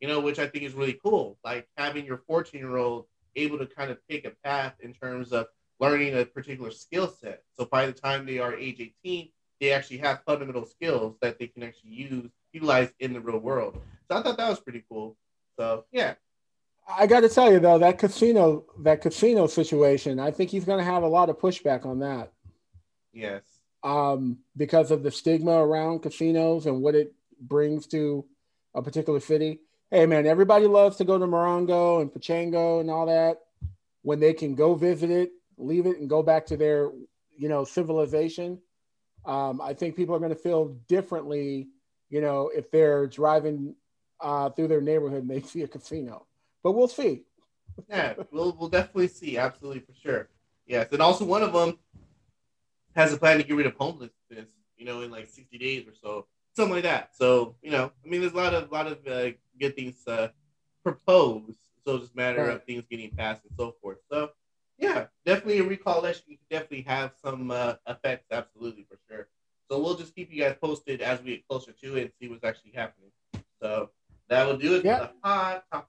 you 0.00 0.08
know, 0.08 0.20
which 0.20 0.38
I 0.38 0.46
think 0.46 0.64
is 0.64 0.74
really 0.74 0.98
cool. 1.04 1.38
Like 1.44 1.68
having 1.76 2.04
your 2.04 2.22
14 2.26 2.60
year 2.60 2.76
old 2.76 3.06
able 3.36 3.58
to 3.58 3.66
kind 3.66 3.90
of 3.90 3.98
take 4.10 4.24
a 4.24 4.32
path 4.44 4.74
in 4.80 4.92
terms 4.92 5.32
of 5.32 5.46
learning 5.80 6.16
a 6.16 6.24
particular 6.24 6.70
skill 6.70 7.08
set. 7.08 7.42
So 7.56 7.64
by 7.64 7.86
the 7.86 7.92
time 7.92 8.26
they 8.26 8.38
are 8.38 8.54
age 8.54 8.80
18, 9.04 9.28
they 9.60 9.72
actually 9.72 9.98
have 9.98 10.22
fundamental 10.26 10.66
skills 10.66 11.16
that 11.22 11.38
they 11.38 11.46
can 11.46 11.62
actually 11.62 11.92
use 11.92 12.30
utilize 12.52 12.92
in 13.00 13.12
the 13.12 13.20
real 13.20 13.38
world. 13.38 13.80
So 14.10 14.16
I 14.16 14.22
thought 14.22 14.36
that 14.36 14.48
was 14.48 14.60
pretty 14.60 14.84
cool. 14.88 15.16
So 15.58 15.84
yeah. 15.92 16.14
I 16.88 17.06
got 17.06 17.20
to 17.20 17.28
tell 17.28 17.50
you 17.52 17.60
though 17.60 17.78
that 17.78 17.98
casino 17.98 18.64
that 18.80 19.00
casino 19.00 19.46
situation, 19.46 20.18
I 20.18 20.30
think 20.30 20.50
he's 20.50 20.64
going 20.64 20.78
to 20.78 20.84
have 20.84 21.02
a 21.02 21.08
lot 21.08 21.30
of 21.30 21.38
pushback 21.38 21.86
on 21.86 22.00
that. 22.00 22.32
Yes. 23.12 23.42
Um, 23.82 24.38
because 24.56 24.90
of 24.90 25.02
the 25.02 25.10
stigma 25.10 25.52
around 25.52 26.00
casinos 26.00 26.66
and 26.66 26.82
what 26.82 26.94
it 26.94 27.12
brings 27.40 27.86
to 27.88 28.24
a 28.74 28.82
particular 28.82 29.20
city. 29.20 29.60
Hey 29.90 30.06
man, 30.06 30.26
everybody 30.26 30.66
loves 30.66 30.96
to 30.96 31.04
go 31.04 31.18
to 31.18 31.26
Morongo 31.26 32.00
and 32.00 32.10
Pechanga 32.10 32.80
and 32.80 32.90
all 32.90 33.06
that 33.06 33.38
when 34.02 34.20
they 34.20 34.32
can 34.32 34.54
go 34.54 34.74
visit 34.74 35.10
it, 35.10 35.32
leave 35.58 35.86
it, 35.86 35.98
and 35.98 36.08
go 36.08 36.22
back 36.22 36.46
to 36.46 36.56
their 36.56 36.90
you 37.36 37.48
know 37.48 37.64
civilization. 37.64 38.58
Um, 39.24 39.60
I 39.60 39.74
think 39.74 39.96
people 39.96 40.14
are 40.14 40.20
going 40.20 40.30
to 40.30 40.36
feel 40.36 40.76
differently 40.88 41.68
you 42.12 42.20
know, 42.20 42.50
if 42.54 42.70
they're 42.70 43.06
driving 43.06 43.74
uh, 44.20 44.50
through 44.50 44.68
their 44.68 44.82
neighborhood 44.82 45.22
and 45.22 45.30
they 45.30 45.40
see 45.48 45.62
a 45.62 45.66
casino. 45.68 46.26
But 46.62 46.72
we'll 46.72 46.86
see. 46.86 47.22
yeah, 47.88 48.12
we'll 48.30 48.54
we'll 48.56 48.68
definitely 48.68 49.08
see. 49.08 49.38
Absolutely 49.38 49.80
for 49.80 49.94
sure. 49.94 50.28
Yes, 50.66 50.92
and 50.92 51.02
also 51.02 51.24
one 51.24 51.42
of 51.42 51.52
them 51.52 51.78
has 52.94 53.12
a 53.12 53.16
plan 53.16 53.38
to 53.38 53.44
get 53.44 53.56
rid 53.56 53.66
of 53.66 53.74
homelessness. 53.74 54.48
You 54.76 54.86
know, 54.86 55.02
in 55.02 55.10
like 55.10 55.28
sixty 55.28 55.58
days 55.58 55.86
or 55.86 55.94
so, 55.94 56.26
something 56.56 56.74
like 56.74 56.82
that. 56.82 57.14
So 57.14 57.54
you 57.62 57.70
know, 57.70 57.92
I 58.04 58.08
mean, 58.08 58.20
there's 58.20 58.32
a 58.32 58.36
lot 58.36 58.54
of 58.54 58.70
lot 58.72 58.86
of 58.86 58.98
uh, 59.06 59.30
good 59.60 59.76
things 59.76 59.96
uh, 60.06 60.28
proposed. 60.82 61.58
So 61.84 61.94
it's 61.94 62.02
just 62.04 62.14
a 62.14 62.16
matter 62.16 62.44
right. 62.44 62.56
of 62.56 62.64
things 62.64 62.84
getting 62.90 63.10
passed 63.10 63.42
and 63.44 63.52
so 63.56 63.74
forth. 63.80 63.98
So 64.10 64.30
yeah, 64.78 65.06
definitely 65.24 65.60
a 65.60 65.64
recall 65.64 66.00
election 66.00 66.24
you 66.28 66.36
can 66.36 66.46
definitely 66.50 66.82
have 66.82 67.12
some 67.22 67.50
uh, 67.50 67.74
effects. 67.86 68.26
Absolutely 68.30 68.86
for 68.88 68.98
sure. 69.08 69.28
So 69.70 69.80
we'll 69.80 69.94
just 69.94 70.14
keep 70.14 70.32
you 70.32 70.42
guys 70.42 70.56
posted 70.60 71.00
as 71.00 71.22
we 71.22 71.36
get 71.36 71.48
closer 71.48 71.72
to 71.72 71.96
it 71.96 72.02
and 72.02 72.10
see 72.20 72.28
what's 72.28 72.44
actually 72.44 72.72
happening. 72.74 73.10
So 73.62 73.90
that 74.28 74.46
will 74.46 74.56
do 74.56 74.74
it 74.76 74.84
yeah. 74.84 74.98
for 74.98 75.04
the 75.04 75.12
hot 75.22 75.64
topic. 75.72 75.88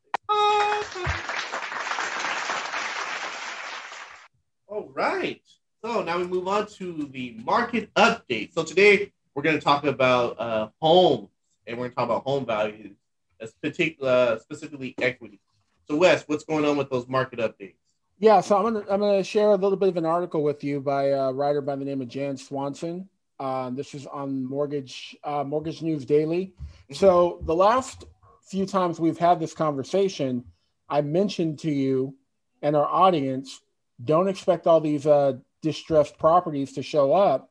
All 4.68 4.90
right. 4.94 5.42
So 5.84 6.02
now 6.02 6.18
we 6.18 6.26
move 6.26 6.48
on 6.48 6.66
to 6.78 7.10
the 7.12 7.36
market 7.44 7.94
update. 7.96 8.54
So 8.54 8.64
today 8.64 9.12
we're 9.36 9.44
going 9.44 9.58
to 9.58 9.62
talk 9.62 9.84
about 9.84 10.40
uh, 10.40 10.70
homes 10.82 11.28
and 11.68 11.78
we're 11.78 11.90
going 11.90 11.92
to 11.92 11.96
talk 11.96 12.06
about 12.06 12.24
home 12.24 12.46
values, 12.46 12.96
as 13.42 13.52
particular, 13.62 14.10
uh, 14.10 14.40
specifically 14.40 14.96
equity. 15.02 15.42
So 15.90 15.98
Wes, 15.98 16.24
what's 16.28 16.46
going 16.46 16.64
on 16.64 16.78
with 16.78 16.90
those 16.90 17.10
market 17.10 17.40
updates? 17.40 17.76
Yeah, 18.18 18.40
so 18.40 18.56
I'm 18.56 18.64
gonna 18.64 18.86
I'm 18.90 19.02
gonna 19.02 19.24
share 19.24 19.50
a 19.50 19.56
little 19.56 19.76
bit 19.76 19.90
of 19.90 19.98
an 19.98 20.06
article 20.06 20.44
with 20.44 20.64
you 20.64 20.80
by 20.80 21.08
a 21.08 21.34
writer 21.34 21.60
by 21.60 21.76
the 21.76 21.84
name 21.84 22.02
of 22.02 22.08
Jann 22.08 22.38
Swanson. 22.38 23.10
Uh, 23.38 23.70
this 23.72 23.94
is 23.94 24.08
on 24.08 24.46
Mortgage 24.46 25.18
uh, 25.26 25.44
Mortgage 25.44 25.82
News 25.82 26.06
Daily. 26.06 26.54
Mm-hmm. 26.54 26.94
So 26.94 27.40
the 27.42 27.56
last 27.56 28.06
few 28.46 28.66
times 28.66 29.02
we've 29.02 29.18
had 29.18 29.42
this 29.42 29.54
conversation, 29.54 30.46
I 30.88 31.02
mentioned 31.02 31.60
to 31.60 31.72
you 31.72 32.16
and 32.62 32.78
our 32.78 32.88
audience, 32.88 33.60
don't 34.06 34.30
expect 34.30 34.68
all 34.68 34.80
these 34.80 35.06
uh, 35.06 35.34
distressed 35.64 36.20
properties 36.20 36.74
to 36.74 36.84
show 36.84 37.14
up 37.14 37.50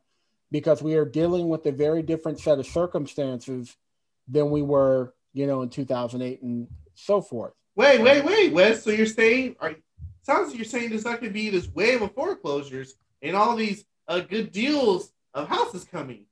because 0.53 0.83
we 0.83 0.95
are 0.95 1.05
dealing 1.05 1.49
with 1.49 1.67
a 1.67 1.73
very 1.73 2.03
different 2.03 2.39
set 2.39 2.61
of 2.61 2.67
circumstances 2.67 3.75
than 4.29 4.51
we 4.51 4.63
were, 4.63 5.15
you 5.33 5.47
know, 5.47 5.63
in 5.63 5.71
2008 5.71 6.43
and 6.43 6.69
so 6.95 7.21
forth. 7.21 7.55
Wait, 7.75 8.01
wait, 8.03 8.25
wait, 8.25 8.53
Wes. 8.53 8.85
So 8.85 8.91
you're 8.91 9.07
saying, 9.07 9.57
are 9.59 9.75
sounds 10.23 10.51
like 10.51 10.59
you're 10.59 10.65
saying 10.65 10.91
there's 10.91 11.07
not 11.07 11.21
going 11.21 11.33
to 11.33 11.35
be 11.35 11.49
this 11.49 11.69
wave 11.69 12.03
of 12.03 12.15
foreclosures 12.15 12.95
and 13.23 13.35
all 13.35 13.57
these 13.57 13.85
uh, 14.07 14.21
good 14.21 14.53
deals 14.53 15.11
of 15.35 15.49
houses 15.49 15.85
coming. 15.85 16.27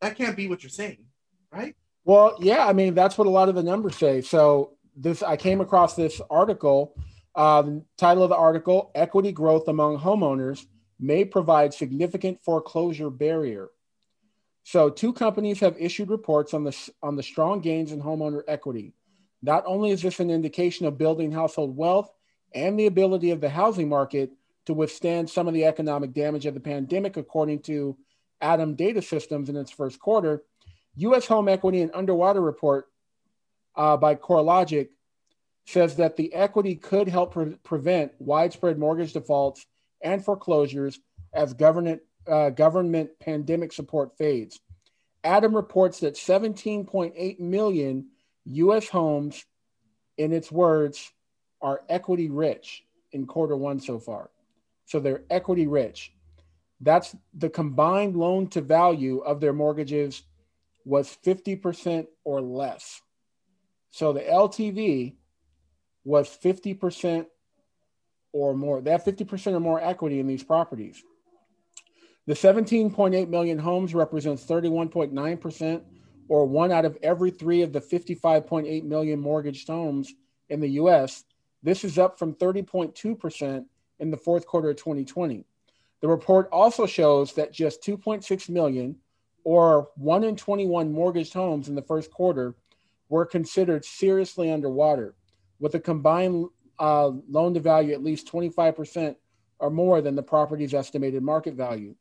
That 0.00 0.16
can't 0.16 0.36
be 0.36 0.48
what 0.48 0.62
you're 0.62 0.70
saying, 0.70 1.04
right? 1.52 1.74
Well, 2.04 2.36
yeah, 2.40 2.66
I 2.66 2.72
mean 2.72 2.94
that's 2.94 3.18
what 3.18 3.26
a 3.26 3.30
lot 3.30 3.48
of 3.48 3.54
the 3.54 3.62
numbers 3.62 3.96
say. 3.96 4.20
So 4.20 4.77
this, 4.98 5.22
I 5.22 5.36
came 5.36 5.60
across 5.60 5.94
this 5.94 6.20
article. 6.28 6.94
Um, 7.34 7.84
title 7.96 8.24
of 8.24 8.30
the 8.30 8.36
article: 8.36 8.90
Equity 8.94 9.32
growth 9.32 9.68
among 9.68 9.98
homeowners 9.98 10.66
may 10.98 11.24
provide 11.24 11.72
significant 11.72 12.40
foreclosure 12.42 13.10
barrier. 13.10 13.68
So, 14.64 14.90
two 14.90 15.12
companies 15.12 15.60
have 15.60 15.76
issued 15.78 16.10
reports 16.10 16.52
on 16.52 16.64
the 16.64 16.76
on 17.02 17.16
the 17.16 17.22
strong 17.22 17.60
gains 17.60 17.92
in 17.92 18.02
homeowner 18.02 18.42
equity. 18.48 18.92
Not 19.40 19.62
only 19.66 19.90
is 19.90 20.02
this 20.02 20.18
an 20.20 20.30
indication 20.30 20.84
of 20.84 20.98
building 20.98 21.30
household 21.30 21.76
wealth, 21.76 22.10
and 22.54 22.78
the 22.78 22.86
ability 22.86 23.30
of 23.30 23.40
the 23.40 23.48
housing 23.48 23.88
market 23.88 24.32
to 24.66 24.74
withstand 24.74 25.30
some 25.30 25.46
of 25.46 25.54
the 25.54 25.64
economic 25.64 26.12
damage 26.12 26.44
of 26.44 26.54
the 26.54 26.60
pandemic, 26.60 27.16
according 27.16 27.60
to 27.60 27.96
ATTOM 28.42 28.76
Data 28.76 29.00
Systems 29.00 29.48
in 29.48 29.56
its 29.56 29.70
first 29.70 29.98
quarter. 30.00 30.42
U.S. 30.96 31.26
Home 31.26 31.48
Equity 31.48 31.82
and 31.82 31.92
Underwater 31.94 32.40
Report 32.40 32.88
uh, 33.78 33.96
by 33.96 34.16
CoreLogic 34.16 34.88
says 35.66 35.96
that 35.96 36.16
the 36.16 36.34
equity 36.34 36.74
could 36.74 37.08
help 37.08 37.32
pre- 37.32 37.54
prevent 37.62 38.12
widespread 38.18 38.78
mortgage 38.78 39.12
defaults 39.12 39.64
and 40.02 40.24
foreclosures 40.24 40.98
as 41.32 41.54
government, 41.54 42.02
uh, 42.26 42.50
government 42.50 43.10
pandemic 43.20 43.72
support 43.72 44.16
fades. 44.18 44.58
ATTOM 45.24 45.54
reports 45.54 46.00
that 46.00 46.14
17.8 46.14 47.40
million 47.40 48.08
U.S. 48.46 48.88
homes, 48.88 49.44
in 50.16 50.32
its 50.32 50.50
words, 50.50 51.12
are 51.60 51.82
equity 51.88 52.30
rich 52.30 52.82
in 53.12 53.26
quarter 53.26 53.56
one 53.56 53.80
so 53.80 53.98
far. 53.98 54.30
So 54.86 55.00
they're 55.00 55.24
equity 55.30 55.66
rich. 55.66 56.12
That's 56.80 57.14
the 57.34 57.50
combined 57.50 58.16
loan 58.16 58.48
to 58.48 58.60
value 58.60 59.18
of 59.18 59.40
their 59.40 59.52
mortgages 59.52 60.22
was 60.84 61.16
50% 61.24 62.06
or 62.24 62.40
less. 62.40 63.02
So 63.90 64.12
the 64.12 64.20
LTV 64.20 65.14
was 66.04 66.28
50% 66.28 67.26
or 68.32 68.54
more. 68.54 68.80
They 68.80 68.90
have 68.90 69.04
50% 69.04 69.54
or 69.54 69.60
more 69.60 69.80
equity 69.80 70.20
in 70.20 70.26
these 70.26 70.44
properties. 70.44 71.02
The 72.26 72.34
17.8 72.34 73.28
million 73.28 73.58
homes 73.58 73.94
represents 73.94 74.44
31.9%, 74.44 75.82
or 76.28 76.44
one 76.44 76.70
out 76.70 76.84
of 76.84 76.98
every 77.02 77.30
three 77.30 77.62
of 77.62 77.72
the 77.72 77.80
55.8 77.80 78.84
million 78.84 79.18
mortgaged 79.18 79.66
homes 79.66 80.12
in 80.50 80.60
the 80.60 80.68
US 80.70 81.24
this 81.62 81.84
is 81.84 81.98
up 81.98 82.18
from 82.18 82.34
30.2% 82.34 83.64
in 83.98 84.10
the 84.10 84.16
fourth 84.16 84.46
quarter 84.46 84.70
of 84.70 84.76
2020. 84.76 85.44
The 86.00 86.08
report 86.08 86.48
also 86.52 86.86
shows 86.86 87.32
that 87.34 87.52
just 87.52 87.82
2.6 87.82 88.48
million, 88.48 88.96
or 89.44 89.88
1 89.96 90.24
in 90.24 90.36
21 90.36 90.92
mortgaged 90.92 91.32
homes 91.32 91.68
in 91.68 91.74
the 91.74 91.82
first 91.82 92.12
quarter, 92.12 92.54
were 93.08 93.26
considered 93.26 93.84
seriously 93.84 94.50
underwater, 94.50 95.14
with 95.58 95.74
a 95.74 95.80
combined 95.80 96.46
uh, 96.78 97.10
loan 97.28 97.54
to 97.54 97.60
value 97.60 97.92
at 97.92 98.02
least 98.02 98.30
25% 98.30 99.16
or 99.58 99.70
more 99.70 100.00
than 100.00 100.14
the 100.14 100.22
property's 100.22 100.74
estimated 100.74 101.22
market 101.22 101.54
value. 101.54 101.94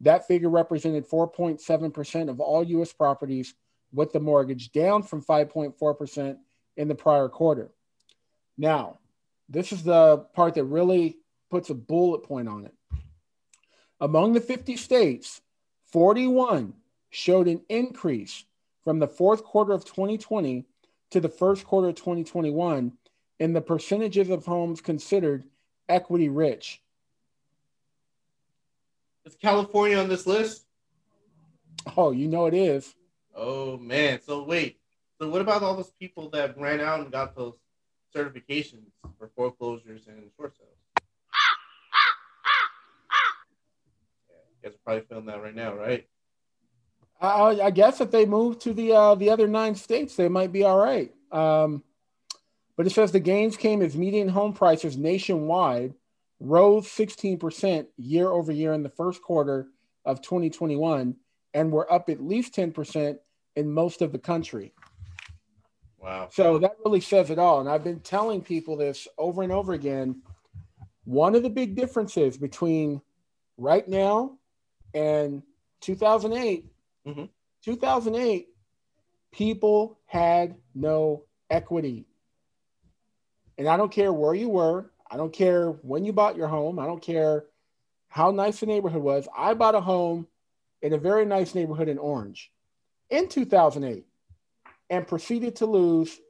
That 0.00 0.26
figure 0.26 0.48
represented 0.48 1.08
4.7% 1.08 2.28
of 2.28 2.40
all 2.40 2.64
U.S. 2.64 2.92
properties 2.92 3.54
with 3.92 4.12
the 4.12 4.20
mortgage, 4.20 4.72
down 4.72 5.02
from 5.02 5.22
5.4% 5.22 6.36
in 6.76 6.88
the 6.88 6.94
prior 6.94 7.28
quarter. 7.28 7.70
Now, 8.58 8.98
this 9.48 9.72
is 9.72 9.82
the 9.82 10.18
part 10.34 10.54
that 10.54 10.64
really 10.64 11.18
puts 11.50 11.70
a 11.70 11.74
bullet 11.74 12.24
point 12.24 12.48
on 12.48 12.66
it. 12.66 12.74
Among 14.00 14.32
the 14.32 14.40
50 14.40 14.76
states, 14.76 15.40
41 15.92 16.74
showed 17.10 17.46
an 17.46 17.62
increase 17.68 18.44
from 18.84 18.98
the 18.98 19.08
fourth 19.08 19.42
quarter 19.42 19.72
of 19.72 19.84
2020 19.84 20.64
to 21.10 21.20
the 21.20 21.28
first 21.28 21.64
quarter 21.64 21.88
of 21.88 21.94
2021 21.96 22.92
in 23.40 23.52
the 23.52 23.60
percentages 23.60 24.30
of 24.30 24.44
homes 24.44 24.80
considered 24.80 25.44
equity 25.88 26.28
rich. 26.28 26.80
Is 29.24 29.34
California 29.36 29.98
on 29.98 30.08
this 30.08 30.26
list? 30.26 30.66
Oh, 31.96 32.12
you 32.12 32.28
know 32.28 32.46
it 32.46 32.54
is. 32.54 32.94
Oh 33.34 33.78
man. 33.78 34.20
So 34.20 34.44
wait. 34.44 34.78
So 35.20 35.28
what 35.28 35.40
about 35.40 35.62
all 35.62 35.76
those 35.76 35.90
people 35.90 36.28
that 36.30 36.58
ran 36.58 36.80
out 36.80 37.00
and 37.00 37.10
got 37.10 37.34
those 37.34 37.54
certifications 38.14 38.92
for 39.18 39.30
foreclosures 39.34 40.06
and 40.06 40.30
short 40.36 40.56
sales. 40.56 40.70
Yeah, 44.28 44.36
you 44.50 44.62
guys 44.62 44.74
are 44.74 44.80
probably 44.84 45.04
feeling 45.08 45.26
that 45.26 45.42
right 45.42 45.54
now, 45.54 45.74
right? 45.74 46.06
I 47.20 47.70
guess 47.70 48.00
if 48.00 48.10
they 48.10 48.26
move 48.26 48.58
to 48.60 48.74
the 48.74 48.92
uh, 48.92 49.14
the 49.14 49.30
other 49.30 49.48
nine 49.48 49.74
states, 49.74 50.16
they 50.16 50.28
might 50.28 50.52
be 50.52 50.64
all 50.64 50.78
right. 50.78 51.12
Um, 51.32 51.82
But 52.76 52.86
it 52.86 52.90
says 52.90 53.12
the 53.12 53.20
gains 53.20 53.56
came 53.56 53.82
as 53.82 53.96
median 53.96 54.28
home 54.28 54.52
prices 54.52 54.96
nationwide 54.96 55.94
rose 56.40 56.86
16% 56.86 57.86
year 57.96 58.28
over 58.28 58.52
year 58.52 58.72
in 58.72 58.82
the 58.82 58.88
first 58.88 59.22
quarter 59.22 59.68
of 60.04 60.20
2021 60.20 61.16
and 61.54 61.72
were 61.72 61.90
up 61.90 62.10
at 62.10 62.22
least 62.22 62.54
10% 62.54 63.18
in 63.56 63.70
most 63.70 64.02
of 64.02 64.12
the 64.12 64.18
country. 64.18 64.74
Wow. 65.98 66.28
So 66.30 66.58
that 66.58 66.76
really 66.84 67.00
says 67.00 67.30
it 67.30 67.38
all. 67.38 67.60
And 67.60 67.68
I've 67.68 67.84
been 67.84 68.00
telling 68.00 68.42
people 68.42 68.76
this 68.76 69.08
over 69.16 69.42
and 69.42 69.52
over 69.52 69.72
again. 69.72 70.20
One 71.04 71.34
of 71.34 71.42
the 71.42 71.50
big 71.50 71.76
differences 71.76 72.36
between 72.36 73.00
right 73.56 73.86
now 73.88 74.38
and 74.92 75.42
2008, 75.80 76.66
Mhm. 77.06 77.28
2008, 77.62 78.48
people 79.30 79.98
had 80.06 80.56
no 80.74 81.24
equity. 81.50 82.06
And 83.58 83.68
I 83.68 83.76
don't 83.76 83.92
care 83.92 84.12
where 84.12 84.34
you 84.34 84.48
were, 84.48 84.90
I 85.10 85.16
don't 85.16 85.32
care 85.32 85.70
when 85.70 86.04
you 86.04 86.12
bought 86.12 86.36
your 86.36 86.48
home, 86.48 86.78
I 86.78 86.86
don't 86.86 87.02
care 87.02 87.46
how 88.08 88.30
nice 88.30 88.60
the 88.60 88.66
neighborhood 88.66 89.02
was. 89.02 89.28
I 89.36 89.54
bought 89.54 89.74
a 89.74 89.80
home 89.80 90.26
in 90.82 90.92
a 90.92 90.98
very 90.98 91.24
nice 91.24 91.54
neighborhood 91.54 91.88
in 91.88 91.98
Orange 91.98 92.52
in 93.10 93.28
2008 93.28 94.06
and 94.90 95.06
proceeded 95.06 95.56
to 95.56 95.66
lose 95.66 96.20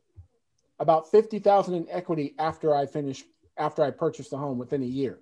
about 0.79 1.11
50,000 1.11 1.75
in 1.75 1.89
equity 1.91 2.35
after 2.39 2.75
I 2.75 2.87
finished 2.87 3.27
after 3.57 3.83
I 3.83 3.91
purchased 3.91 4.31
the 4.31 4.39
home 4.39 4.59
within 4.59 4.83
a 4.83 4.87
year. 4.87 5.21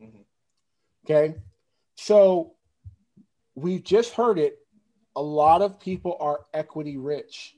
Mhm. 0.00 0.24
Okay? 1.04 1.34
So 1.96 2.56
we've 3.54 3.84
just 3.84 4.14
heard 4.14 4.38
it 4.38 4.63
a 5.16 5.22
lot 5.22 5.62
of 5.62 5.78
people 5.80 6.16
are 6.20 6.40
equity 6.52 6.96
rich. 6.96 7.56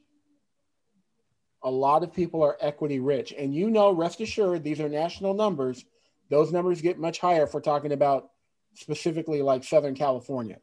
A 1.63 1.71
lot 1.71 2.03
of 2.03 2.13
people 2.13 2.43
are 2.43 2.57
equity 2.61 3.01
rich. 3.01 3.33
And 3.37 3.55
you 3.55 3.71
know, 3.71 3.91
rest 3.93 4.21
assured, 4.21 4.63
these 4.63 4.81
are 4.81 4.89
national 4.89 5.35
numbers. 5.35 5.85
Those 6.29 6.53
numbers 6.53 6.81
get 6.81 6.99
much 6.99 7.19
higher 7.19 7.45
if 7.45 7.55
we're 7.55 7.61
talking 7.61 7.93
about 7.93 8.31
specifically 8.75 9.43
like 9.43 9.65
Southern 9.65 9.95
California. 9.95 10.59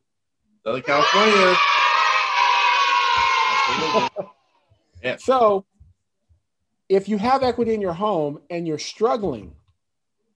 Southern 0.64 0.82
California. 0.84 1.58
yeah. 5.04 5.16
So 5.18 5.66
if 6.88 7.10
you 7.10 7.18
have 7.18 7.44
equity 7.44 7.74
in 7.74 7.82
your 7.82 7.94
home 7.94 8.40
and 8.50 8.66
you're 8.66 8.80
struggling 8.80 9.54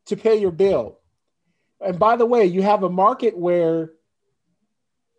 to 0.07 0.17
pay 0.17 0.35
your 0.35 0.51
bill, 0.51 0.99
and 1.79 1.97
by 1.97 2.17
the 2.17 2.25
way, 2.25 2.45
you 2.45 2.61
have 2.63 2.83
a 2.83 2.89
market 2.89 3.37
where 3.37 3.91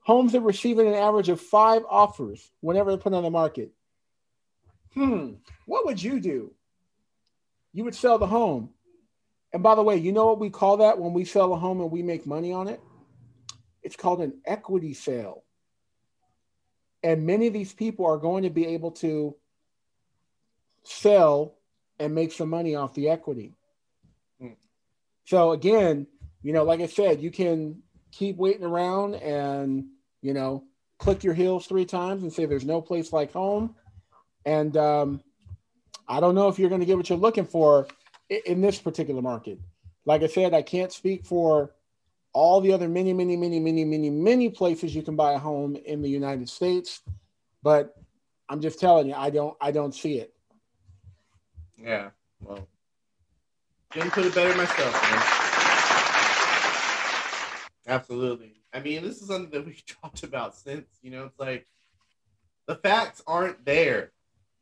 homes 0.09 0.35
are 0.35 0.41
receiving 0.41 0.89
an 0.89 0.95
average 0.95 1.29
of 1.29 1.39
five 1.39 1.83
offers 1.87 2.51
whenever 2.61 2.91
they're 2.91 2.99
put 2.99 3.13
on 3.13 3.23
the 3.23 3.31
market. 3.31 3.71
Hmm, 4.95 5.33
what 5.67 5.85
would 5.85 6.03
you 6.03 6.19
do? 6.19 6.55
You 7.75 7.85
would 7.85 7.95
sell 7.95 8.19
the 8.19 8.27
home. 8.27 8.71
And 9.53 9.63
by 9.63 9.75
the 9.75 9.83
way, 9.83 9.99
you 9.99 10.13
know 10.13 10.25
what 10.25 10.41
we 10.41 10.49
call 10.49 10.79
that 10.79 10.99
when 10.99 11.13
we 11.13 11.27
sell 11.27 11.53
a 11.53 11.59
home 11.59 11.83
and 11.83 11.91
we 11.91 12.03
make 12.03 12.27
money 12.27 12.55
on 12.55 12.69
it? 12.69 12.81
It's 13.83 13.97
called 13.97 14.23
an 14.23 14.41
equity 14.47 14.95
sale. 14.95 15.45
And 17.03 17.27
many 17.27 17.47
of 17.47 17.53
these 17.53 17.75
people 17.75 18.07
are 18.07 18.17
going 18.17 18.45
to 18.45 18.51
be 18.51 18.67
able 18.69 18.93
to 18.93 19.37
sell 20.85 21.59
and 22.01 22.15
make 22.15 22.33
some 22.33 22.49
money 22.49 22.75
off 22.75 22.95
the 22.95 23.11
equity. 23.11 23.53
Hmm. 24.41 24.55
So 25.27 25.53
again, 25.53 26.07
you 26.43 26.55
know, 26.55 26.65
like 26.65 26.81
I 26.81 26.87
said, 26.87 27.21
you 27.21 27.31
can 27.31 27.83
keep 28.11 28.39
waiting 28.39 28.65
around 28.65 29.17
and, 29.17 29.85
you 30.23 30.35
know, 30.35 30.65
click 30.99 31.23
your 31.25 31.35
heels 31.35 31.67
three 31.67 31.85
times 31.85 32.23
and 32.23 32.33
say 32.33 32.45
there's 32.45 32.65
no 32.65 32.81
place 32.81 33.13
like 33.13 33.33
home. 33.33 33.75
And 34.45 34.77
um, 34.77 35.23
I 36.09 36.21
don't 36.21 36.35
know 36.35 36.49
if 36.49 36.59
you're 36.59 36.69
going 36.69 36.81
to 36.81 36.87
get 36.87 36.97
what 36.97 37.09
you're 37.09 37.19
looking 37.19 37.45
for 37.47 37.87
in 38.29 38.61
this 38.61 38.79
particular 38.79 39.23
market. 39.23 39.59
Like 40.05 40.23
I 40.23 40.27
said, 40.27 40.55
I 40.55 40.63
can't 40.63 40.93
speak 40.93 41.27
for 41.27 41.73
all 42.33 42.61
the 42.61 42.73
other 42.73 42.89
many, 42.89 43.13
many, 43.13 43.37
many, 43.37 43.59
many, 43.61 43.85
many, 43.85 44.11
many 44.11 44.49
places 44.49 44.95
you 44.95 45.03
can 45.03 45.17
buy 45.17 45.33
a 45.33 45.39
home 45.39 45.77
in 45.77 46.03
the 46.03 46.09
United 46.09 46.49
States, 46.49 47.01
but 47.63 47.95
I'm 48.49 48.61
just 48.61 48.81
telling 48.81 49.09
you, 49.09 49.15
I 49.15 49.31
don't, 49.31 49.57
I 49.61 49.71
don't 49.71 49.95
see 49.95 50.19
it. 50.19 50.35
Yeah. 51.77 52.11
Well, 52.41 52.67
couldn't 53.91 54.13
put 54.13 54.25
it 54.27 54.35
better 54.35 54.57
myself, 54.57 54.93
man. 55.11 55.23
Absolutely. 57.87 58.58
I 58.73 58.81
mean, 58.81 59.03
this 59.03 59.21
is 59.21 59.29
something 59.29 59.51
that 59.51 59.67
we've 59.67 59.83
talked 60.03 60.23
about 60.23 60.57
since, 60.57 60.87
you 61.03 61.11
know, 61.11 61.25
it's 61.25 61.39
like 61.39 61.67
the 62.67 62.77
facts 62.77 63.23
aren't 63.27 63.65
there. 63.65 64.13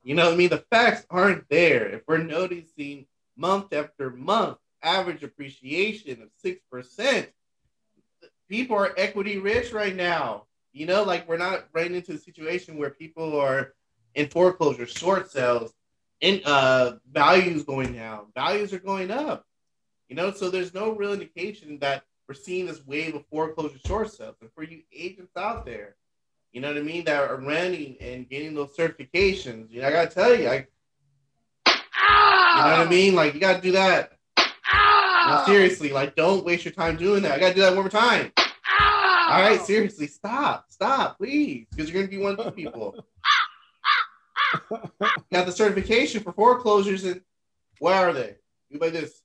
You 0.03 0.15
know 0.15 0.33
I 0.33 0.37
mean? 0.37 0.51
The 0.51 0.65
facts 0.71 1.05
aren't 1.11 1.49
there. 1.49 1.89
If 1.89 2.03
we're 2.07 2.19
noticing 2.19 3.07
month 3.37 3.73
after 3.73 4.11
month 4.11 4.59
average 4.83 5.25
appreciation 5.25 6.23
of 6.23 6.29
6%, 6.45 7.27
people 8.49 8.77
are 8.77 8.95
equity 8.97 9.39
rich 9.39 9.73
right 9.73 9.97
now. 9.97 10.45
You 10.73 10.87
know, 10.87 11.03
like 11.03 11.29
we're 11.29 11.39
not 11.39 11.65
running 11.73 11.97
into 11.97 12.13
a 12.13 12.19
situation 12.19 12.77
where 12.77 12.91
people 12.91 13.37
are 13.41 13.75
in 14.15 14.29
foreclosure, 14.29 14.87
short 14.87 15.31
sales, 15.31 15.73
in 16.21 16.41
uh 16.45 16.97
values 17.11 17.63
going 17.65 17.93
down 17.93 18.27
values 18.35 18.73
are 18.73 18.79
going 18.79 19.11
up 19.11 19.45
you 20.09 20.17
know 20.17 20.33
so 20.33 20.49
there's 20.49 20.73
no 20.73 20.93
real 20.93 21.13
indication 21.13 21.79
that 21.81 22.05
we're 22.29 22.35
seeing 22.35 22.67
this 22.67 22.85
wave 22.87 23.15
of 23.15 23.25
foreclosure 23.27 23.79
short 23.87 24.13
sales 24.13 24.37
and 24.41 24.51
for 24.55 24.63
you 24.63 24.83
agents 24.93 25.37
out 25.37 25.65
there 25.65 25.97
you 26.53 26.61
know 26.61 26.69
what 26.69 26.79
i 26.79 26.83
mean 26.83 27.05
that 27.05 27.31
are 27.31 27.37
running 27.37 27.97
and 28.01 28.29
getting 28.29 28.55
those 28.55 28.77
certifications 28.77 29.71
you 29.71 29.81
know 29.81 29.89
i 29.89 29.91
gotta 29.91 30.11
tell 30.13 30.35
you 30.35 30.49
i 30.49 30.67
you 32.57 32.63
know 32.63 32.69
what 32.71 32.87
i 32.87 32.89
mean? 32.89 33.15
Like 33.15 33.35
you 33.35 33.41
gotta 33.41 33.61
do 33.61 33.73
that. 33.73 34.13
No, 34.39 35.43
seriously 35.45 35.91
like 35.91 36.15
don't 36.15 36.45
waste 36.45 36.65
your 36.65 36.73
time 36.73 36.97
doing 36.97 37.23
that. 37.23 37.33
I 37.33 37.39
gotta 37.39 37.55
do 37.55 37.61
that 37.61 37.75
one 37.75 37.83
more 37.83 37.91
time. 37.91 38.33
All 39.29 39.41
right 39.43 39.61
seriously 39.61 40.07
stop 40.07 40.67
stop 40.71 41.19
please 41.19 41.67
because 41.71 41.91
you're 41.91 42.01
gonna 42.01 42.11
be 42.11 42.23
one 42.23 42.33
of 42.33 42.39
those 42.39 42.55
people. 42.55 43.05
Got 45.33 45.47
the 45.47 45.53
certification 45.53 46.23
for 46.23 46.33
foreclosures 46.33 47.05
and 47.05 47.21
where 47.79 47.95
are 47.95 48.13
they? 48.13 48.37
You 48.71 48.79
by 48.79 48.89
this. 48.91 49.21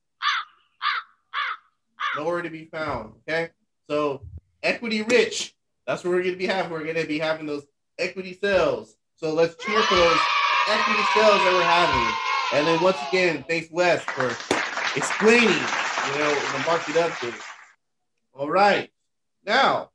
Nowhere 2.16 2.42
to 2.42 2.50
be 2.50 2.66
found. 2.66 3.14
Okay. 3.28 3.50
So 3.88 4.22
equity 4.62 5.02
rich. 5.02 5.54
That's 5.86 6.04
what 6.04 6.10
we're 6.10 6.22
gonna 6.22 6.36
be 6.36 6.46
having. 6.46 6.70
We're 6.70 6.84
gonna 6.84 7.06
be 7.06 7.18
having 7.18 7.46
those 7.46 7.66
equity 7.98 8.38
sales. 8.40 8.96
So 9.16 9.32
let's 9.32 9.54
cheer 9.64 9.80
for 9.82 9.94
those 9.94 10.20
equity 10.68 11.02
sales 11.14 11.38
that 11.38 11.52
we're 11.52 11.62
having. 11.62 12.58
And 12.58 12.66
then 12.66 12.82
once 12.82 12.98
again, 13.08 13.44
thanks 13.48 13.68
Wes 13.70 14.02
for 14.02 14.26
explaining, 14.96 15.48
you 15.48 16.18
know, 16.18 16.34
the 16.34 16.64
market 16.66 16.94
update. 16.96 17.40
All 18.34 18.50
right. 18.50 18.90
Now, 19.44 19.90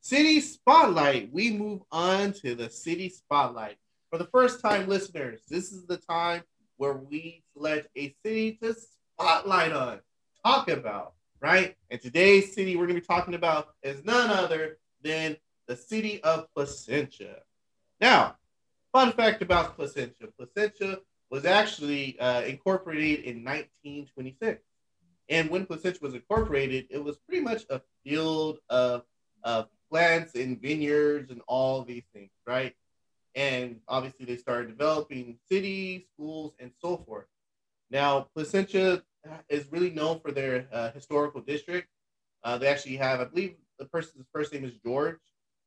city 0.00 0.40
spotlight. 0.40 1.32
We 1.32 1.50
move 1.50 1.82
on 1.90 2.32
to 2.34 2.54
the 2.54 2.70
city 2.70 3.08
spotlight 3.08 3.76
for 4.14 4.18
the 4.18 4.30
first 4.30 4.60
time 4.60 4.86
listeners, 4.86 5.40
this 5.48 5.72
is 5.72 5.86
the 5.86 5.96
time 5.96 6.44
where 6.76 6.92
we 6.92 7.42
select 7.52 7.88
a 7.96 8.14
city 8.24 8.56
to 8.62 8.72
spotlight 9.18 9.72
on, 9.72 9.98
talk 10.46 10.68
about, 10.68 11.14
right? 11.44 11.76
And 11.90 12.00
today's 12.00 12.54
city 12.54 12.74
we're 12.74 12.86
going 12.86 12.96
to 12.96 13.02
be 13.02 13.06
talking 13.06 13.34
about 13.34 13.74
is 13.82 14.02
none 14.02 14.30
other 14.30 14.78
than 15.02 15.36
the 15.68 15.76
city 15.76 16.22
of 16.22 16.46
Placentia. 16.54 17.36
Now, 18.00 18.36
fun 18.94 19.12
fact 19.12 19.42
about 19.42 19.76
Placentia 19.76 20.28
Placentia 20.38 21.00
was 21.28 21.44
actually 21.44 22.18
uh, 22.18 22.40
incorporated 22.44 23.26
in 23.26 23.44
1926. 23.44 24.62
And 25.28 25.50
when 25.50 25.66
Placentia 25.66 25.98
was 26.00 26.14
incorporated, 26.14 26.86
it 26.88 27.04
was 27.04 27.18
pretty 27.18 27.44
much 27.44 27.64
a 27.68 27.82
field 28.04 28.60
of, 28.70 29.02
of 29.42 29.68
plants 29.90 30.34
and 30.36 30.58
vineyards 30.58 31.30
and 31.30 31.42
all 31.46 31.82
these 31.82 32.04
things, 32.14 32.30
right? 32.46 32.74
and 33.36 33.80
obviously 33.88 34.24
they 34.24 34.36
started 34.36 34.68
developing 34.68 35.36
cities, 35.50 36.04
schools, 36.14 36.52
and 36.60 36.70
so 36.80 36.98
forth. 36.98 37.26
Now, 37.90 38.28
Placentia 38.32 39.02
is 39.48 39.70
really 39.70 39.90
known 39.90 40.20
for 40.20 40.32
their 40.32 40.66
uh, 40.72 40.90
historical 40.92 41.40
district. 41.40 41.88
Uh, 42.42 42.58
they 42.58 42.66
actually 42.68 42.96
have, 42.96 43.20
I 43.20 43.24
believe, 43.24 43.56
the 43.78 43.86
person's 43.86 44.26
first 44.32 44.52
name 44.52 44.64
is 44.64 44.74
George, 44.84 45.18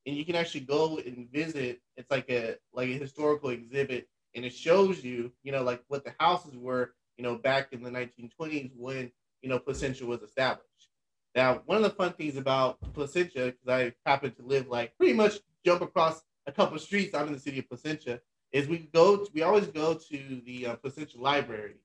and 0.06 0.16
you 0.16 0.26
can 0.26 0.36
actually 0.36 0.62
go 0.62 0.98
and 0.98 1.28
visit. 1.32 1.82
It's 1.98 2.10
like 2.12 2.30
a 2.30 2.58
like 2.74 2.90
a 2.90 2.98
historical 2.98 3.50
exhibit, 3.50 4.08
and 4.36 4.46
it 4.46 4.54
shows 4.54 5.04
you, 5.04 5.32
you 5.44 5.52
know, 5.52 5.64
like 5.64 5.84
what 5.88 6.06
the 6.06 6.14
houses 6.20 6.56
were, 6.56 6.94
you 7.18 7.24
know, 7.24 7.36
back 7.36 7.74
in 7.74 7.84
the 7.84 7.90
1920s 7.92 8.72
when 8.76 9.12
you 9.42 9.50
know 9.50 9.60
Placentia 9.60 10.06
was 10.06 10.22
established. 10.22 10.90
Now, 11.36 11.62
one 11.66 11.78
of 11.78 11.84
the 11.84 11.92
fun 11.92 12.14
things 12.14 12.38
about 12.38 12.80
Placentia, 12.94 13.54
because 13.54 13.68
I 13.68 13.94
happen 14.10 14.32
to 14.34 14.44
live 14.44 14.68
like 14.68 14.98
pretty 14.98 15.14
much 15.14 15.40
jump 15.66 15.82
across 15.82 16.22
a 16.48 16.52
couple 16.52 16.76
of 16.76 16.82
streets 16.82 17.14
out 17.14 17.28
in 17.28 17.34
the 17.34 17.40
city 17.40 17.60
of 17.60 17.68
Placentia 17.68 18.22
is 18.52 18.68
we 18.68 18.90
go 18.94 19.18
to, 19.18 19.32
we 19.34 19.44
always 19.44 19.68
go 19.68 19.94
to 19.94 20.42
the 20.46 20.68
uh, 20.68 20.76
Placentia 20.78 21.20
Library. 21.20 21.76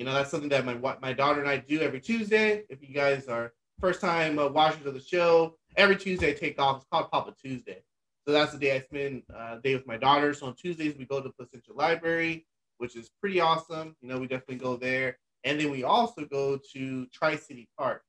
You 0.00 0.06
know, 0.06 0.14
that's 0.14 0.30
something 0.30 0.48
that 0.48 0.64
my 0.64 0.96
my 1.02 1.12
daughter 1.12 1.40
and 1.40 1.50
I 1.50 1.58
do 1.58 1.82
every 1.82 2.00
Tuesday. 2.00 2.64
If 2.70 2.80
you 2.80 2.94
guys 2.94 3.28
are 3.28 3.52
first 3.78 4.00
time 4.00 4.38
uh, 4.38 4.48
watchers 4.48 4.86
of 4.86 4.94
the 4.94 5.00
show, 5.00 5.56
every 5.76 5.94
Tuesday 5.94 6.30
I 6.30 6.32
take 6.32 6.58
off. 6.58 6.78
It's 6.78 6.86
called 6.90 7.10
Papa 7.10 7.34
Tuesday. 7.38 7.82
So 8.26 8.32
that's 8.32 8.52
the 8.52 8.58
day 8.58 8.74
I 8.76 8.80
spend 8.80 9.24
uh, 9.36 9.56
day 9.56 9.74
with 9.74 9.86
my 9.86 9.98
daughter. 9.98 10.32
So 10.32 10.46
on 10.46 10.54
Tuesdays 10.54 10.96
we 10.96 11.04
go 11.04 11.20
to 11.20 11.28
Placentia 11.28 11.74
Library. 11.74 12.46
which 12.78 12.96
is 12.96 13.10
pretty 13.20 13.40
awesome. 13.40 13.94
You 14.00 14.08
know, 14.08 14.18
we 14.18 14.26
definitely 14.26 14.56
go 14.56 14.74
there. 14.74 15.18
And 15.44 15.60
then 15.60 15.70
we 15.70 15.84
also 15.84 16.24
go 16.24 16.58
to 16.72 17.06
Tri 17.08 17.36
City 17.36 17.68
Park. 17.78 18.02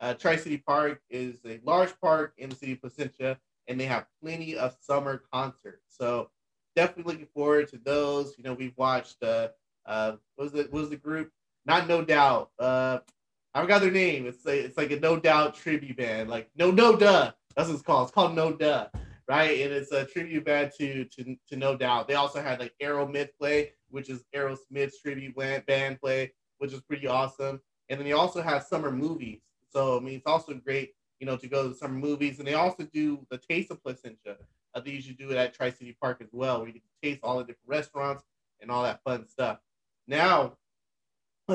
Uh, 0.00 0.14
Tri 0.14 0.36
City 0.36 0.58
Park 0.58 1.00
is 1.10 1.38
a 1.44 1.60
large 1.64 1.92
park 2.00 2.34
in 2.38 2.50
the 2.50 2.56
city 2.56 2.72
of 2.72 2.80
Placentia, 2.80 3.38
and 3.66 3.80
they 3.80 3.86
have 3.86 4.06
plenty 4.22 4.56
of 4.56 4.76
summer 4.80 5.24
concerts. 5.32 5.82
So 5.88 6.30
definitely 6.76 7.12
looking 7.12 7.28
forward 7.34 7.68
to 7.70 7.78
those. 7.78 8.34
You 8.38 8.44
know, 8.44 8.54
we've 8.54 8.76
watched 8.76 9.20
uh, 9.22 9.48
uh, 9.86 10.12
was 10.36 10.52
the 10.52 10.68
was 10.70 10.90
the 10.90 10.96
group? 10.96 11.30
Not 11.66 11.88
No 11.88 12.04
Doubt. 12.04 12.50
Uh, 12.58 12.98
I 13.54 13.60
forgot 13.62 13.82
their 13.82 13.90
name. 13.90 14.26
It's 14.26 14.44
like 14.44 14.60
it's 14.60 14.76
like 14.76 14.90
a 14.90 15.00
No 15.00 15.18
Doubt 15.18 15.54
tribute 15.54 15.96
band. 15.96 16.28
Like 16.28 16.50
no 16.56 16.70
no 16.70 16.96
duh. 16.96 17.32
That's 17.56 17.68
what 17.68 17.74
it's 17.74 17.84
called. 17.84 18.08
It's 18.08 18.14
called 18.14 18.34
No 18.34 18.52
Duh, 18.52 18.88
right? 19.28 19.60
And 19.60 19.72
it's 19.72 19.92
a 19.92 20.04
tribute 20.04 20.44
band 20.44 20.72
to 20.78 21.04
to 21.04 21.36
to 21.48 21.56
No 21.56 21.76
Doubt. 21.76 22.08
They 22.08 22.14
also 22.14 22.42
had 22.42 22.60
like 22.60 22.74
Aerosmith 22.82 23.30
play, 23.38 23.72
which 23.90 24.10
is 24.10 24.24
Aerosmith's 24.34 25.00
tribute 25.00 25.36
band 25.66 26.00
play, 26.00 26.32
which 26.58 26.72
is 26.72 26.80
pretty 26.80 27.06
awesome. 27.06 27.60
And 27.88 28.00
then 28.00 28.06
they 28.06 28.12
also 28.12 28.42
have 28.42 28.64
summer 28.64 28.90
movies. 28.90 29.42
So 29.70 29.96
I 29.96 30.00
mean, 30.00 30.14
it's 30.14 30.26
also 30.26 30.54
great, 30.54 30.94
you 31.20 31.26
know, 31.26 31.36
to 31.36 31.46
go 31.46 31.68
to 31.68 31.74
summer 31.74 31.94
movies. 31.94 32.38
And 32.38 32.48
they 32.48 32.54
also 32.54 32.84
do 32.92 33.24
the 33.30 33.38
Taste 33.38 33.70
of 33.70 33.82
Placentia. 33.82 34.36
I 34.74 34.80
think 34.80 34.96
you 34.96 35.02
should 35.02 35.18
do 35.18 35.30
it 35.30 35.36
at 35.36 35.54
Tri 35.54 35.70
City 35.70 35.96
Park 36.00 36.20
as 36.20 36.30
well, 36.32 36.58
where 36.58 36.66
you 36.66 36.74
can 36.74 36.82
taste 37.02 37.20
all 37.22 37.38
the 37.38 37.44
different 37.44 37.68
restaurants 37.68 38.24
and 38.60 38.70
all 38.70 38.82
that 38.82 39.02
fun 39.04 39.28
stuff. 39.28 39.58
Now, 40.06 40.56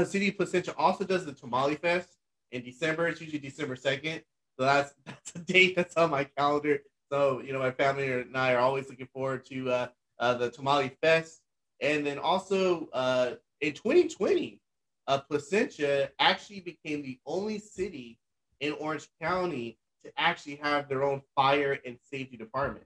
City 0.06 0.30
of 0.30 0.38
Placentia 0.38 0.76
also 0.78 1.04
does 1.04 1.26
the 1.26 1.34
Tamale 1.34 1.76
Fest 1.76 2.10
in 2.52 2.64
December. 2.64 3.08
It's 3.08 3.22
usually 3.22 3.40
December 3.40 3.76
2nd. 3.76 4.24
So 4.58 4.66
that's 4.66 4.94
that's 5.06 5.36
a 5.36 5.40
date 5.40 5.76
that's 5.76 5.98
on 5.98 6.12
my 6.12 6.24
calendar. 6.24 6.80
So, 7.12 7.42
you 7.42 7.54
know, 7.54 7.60
my 7.60 7.72
family 7.72 8.12
and 8.12 8.38
I 8.38 8.54
are 8.54 8.60
always 8.60 8.90
looking 8.90 9.08
forward 9.08 9.46
to 9.46 9.70
uh, 9.70 9.88
uh, 10.20 10.34
the 10.36 10.52
Tamale 10.52 10.92
Fest. 11.02 11.42
And 11.82 12.06
then 12.06 12.20
also 12.20 12.90
uh, 12.94 13.36
in 13.62 13.74
2020, 13.74 14.62
uh, 15.08 15.20
Placentia 15.22 16.12
actually 16.20 16.60
became 16.60 17.02
the 17.02 17.20
only 17.26 17.58
city 17.58 18.20
in 18.60 18.74
Orange 18.74 19.08
County 19.22 19.80
to 20.04 20.12
actually 20.18 20.56
have 20.58 20.88
their 20.88 21.04
own 21.04 21.22
fire 21.36 21.80
and 21.86 21.98
safety 22.04 22.38
department. 22.38 22.86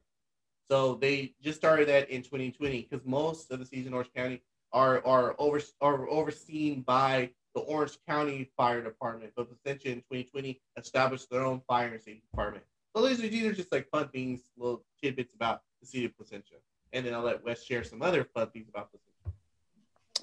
So 0.71 0.95
they 0.95 1.34
just 1.41 1.60
started 1.60 1.89
that 1.89 2.10
in 2.10 2.21
2020 2.21 2.88
because 2.89 3.06
most 3.06 3.52
of 3.52 3.60
the 3.60 3.65
cities 3.65 3.88
in 3.88 3.93
Orange 3.93 4.13
County 4.15 4.41
are 4.73 5.05
are 5.05 5.36
over 5.38 5.62
are 5.81 6.09
overseen 6.09 6.81
by 6.81 7.29
the 7.55 7.62
Orange 7.62 7.97
County 8.07 8.49
Fire 8.57 8.81
Department, 8.81 9.31
but 9.36 9.47
Placentia 9.47 9.89
in 9.89 9.97
2020 9.97 10.59
established 10.77 11.29
their 11.29 11.45
own 11.45 11.62
fire 11.67 11.89
and 11.89 12.01
safety 12.01 12.23
department. 12.31 12.63
So 12.95 13.07
these 13.07 13.19
are, 13.19 13.27
these 13.27 13.45
are 13.45 13.53
just 13.53 13.71
like 13.71 13.88
fun 13.89 14.07
things, 14.09 14.41
little 14.57 14.83
tidbits 15.01 15.36
about 15.36 15.62
the 15.81 15.88
city 15.88 16.05
of 16.05 16.17
Placentia. 16.17 16.55
And 16.93 17.05
then 17.05 17.13
I'll 17.13 17.21
let 17.21 17.43
Wes 17.43 17.62
share 17.63 17.83
some 17.83 18.01
other 18.01 18.23
fun 18.23 18.49
things 18.49 18.69
about 18.69 18.89
Placentia. 18.91 19.12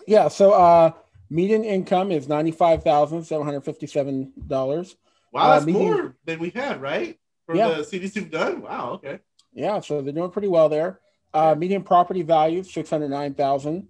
Yeah, 0.06 0.28
so 0.28 0.52
uh, 0.52 0.92
median 1.28 1.64
income 1.64 2.10
is 2.10 2.26
$95,757. 2.26 4.96
Wow, 5.32 5.50
that's 5.50 5.62
uh, 5.62 5.66
median... 5.66 5.84
more 5.84 6.16
than 6.24 6.40
we've 6.40 6.54
had, 6.54 6.80
right? 6.80 7.18
For 7.46 7.54
yeah. 7.54 7.68
the 7.68 7.84
cities 7.84 8.16
we've 8.16 8.30
done? 8.30 8.62
Wow, 8.62 8.94
okay. 8.94 9.20
Yeah, 9.52 9.78
so 9.80 10.00
they're 10.02 10.12
doing 10.12 10.30
pretty 10.30 10.48
well 10.48 10.68
there. 10.68 10.98
Uh, 11.32 11.54
median 11.56 11.84
property 11.84 12.22
value, 12.22 12.64
609000 12.64 13.86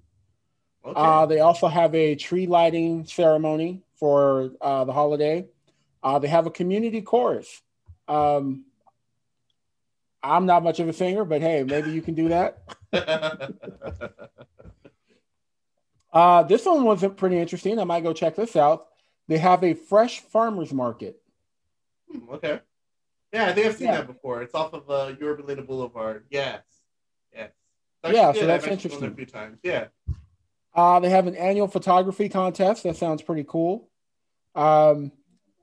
Okay. 0.84 0.94
Uh, 0.98 1.26
they 1.26 1.40
also 1.40 1.68
have 1.68 1.94
a 1.94 2.14
tree 2.14 2.46
lighting 2.46 3.04
ceremony 3.06 3.82
for 3.96 4.50
uh, 4.60 4.84
the 4.84 4.92
holiday. 4.92 5.46
Uh, 6.02 6.18
they 6.18 6.28
have 6.28 6.46
a 6.46 6.50
community 6.50 7.02
chorus. 7.02 7.62
Um, 8.08 8.64
I'm 10.22 10.46
not 10.46 10.62
much 10.62 10.80
of 10.80 10.88
a 10.88 10.92
singer, 10.92 11.24
but 11.24 11.40
hey, 11.40 11.62
maybe 11.64 11.90
you 11.90 12.02
can 12.02 12.14
do 12.14 12.28
that. 12.28 12.58
uh, 16.12 16.42
this 16.44 16.64
one 16.64 16.84
was 16.84 17.04
pretty 17.16 17.38
interesting. 17.38 17.78
I 17.78 17.84
might 17.84 18.02
go 18.02 18.12
check 18.12 18.36
this 18.36 18.56
out. 18.56 18.86
They 19.28 19.38
have 19.38 19.62
a 19.62 19.74
fresh 19.74 20.20
farmers 20.20 20.72
market. 20.72 21.20
Hmm, 22.10 22.30
okay. 22.34 22.60
Yeah, 23.32 23.46
I 23.46 23.52
think 23.52 23.66
I've 23.68 23.76
seen 23.76 23.86
yeah. 23.86 23.98
that 23.98 24.06
before. 24.08 24.42
It's 24.42 24.54
off 24.54 24.72
of 24.72 24.90
uh, 24.90 25.12
Yorba 25.20 25.42
Linda 25.42 25.62
Boulevard. 25.62 26.24
Yes. 26.30 26.62
Yes. 27.34 27.52
yeah, 28.04 28.32
so 28.32 28.46
that's 28.46 28.66
interesting. 28.66 29.04
A 29.04 29.14
few 29.14 29.26
times. 29.26 29.58
Yeah. 29.62 29.86
Uh, 30.74 31.00
they 31.00 31.11
have 31.11 31.26
an 31.26 31.35
annual 31.35 31.66
photography 31.66 32.28
contest. 32.28 32.85
That 32.85 32.96
sounds 32.96 33.22
pretty 33.22 33.44
cool. 33.46 33.88
Um, 34.54 35.12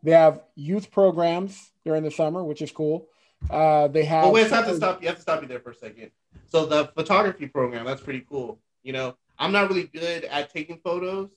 they 0.04 0.12
have 0.12 0.42
youth 0.56 0.92
programs 0.92 1.72
during 1.86 2.04
the 2.04 2.12
summer, 2.12 2.44
which 2.44 2.62
is 2.62 2.72
cool. 2.72 3.08
Uh, 3.50 3.88
they 3.88 4.04
have. 4.04 4.26
Oh 4.26 4.32
wait, 4.32 4.52
I 4.52 4.56
have 4.56 4.68
to 4.68 4.76
stop. 4.76 5.02
You 5.02 5.08
have 5.08 5.18
to 5.18 5.22
stop 5.22 5.42
you 5.42 5.48
there 5.48 5.60
for 5.60 5.72
a 5.72 5.76
second. 5.76 6.12
So 6.48 6.66
the 6.66 6.86
photography 6.96 7.48
program, 7.48 7.86
that's 7.86 8.02
pretty 8.02 8.26
cool. 8.30 8.60
You 8.84 8.94
know, 8.94 9.16
I'm 9.38 9.52
not 9.52 9.70
really 9.70 9.84
good 9.84 10.24
at 10.26 10.52
taking 10.52 10.80
photos, 10.84 11.30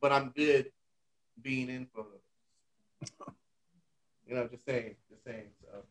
but 0.00 0.12
I'm 0.12 0.32
good 0.36 0.70
being 1.40 1.68
in 1.68 1.86
photos. 1.94 2.20
you 4.26 4.34
know, 4.34 4.48
just 4.48 4.64
saying, 4.64 4.94
just 5.10 5.24
saying. 5.24 5.44
So. 5.62 5.82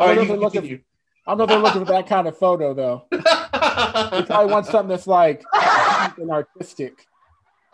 All 0.00 0.08
right, 0.08 0.28
you 0.28 0.38
continue. 0.38 0.80
I 1.26 1.30
don't 1.30 1.38
know 1.38 1.44
if 1.44 1.50
they're 1.50 1.58
looking 1.58 1.86
for 1.86 1.92
that 1.92 2.06
kind 2.06 2.28
of 2.28 2.36
photo 2.36 2.74
though. 2.74 3.04
they 3.10 4.22
probably 4.22 4.52
want 4.52 4.66
something 4.66 4.88
that's 4.88 5.06
like 5.06 5.42
something 6.02 6.30
artistic. 6.30 7.06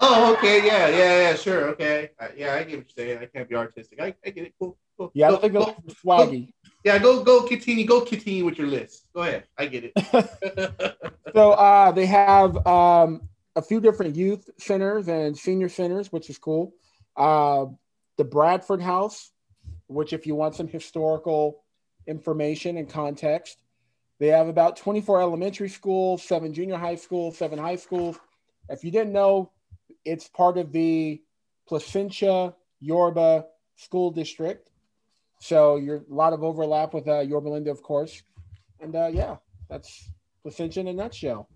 Oh, 0.03 0.35
okay, 0.35 0.65
yeah, 0.65 0.89
yeah, 0.89 1.21
yeah, 1.21 1.35
sure, 1.35 1.69
okay, 1.71 2.11
uh, 2.19 2.29
yeah, 2.35 2.55
I 2.55 2.65
get 2.65 2.79
what 2.79 2.97
you're 2.97 3.07
saying. 3.07 3.19
I 3.19 3.27
can't 3.27 3.49
be 3.49 3.55
artistic. 3.55 4.01
I, 4.01 4.15
I 4.25 4.31
get 4.31 4.47
it. 4.47 4.55
Cool, 4.59 4.79
cool. 4.97 5.11
Yeah, 5.13 5.29
go, 5.29 5.37
I 5.37 5.41
think 5.41 5.53
go, 5.53 5.77
swaggy. 6.03 6.47
Go, 6.47 6.71
yeah, 6.85 6.99
go, 6.99 7.23
go, 7.23 7.43
continue, 7.43 7.85
go, 7.85 8.01
continue 8.01 8.47
with 8.47 8.57
your 8.57 8.69
list. 8.69 9.05
Go 9.15 9.23
ahead, 9.23 9.45
I 9.59 9.67
get 9.67 9.93
it. 9.95 10.97
so, 11.35 11.51
uh, 11.53 11.93
they 11.93 12.07
have 12.07 12.67
um, 12.67 13.29
a 13.57 13.61
few 13.61 13.79
different 13.79 14.17
youth 14.17 14.49
centers 14.59 15.07
and 15.09 15.37
senior 15.37 15.69
centers, 15.69 16.11
which 16.11 16.31
is 16.31 16.39
cool. 16.39 16.73
Uh, 17.15 17.67
the 18.17 18.25
Bradford 18.25 18.81
House, 18.81 19.33
which, 19.87 20.15
if 20.15 20.27
you 20.27 20.35
want 20.35 20.55
some 20.55 20.67
historical 20.69 21.63
information 22.07 22.77
and 22.77 22.89
context. 22.89 23.63
They 24.19 24.29
have 24.29 24.49
about 24.49 24.77
24 24.77 25.21
elementary 25.21 25.69
schools, 25.69 26.23
seven 26.23 26.53
junior 26.53 26.77
high 26.77 26.97
schools, 26.97 27.39
seven 27.39 27.59
high 27.59 27.77
schools. 27.77 28.19
If 28.69 28.85
you 28.85 28.91
didn't 28.91 29.13
know, 29.13 29.51
it's 30.05 30.29
part 30.29 30.59
of 30.59 30.73
the 30.73 31.23
Placentia 31.67 32.55
Yorba 32.81 33.47
School 33.77 34.11
District. 34.11 34.69
So 35.41 35.77
you're 35.77 36.05
a 36.11 36.15
lot 36.15 36.33
of 36.35 36.45
overlap 36.45 36.93
with 36.93 37.09
uh, 37.09 37.21
Yorba 37.21 37.49
Linda, 37.49 37.71
of 37.71 37.83
course. 37.83 38.23
And 38.81 38.95
uh, 38.95 39.11
yeah, 39.13 39.37
that's 39.69 40.11
Placentia 40.43 40.81
in 40.81 40.89
a 40.89 40.93
nutshell. 40.93 41.49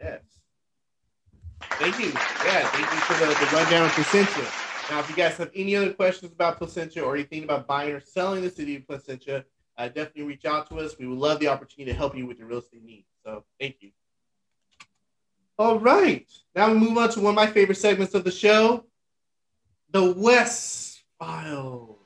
Yes. 0.00 0.22
Thank 1.72 1.98
you. 1.98 2.06
Yeah, 2.06 2.66
thank 2.68 2.90
you 2.90 3.00
for 3.00 3.14
the, 3.14 3.26
the 3.26 3.56
rundown 3.56 3.84
of 3.86 3.92
Placentia. 3.92 4.46
Now, 4.90 5.00
if 5.00 5.08
you 5.08 5.16
guys 5.16 5.36
have 5.36 5.50
any 5.54 5.76
other 5.76 5.92
questions 5.92 6.32
about 6.32 6.58
Placentia 6.58 7.02
or 7.02 7.14
anything 7.14 7.44
about 7.44 7.66
buying 7.66 7.92
or 7.92 8.00
selling 8.00 8.42
the 8.42 8.50
city 8.50 8.76
of 8.76 8.86
Placentia, 8.86 9.44
uh, 9.82 9.88
definitely 9.88 10.22
reach 10.22 10.44
out 10.44 10.68
to 10.68 10.78
us. 10.78 10.96
We 10.96 11.08
would 11.08 11.18
love 11.18 11.40
the 11.40 11.48
opportunity 11.48 11.90
to 11.90 11.96
help 11.96 12.16
you 12.16 12.26
with 12.26 12.38
your 12.38 12.46
real 12.46 12.58
estate 12.58 12.84
needs. 12.84 13.08
So 13.24 13.44
thank 13.58 13.76
you. 13.80 13.90
All 15.58 15.80
right. 15.80 16.30
Now 16.54 16.72
we 16.72 16.78
move 16.78 16.96
on 16.96 17.10
to 17.10 17.20
one 17.20 17.30
of 17.30 17.36
my 17.36 17.48
favorite 17.48 17.78
segments 17.78 18.14
of 18.14 18.22
the 18.22 18.30
show, 18.30 18.84
the 19.90 20.12
Wes 20.12 21.02
File. 21.18 21.98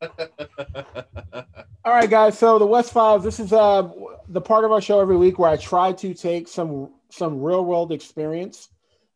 All 1.84 1.94
right, 1.94 2.08
guys. 2.08 2.38
So 2.38 2.58
the 2.58 2.66
Wes 2.66 2.90
Files. 2.90 3.24
This 3.24 3.40
is 3.40 3.52
uh, 3.52 3.90
the 4.28 4.40
part 4.40 4.64
of 4.64 4.72
our 4.72 4.80
show 4.80 5.00
every 5.00 5.16
week 5.16 5.38
where 5.38 5.50
I 5.50 5.56
try 5.56 5.92
to 5.94 6.14
take 6.14 6.48
some 6.48 6.90
some 7.10 7.42
real 7.42 7.64
world 7.64 7.92
experience 7.92 8.68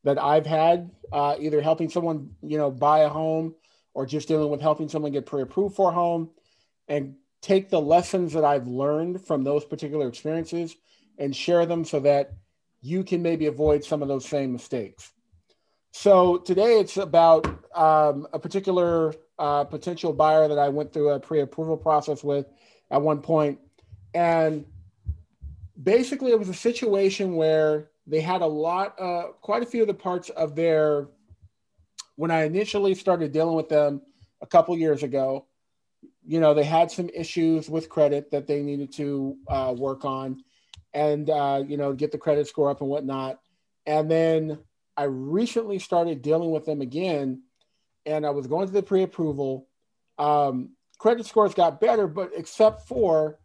that 0.05 0.21
I've 0.21 0.47
had, 0.47 0.91
uh, 1.13 1.37
either 1.39 1.61
helping 1.61 1.89
someone 1.89 2.35
you 2.43 2.59
know 2.59 2.71
buy 2.71 3.01
a 3.01 3.09
home 3.09 3.55
or 3.95 4.07
just 4.07 4.27
dealing 4.27 4.51
with 4.51 4.61
helping 4.61 4.89
someone 4.89 5.13
get 5.13 5.27
pre-approved 5.27 5.77
for 5.77 5.91
a 5.91 5.95
home, 5.95 6.31
and 6.89 7.15
take 7.43 7.69
the 7.69 7.81
lessons 7.81 8.33
that 8.33 8.45
I've 8.45 8.67
learned 8.67 9.25
from 9.25 9.45
those 9.45 9.65
particular 9.65 10.09
experiences 10.09 10.75
and 11.19 11.37
share 11.37 11.67
them 11.67 11.85
so 11.85 12.01
that 12.01 12.33
you 12.81 13.05
can 13.05 13.23
maybe 13.23 13.47
avoid 13.47 13.85
some 13.85 14.03
of 14.03 14.09
those 14.09 14.25
same 14.25 14.53
mistakes. 14.53 15.13
So 15.93 16.39
today 16.39 16.81
it's 16.81 16.97
about 16.97 17.47
um, 17.77 18.27
a 18.33 18.39
particular 18.39 19.15
uh, 19.43 19.65
potential 19.65 20.13
buyer 20.13 20.47
that 20.47 20.59
I 20.59 20.69
went 20.69 20.93
through 20.93 21.11
a 21.11 21.19
pre-approval 21.19 21.77
process 21.77 22.23
with 22.23 22.47
at 22.93 23.03
one 23.03 23.21
point, 23.21 23.59
and 24.15 24.65
basically 25.83 26.31
it 26.31 26.39
was 26.39 26.49
a 26.49 26.55
situation 26.55 27.35
where 27.35 27.91
they 28.07 28.21
had 28.21 28.41
a 28.41 28.47
lot, 28.47 28.95
uh, 29.01 29.33
quite 29.41 29.65
a 29.65 29.67
few 29.67 29.83
of 29.83 29.89
the 29.89 29.95
parts 29.95 30.31
of 30.31 30.55
their 30.55 31.09
when 32.15 32.31
I 32.31 32.45
initially 32.45 32.95
started 32.95 33.33
dealing 33.33 33.57
with 33.57 33.69
them 33.69 34.03
a 34.43 34.47
couple 34.47 34.77
years 34.77 35.03
ago, 35.03 35.47
you 36.25 36.39
know, 36.39 36.55
they 36.55 36.63
had 36.63 36.91
some 36.91 37.09
issues 37.09 37.69
with 37.69 37.89
credit 37.89 38.31
that 38.31 38.47
they 38.47 38.63
needed 38.63 38.93
to 38.93 39.37
uh, 39.49 39.75
work 39.77 40.05
on 40.05 40.45
and, 40.95 41.31
uh, 41.31 41.65
you 41.67 41.77
know, 41.77 41.93
get 41.95 42.13
the 42.13 42.19
credit 42.19 42.47
score 42.47 42.71
up 42.71 42.81
and 42.81 42.91
whatnot. 42.91 43.41
And 43.87 44.09
then 44.09 44.59
I 44.97 45.05
recently 45.05 45.81
started 45.81 46.23
dealing 46.23 46.51
with 46.51 46.67
them 46.67 46.81
again 46.81 47.43
and 48.07 48.27
I 48.27 48.31
was 48.31 48.47
going 48.47 48.67
to 48.67 48.73
the 48.73 48.83
pre 48.83 49.03
approval. 49.03 49.69
Um, 50.19 50.71
credit 50.99 51.27
scores 51.27 51.55
got 51.55 51.81
better, 51.81 52.07
but 52.07 52.31
except 52.37 52.87
for 52.87 53.39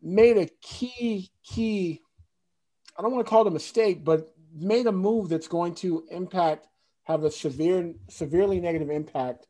made 0.00 0.36
a 0.36 0.48
key, 0.60 1.30
key, 1.44 2.00
I 2.98 3.02
don't 3.02 3.12
want 3.12 3.24
to 3.24 3.30
call 3.30 3.42
it 3.42 3.48
a 3.48 3.52
mistake, 3.52 4.04
but 4.04 4.34
made 4.54 4.86
a 4.86 4.92
move 4.92 5.28
that's 5.28 5.48
going 5.48 5.74
to 5.76 6.04
impact, 6.10 6.66
have 7.04 7.24
a 7.24 7.30
severe, 7.30 7.94
severely 8.08 8.60
negative 8.60 8.90
impact 8.90 9.46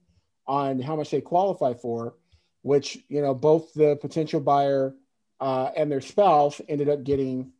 on 0.47 0.80
how 0.80 0.97
much 0.97 1.11
they 1.11 1.20
qualify 1.20 1.72
for, 1.74 2.14
which, 2.62 2.99
you 3.09 3.22
know, 3.22 3.34
both 3.34 3.72
the 3.74 3.97
potential 3.97 4.40
buyer 4.40 4.95
uh, 5.40 5.70
and 5.76 5.90
their 5.90 6.01
spouse 6.01 6.61
ended 6.68 6.88
up 6.88 7.03
getting 7.03 7.53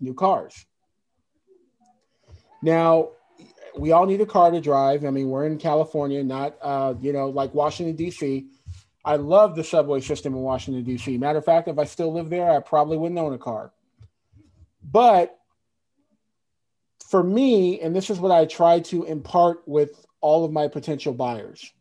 new 0.00 0.14
cars. 0.14 0.64
Now, 2.62 3.10
we 3.76 3.92
all 3.92 4.06
need 4.06 4.20
a 4.20 4.26
car 4.26 4.50
to 4.50 4.60
drive. 4.60 5.04
I 5.04 5.10
mean, 5.10 5.28
we're 5.28 5.46
in 5.46 5.58
California, 5.58 6.22
not, 6.22 6.56
uh, 6.62 6.94
you 7.00 7.12
know, 7.12 7.28
like 7.28 7.54
Washington, 7.54 7.96
D.C. 7.96 8.46
I 9.04 9.16
love 9.16 9.56
the 9.56 9.64
subway 9.64 10.00
system 10.00 10.34
in 10.34 10.40
Washington, 10.40 10.84
D.C. 10.84 11.18
Matter 11.18 11.38
of 11.38 11.44
fact, 11.44 11.68
if 11.68 11.78
I 11.78 11.84
still 11.84 12.12
live 12.12 12.30
there, 12.30 12.50
I 12.50 12.60
probably 12.60 12.96
wouldn't 12.96 13.18
own 13.18 13.34
a 13.34 13.38
car. 13.38 13.72
But 14.82 15.38
for 17.08 17.22
me, 17.22 17.80
and 17.80 17.94
this 17.94 18.10
is 18.10 18.18
what 18.18 18.32
I 18.32 18.46
try 18.46 18.80
to 18.80 19.04
impart 19.04 19.66
with 19.66 20.04
all 20.20 20.44
of 20.44 20.52
my 20.52 20.68
potential 20.68 21.12
buyers 21.12 21.72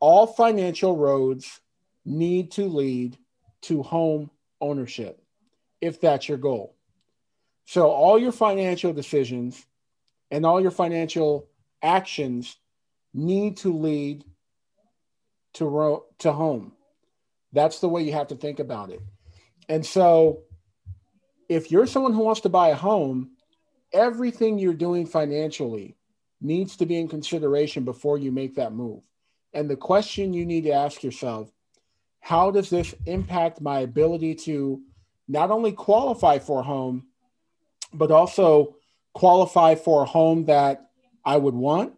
all 0.00 0.26
financial 0.26 0.96
roads 0.96 1.60
need 2.04 2.50
to 2.52 2.64
lead 2.64 3.16
to 3.60 3.82
home 3.82 4.30
ownership 4.60 5.22
if 5.80 6.00
that's 6.00 6.28
your 6.28 6.38
goal. 6.38 6.74
So, 7.66 7.90
all 7.90 8.18
your 8.18 8.32
financial 8.32 8.92
decisions 8.92 9.64
and 10.30 10.46
all 10.46 10.60
your 10.60 10.70
financial 10.70 11.48
actions 11.82 12.56
need 13.12 13.56
to 13.58 13.72
lead 13.72 14.24
to, 15.54 15.64
ro- 15.64 16.04
to 16.18 16.32
home. 16.32 16.72
That's 17.52 17.80
the 17.80 17.88
way 17.88 18.02
you 18.02 18.12
have 18.12 18.28
to 18.28 18.36
think 18.36 18.60
about 18.60 18.90
it. 18.90 19.00
And 19.68 19.84
so, 19.84 20.42
if 21.48 21.70
you're 21.70 21.86
someone 21.86 22.12
who 22.12 22.20
wants 22.20 22.42
to 22.42 22.48
buy 22.48 22.68
a 22.68 22.76
home, 22.76 23.32
everything 23.92 24.58
you're 24.58 24.72
doing 24.74 25.06
financially 25.06 25.96
needs 26.40 26.76
to 26.76 26.86
be 26.86 26.98
in 26.98 27.08
consideration 27.08 27.84
before 27.84 28.18
you 28.18 28.30
make 28.30 28.54
that 28.54 28.72
move. 28.72 29.02
And 29.52 29.68
the 29.68 29.76
question 29.76 30.32
you 30.32 30.46
need 30.46 30.64
to 30.64 30.72
ask 30.72 31.02
yourself 31.02 31.50
how 32.20 32.50
does 32.50 32.70
this 32.70 32.94
impact 33.06 33.60
my 33.60 33.80
ability 33.80 34.34
to 34.34 34.80
not 35.26 35.50
only 35.50 35.72
qualify 35.72 36.38
for 36.38 36.60
a 36.60 36.64
home, 36.64 37.06
but 37.92 38.10
also 38.10 38.76
qualify 39.12 39.74
for 39.74 40.02
a 40.02 40.06
home 40.06 40.46
that 40.46 40.90
I 41.24 41.36
would 41.36 41.54
want? 41.54 41.94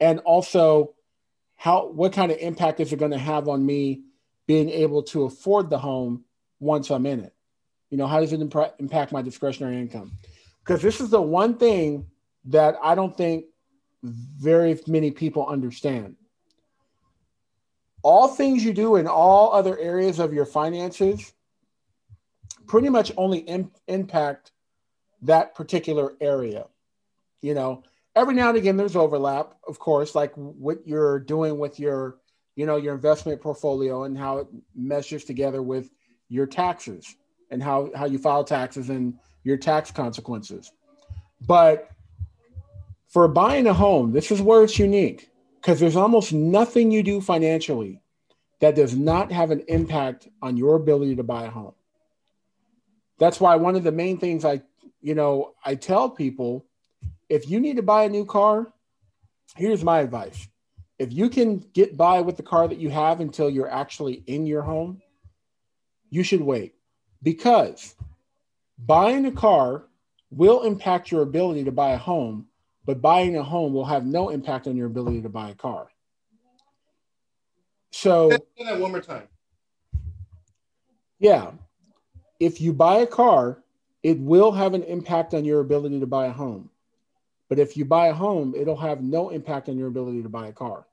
And 0.00 0.20
also, 0.20 0.94
how 1.56 1.88
what 1.88 2.12
kind 2.12 2.30
of 2.30 2.38
impact 2.38 2.80
is 2.80 2.92
it 2.92 2.98
going 2.98 3.12
to 3.12 3.18
have 3.18 3.48
on 3.48 3.64
me 3.64 4.02
being 4.46 4.68
able 4.70 5.02
to 5.02 5.24
afford 5.24 5.70
the 5.70 5.78
home 5.78 6.24
once 6.60 6.90
I'm 6.90 7.06
in 7.06 7.20
it? 7.20 7.34
You 7.90 7.98
know, 7.98 8.06
how 8.06 8.20
does 8.20 8.32
it 8.32 8.40
imp- 8.40 8.74
impact 8.78 9.12
my 9.12 9.22
discretionary 9.22 9.78
income? 9.78 10.12
Because 10.60 10.82
this 10.82 11.00
is 11.00 11.10
the 11.10 11.22
one 11.22 11.56
thing 11.56 12.06
that 12.46 12.76
I 12.82 12.94
don't 12.94 13.16
think 13.16 13.46
very 14.02 14.78
many 14.86 15.10
people 15.10 15.46
understand 15.46 16.16
all 18.06 18.28
things 18.28 18.64
you 18.64 18.72
do 18.72 18.94
in 18.94 19.08
all 19.08 19.52
other 19.52 19.76
areas 19.80 20.20
of 20.20 20.32
your 20.32 20.46
finances 20.46 21.32
pretty 22.68 22.88
much 22.88 23.10
only 23.16 23.44
impact 23.88 24.52
that 25.22 25.54
particular 25.54 26.14
area. 26.20 26.66
You 27.42 27.54
know, 27.54 27.82
every 28.14 28.34
now 28.34 28.48
and 28.48 28.58
again 28.58 28.76
there's 28.76 28.96
overlap, 28.96 29.54
of 29.68 29.78
course, 29.78 30.14
like 30.14 30.32
what 30.34 30.86
you're 30.86 31.20
doing 31.20 31.58
with 31.58 31.78
your, 31.78 32.18
you 32.54 32.66
know, 32.66 32.76
your 32.76 32.94
investment 32.94 33.40
portfolio 33.40 34.04
and 34.04 34.16
how 34.16 34.38
it 34.38 34.46
meshes 34.74 35.24
together 35.24 35.62
with 35.62 35.90
your 36.28 36.46
taxes 36.46 37.16
and 37.50 37.62
how, 37.62 37.90
how 37.94 38.06
you 38.06 38.18
file 38.18 38.44
taxes 38.44 38.88
and 38.90 39.14
your 39.44 39.56
tax 39.56 39.90
consequences. 39.90 40.72
But 41.46 41.90
for 43.08 43.28
buying 43.28 43.66
a 43.66 43.74
home, 43.74 44.12
this 44.12 44.30
is 44.30 44.42
where 44.42 44.64
it's 44.64 44.78
unique 44.78 45.30
because 45.60 45.78
there's 45.78 45.96
almost 45.96 46.32
nothing 46.32 46.90
you 46.90 47.02
do 47.02 47.20
financially 47.20 48.00
that 48.60 48.74
does 48.74 48.96
not 48.96 49.30
have 49.30 49.50
an 49.50 49.62
impact 49.68 50.28
on 50.42 50.56
your 50.56 50.76
ability 50.76 51.16
to 51.16 51.22
buy 51.22 51.44
a 51.44 51.50
home. 51.50 51.74
That's 53.18 53.40
why 53.40 53.56
one 53.56 53.76
of 53.76 53.84
the 53.84 53.92
main 53.92 54.18
things 54.18 54.44
I, 54.44 54.62
you 55.06 55.14
know, 55.14 55.54
I 55.64 55.76
tell 55.76 56.10
people 56.10 56.66
if 57.28 57.48
you 57.48 57.60
need 57.60 57.76
to 57.76 57.82
buy 57.82 58.02
a 58.02 58.08
new 58.08 58.24
car, 58.24 58.72
here's 59.54 59.84
my 59.84 60.00
advice. 60.00 60.48
If 60.98 61.12
you 61.12 61.30
can 61.30 61.58
get 61.74 61.96
by 61.96 62.22
with 62.22 62.36
the 62.36 62.42
car 62.42 62.66
that 62.66 62.78
you 62.78 62.90
have 62.90 63.20
until 63.20 63.48
you're 63.48 63.70
actually 63.70 64.24
in 64.26 64.48
your 64.48 64.62
home, 64.62 65.00
you 66.10 66.24
should 66.24 66.40
wait 66.40 66.74
because 67.22 67.94
buying 68.76 69.26
a 69.26 69.30
car 69.30 69.84
will 70.32 70.64
impact 70.64 71.12
your 71.12 71.22
ability 71.22 71.62
to 71.64 71.72
buy 71.72 71.92
a 71.92 71.98
home 71.98 72.48
but 72.84 73.00
buying 73.00 73.36
a 73.36 73.44
home 73.44 73.72
will 73.72 73.84
have 73.84 74.04
no 74.04 74.30
impact 74.30 74.66
on 74.66 74.76
your 74.76 74.88
ability 74.88 75.22
to 75.22 75.28
buy 75.28 75.50
a 75.50 75.54
car. 75.54 75.88
So 77.92 78.30
Say 78.30 78.64
that 78.64 78.80
one 78.80 78.90
more 78.90 79.00
time. 79.00 79.28
Yeah. 81.20 81.52
If 82.40 82.60
you 82.60 82.72
buy 82.72 82.98
a 82.98 83.06
car, 83.06 83.62
it 84.06 84.20
will 84.20 84.52
have 84.52 84.72
an 84.72 84.84
impact 84.84 85.34
on 85.34 85.44
your 85.44 85.58
ability 85.58 85.98
to 85.98 86.06
buy 86.06 86.26
a 86.26 86.32
home. 86.32 86.70
But 87.48 87.58
if 87.58 87.76
you 87.76 87.84
buy 87.84 88.06
a 88.06 88.14
home, 88.14 88.54
it'll 88.56 88.76
have 88.76 89.02
no 89.02 89.30
impact 89.30 89.68
on 89.68 89.76
your 89.76 89.88
ability 89.88 90.22
to 90.22 90.28
buy 90.28 90.46
a 90.46 90.52
car. 90.52 90.86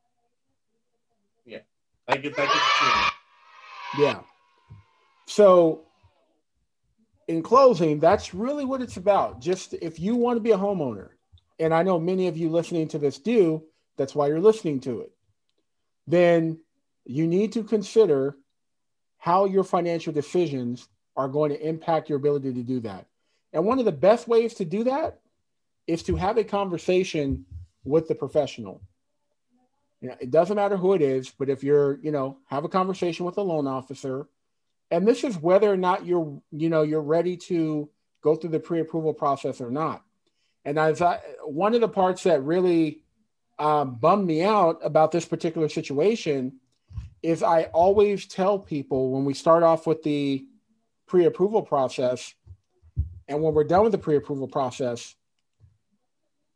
Yeah. 1.45 1.59
I 2.07 2.18
get 2.18 2.36
that. 2.36 3.14
Yeah. 3.99 4.22
So 5.28 5.84
in 7.28 7.43
closing, 7.43 7.99
that's 7.99 8.34
really 8.34 8.66
what 8.66 8.82
it's 8.82 8.97
about. 8.97 9.39
Just 9.39 9.76
if 9.76 9.99
you 9.99 10.16
want 10.16 10.38
to 10.38 10.41
be 10.41 10.49
a 10.49 10.57
homeowner, 10.57 11.09
and 11.59 11.72
I 11.72 11.84
know 11.84 11.99
many 11.99 12.28
of 12.28 12.36
you 12.36 12.49
listening 12.49 12.88
to 12.88 12.97
this 12.97 13.20
do, 13.20 13.61
that's 13.95 14.16
why 14.16 14.26
you're 14.26 14.39
listening 14.39 14.80
to 14.80 15.01
it, 15.01 15.11
then 16.07 16.57
you 17.05 17.28
need 17.28 17.51
to 17.51 17.64
consider 17.64 18.38
how 19.20 19.45
your 19.45 19.64
financial 19.64 20.11
decisions 20.11 20.89
are 21.16 21.28
going 21.28 21.51
to 21.51 21.68
impact 21.68 22.09
your 22.09 22.18
ability 22.18 22.53
to 22.53 22.64
do 22.64 22.80
that. 22.82 23.05
And 23.51 23.66
one 23.66 23.80
of 23.80 23.86
the 23.86 23.91
best 23.91 24.28
ways 24.28 24.55
to 24.55 24.66
do 24.66 24.84
that 24.86 25.20
is 25.86 26.03
to 26.03 26.16
have 26.16 26.38
a 26.38 26.43
conversation 26.43 27.45
with 27.84 28.07
the 28.07 28.16
professional. 28.16 28.82
You 30.01 30.09
know, 30.09 30.16
it 30.20 30.32
doesn't 30.32 30.55
matter 30.55 30.76
who 30.76 30.93
it 30.93 31.01
is, 31.01 31.30
but 31.30 31.49
if 31.49 31.64
you're, 31.64 31.99
you 32.01 32.11
know, 32.11 32.38
have 32.47 32.66
a 32.66 32.70
conversation 32.70 33.26
with 33.26 33.38
a 33.38 33.41
loan 33.41 33.68
officer, 33.68 34.28
and 34.91 35.07
this 35.07 35.24
is 35.24 35.38
whether 35.38 35.72
or 35.72 35.78
not 35.78 36.05
you're, 36.05 36.41
you 36.51 36.70
know, 36.70 36.82
you're 36.82 37.01
ready 37.01 37.38
to 37.38 37.89
go 38.22 38.36
through 38.36 38.51
the 38.51 38.59
pre-approval 38.59 39.14
process 39.14 39.61
or 39.61 39.72
not. 39.72 40.03
And 40.66 40.80
as 40.80 41.01
I, 41.01 41.20
one 41.43 41.74
of 41.74 41.82
the 41.82 41.88
parts 41.88 42.24
that 42.24 42.43
really 42.43 43.03
um, 43.59 43.95
bummed 43.95 44.26
me 44.26 44.43
out 44.43 44.80
about 44.84 45.11
this 45.11 45.26
particular 45.26 45.70
situation 45.70 46.59
is 47.22 47.43
I 47.43 47.64
always 47.74 48.26
tell 48.26 48.59
people 48.59 49.11
when 49.11 49.26
we 49.26 49.34
start 49.34 49.64
off 49.64 49.88
with 49.88 50.03
the 50.03 50.45
pre-approval 51.08 51.62
process, 51.62 52.34
and 53.28 53.41
when 53.41 53.54
we're 53.54 53.64
done 53.64 53.84
with 53.84 53.91
the 53.91 53.97
pre-approval 53.97 54.47
process, 54.47 55.16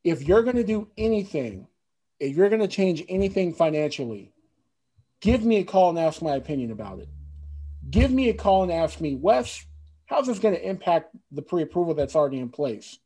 if 0.04 0.24
you're 0.24 0.44
going 0.44 0.56
to 0.56 0.64
do 0.64 0.88
anything, 0.98 1.68
if 2.20 2.36
you're 2.36 2.50
going 2.50 2.62
to 2.62 2.68
change 2.68 3.04
anything 3.10 3.54
financially, 3.54 4.34
give 5.22 5.44
me 5.44 5.58
a 5.58 5.64
call 5.64 5.90
and 5.90 6.00
ask 6.00 6.22
my 6.22 6.36
opinion 6.36 6.72
about 6.72 7.00
it. 7.00 7.10
Give 7.90 8.12
me 8.12 8.30
a 8.30 8.34
call 8.34 8.64
and 8.64 8.72
ask 8.72 9.00
me, 9.00 9.16
Wes, 9.16 9.66
how's 10.06 10.28
this 10.28 10.40
going 10.40 10.56
to 10.56 10.68
impact 10.68 11.16
the 11.32 11.42
pre-approval 11.42 11.94
that's 11.94 12.16
already 12.16 12.40
in 12.40 12.50
place? 12.50 13.00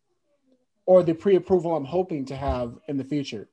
or 0.85 1.03
the 1.03 1.13
pre-approval 1.13 1.75
I'm 1.75 1.85
hoping 1.85 2.25
to 2.25 2.35
have 2.35 2.77
in 2.87 2.97
the 2.97 3.03
future. 3.03 3.47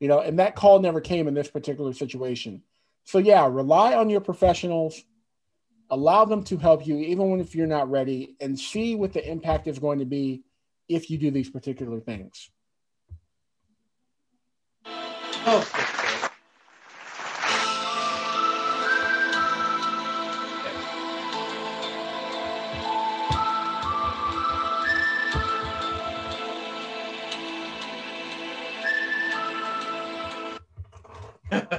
You 0.00 0.08
know, 0.08 0.20
and 0.20 0.38
that 0.38 0.54
call 0.54 0.78
never 0.78 1.00
came 1.00 1.26
in 1.26 1.34
this 1.34 1.50
particular 1.50 1.92
situation. 1.92 2.62
So 3.04 3.18
yeah, 3.18 3.48
rely 3.50 3.94
on 3.94 4.10
your 4.10 4.20
professionals, 4.20 5.02
allow 5.90 6.24
them 6.24 6.42
to 6.44 6.56
help 6.56 6.86
you 6.86 6.98
even 6.98 7.30
when 7.30 7.40
if 7.40 7.54
you're 7.54 7.66
not 7.66 7.90
ready 7.90 8.36
and 8.40 8.58
see 8.58 8.94
what 8.94 9.12
the 9.12 9.30
impact 9.30 9.66
is 9.66 9.78
going 9.78 9.98
to 9.98 10.04
be 10.04 10.42
if 10.88 11.10
you 11.10 11.18
do 11.18 11.30
these 11.30 11.50
particular 11.50 12.00
things 12.00 12.50
oh. 14.86 15.94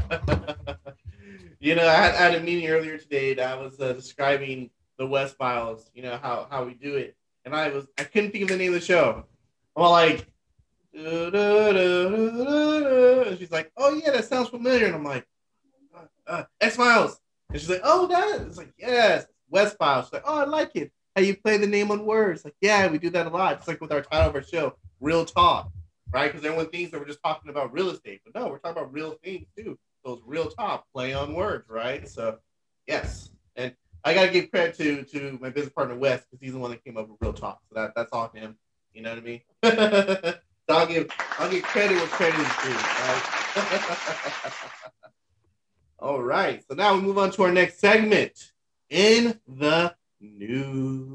You 1.61 1.75
know, 1.75 1.85
I 1.85 1.93
had, 1.93 2.15
I 2.15 2.17
had 2.19 2.35
a 2.35 2.39
meeting 2.39 2.69
earlier 2.69 2.97
today 2.97 3.33
that 3.33 3.51
I 3.51 3.61
was 3.61 3.81
uh, 3.81 3.91
describing 3.91 4.69
the 4.97 5.05
Wes 5.05 5.33
Files. 5.33 5.91
You 5.93 6.03
know 6.03 6.17
how 6.21 6.47
how 6.49 6.63
we 6.63 6.73
do 6.73 6.95
it, 6.95 7.17
and 7.43 7.53
I 7.53 7.67
was 7.67 7.85
I 7.97 8.05
couldn't 8.05 8.31
think 8.31 8.43
of 8.43 8.49
the 8.49 8.55
name 8.55 8.73
of 8.73 8.79
the 8.79 8.85
show. 8.85 9.25
I'm 9.75 9.83
all 9.83 9.91
like, 9.91 10.25
"Da, 10.93 11.29
da, 11.29 11.71
da, 11.73 11.73
da, 11.73 12.09
da, 12.09 12.79
da." 12.79 13.29
and 13.29 13.37
she's 13.39 13.51
like, 13.51 13.73
"Oh 13.75 13.93
yeah, 13.93 14.11
that 14.11 14.23
sounds 14.23 14.47
familiar," 14.47 14.85
and 14.85 14.95
I'm 14.95 15.03
like, 15.03 15.27
uh, 15.93 16.05
uh, 16.27 16.43
"X 16.61 16.77
Files," 16.77 17.19
and 17.49 17.59
she's 17.59 17.69
like, 17.69 17.81
"Oh 17.83 18.07
that," 18.07 18.47
it's 18.47 18.57
like, 18.57 18.71
"Yes, 18.77 19.25
Wes 19.49 19.73
Files." 19.73 20.05
She's 20.05 20.13
like, 20.13 20.23
"Oh, 20.25 20.39
I 20.39 20.45
like 20.45 20.77
it." 20.77 20.93
How 21.13 21.21
you 21.23 21.35
play 21.35 21.57
the 21.57 21.67
name 21.67 21.91
on 21.91 22.05
words? 22.05 22.45
Like, 22.45 22.55
yeah, 22.61 22.87
we 22.87 22.99
do 22.99 23.09
that 23.09 23.27
a 23.27 23.29
lot. 23.29 23.57
It's 23.57 23.67
like 23.67 23.81
with 23.81 23.91
our 23.91 24.01
title 24.01 24.29
of 24.29 24.35
our 24.35 24.43
show, 24.43 24.75
Real 25.01 25.25
Talk, 25.25 25.69
right? 26.09 26.31
Because 26.31 26.45
everyone 26.45 26.69
thinks 26.69 26.91
that 26.91 27.01
we're 27.01 27.05
just 27.05 27.21
talking 27.21 27.49
about 27.49 27.73
real 27.73 27.89
estate, 27.89 28.21
but 28.23 28.39
no, 28.39 28.47
we're 28.47 28.59
talking 28.59 28.81
about 28.81 28.93
real 28.93 29.17
things 29.21 29.45
too. 29.57 29.77
Those 30.03 30.21
real 30.25 30.49
talk, 30.49 30.85
play 30.93 31.13
on 31.13 31.33
words, 31.33 31.69
right? 31.69 32.07
So, 32.07 32.37
yes, 32.87 33.29
and 33.55 33.73
I 34.03 34.13
gotta 34.13 34.31
give 34.31 34.49
credit 34.49 34.77
to 34.77 35.03
to 35.03 35.37
my 35.41 35.49
business 35.49 35.73
partner 35.73 35.95
Wes 35.95 36.21
because 36.21 36.39
he's 36.41 36.53
the 36.53 36.59
one 36.59 36.71
that 36.71 36.83
came 36.83 36.97
up 36.97 37.09
with 37.09 37.17
real 37.21 37.33
talk. 37.33 37.59
So 37.69 37.75
that 37.75 37.93
that's 37.95 38.11
all 38.13 38.29
him. 38.33 38.57
You 38.93 39.01
know 39.01 39.09
what 39.09 39.19
I 39.19 39.21
mean? 39.21 39.41
so 39.63 40.75
I'll 40.75 40.87
give 40.87 41.09
I'll 41.37 41.49
give 41.49 41.63
credit 41.63 41.97
where 41.97 42.07
credit 42.07 42.39
is 42.39 42.47
due. 42.63 42.71
Right? 42.71 43.23
all 45.99 46.21
right. 46.21 46.63
So 46.69 46.75
now 46.75 46.95
we 46.95 47.01
move 47.01 47.17
on 47.17 47.31
to 47.31 47.43
our 47.43 47.51
next 47.51 47.79
segment 47.79 48.53
in 48.89 49.39
the 49.47 49.93
news. 50.21 51.09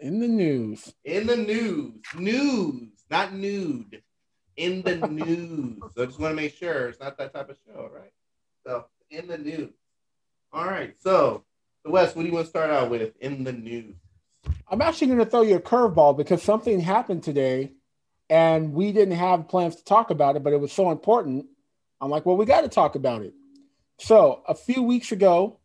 In 0.00 0.20
the 0.20 0.28
news. 0.28 0.94
In 1.04 1.26
the 1.26 1.36
news. 1.36 2.04
News, 2.16 2.88
not 3.10 3.34
nude. 3.34 4.02
In 4.58 4.82
the 4.82 4.96
news. 5.08 5.78
So 5.94 6.02
I 6.02 6.06
just 6.06 6.18
want 6.18 6.32
to 6.32 6.36
make 6.36 6.54
sure 6.54 6.88
it's 6.88 7.00
not 7.00 7.16
that 7.18 7.32
type 7.32 7.48
of 7.48 7.56
show, 7.66 7.88
right? 7.94 8.12
So 8.66 8.84
in 9.10 9.26
the 9.28 9.38
news. 9.38 9.70
All 10.52 10.66
right. 10.66 10.94
So, 11.00 11.44
so 11.84 11.92
Wes, 11.92 12.14
what 12.14 12.22
do 12.22 12.28
you 12.28 12.34
want 12.34 12.46
to 12.46 12.50
start 12.50 12.70
out 12.70 12.90
with 12.90 13.14
in 13.20 13.44
the 13.44 13.52
news? 13.52 13.94
I'm 14.68 14.82
actually 14.82 15.06
going 15.06 15.20
to 15.20 15.26
throw 15.26 15.42
you 15.42 15.56
a 15.56 15.60
curveball 15.60 16.16
because 16.16 16.42
something 16.42 16.80
happened 16.80 17.22
today 17.22 17.72
and 18.28 18.72
we 18.72 18.92
didn't 18.92 19.16
have 19.16 19.48
plans 19.48 19.76
to 19.76 19.84
talk 19.84 20.10
about 20.10 20.36
it, 20.36 20.42
but 20.42 20.52
it 20.52 20.60
was 20.60 20.72
so 20.72 20.90
important. 20.90 21.46
I'm 22.00 22.10
like, 22.10 22.26
well, 22.26 22.36
we 22.36 22.44
got 22.44 22.62
to 22.62 22.68
talk 22.68 22.94
about 22.94 23.22
it. 23.22 23.34
So, 23.98 24.42
a 24.46 24.54
few 24.54 24.82
weeks 24.82 25.12
ago, 25.12 25.58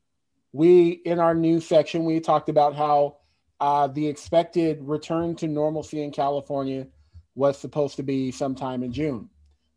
we, 0.54 0.89
in 0.89 1.20
our 1.20 1.36
news 1.36 1.68
section, 1.68 2.06
we 2.06 2.20
talked 2.20 2.50
about 2.50 2.76
how 2.76 3.18
uh, 3.60 3.88
the 3.88 4.08
expected 4.08 4.80
return 4.82 5.36
to 5.38 5.48
normalcy 5.48 6.02
in 6.02 6.12
California 6.12 6.88
was 7.36 7.58
supposed 7.58 7.96
to 7.98 8.04
be 8.04 8.32
sometime 8.32 8.84
in 8.84 8.92
June. 8.92 9.30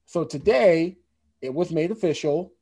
So, 0.05 0.25
today, 0.25 0.99
it 1.41 1.53
was 1.53 1.71
made 1.71 1.91
official, 1.91 2.53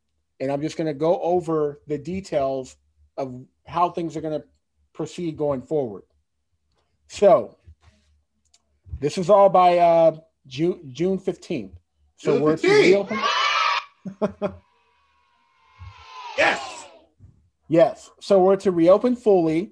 and 0.40 0.50
I'm 0.50 0.62
just 0.62 0.76
going 0.76 0.86
to 0.86 0.94
go 0.94 1.20
over 1.20 1.80
the 1.86 1.98
details 1.98 2.76
of 3.16 3.44
how 3.66 3.90
things 3.90 4.16
are 4.16 4.20
going 4.20 4.40
to 4.40 4.46
proceed 4.92 5.36
going 5.36 5.62
forward. 5.62 6.02
So 7.08 7.56
this 9.00 9.18
is 9.18 9.30
all 9.30 9.48
by 9.48 9.78
uh, 9.78 10.16
June 10.46 10.80
June 10.92 11.18
15th. 11.18 11.72
So 12.16 12.34
June 12.34 12.42
we're 12.42 12.56
to 12.56 12.66
15th. 12.66 12.82
reopen. 12.82 14.54
Yes. 16.36 16.86
Yes. 17.68 18.10
So 18.20 18.42
we're 18.42 18.56
to 18.56 18.72
reopen 18.72 19.14
fully. 19.14 19.70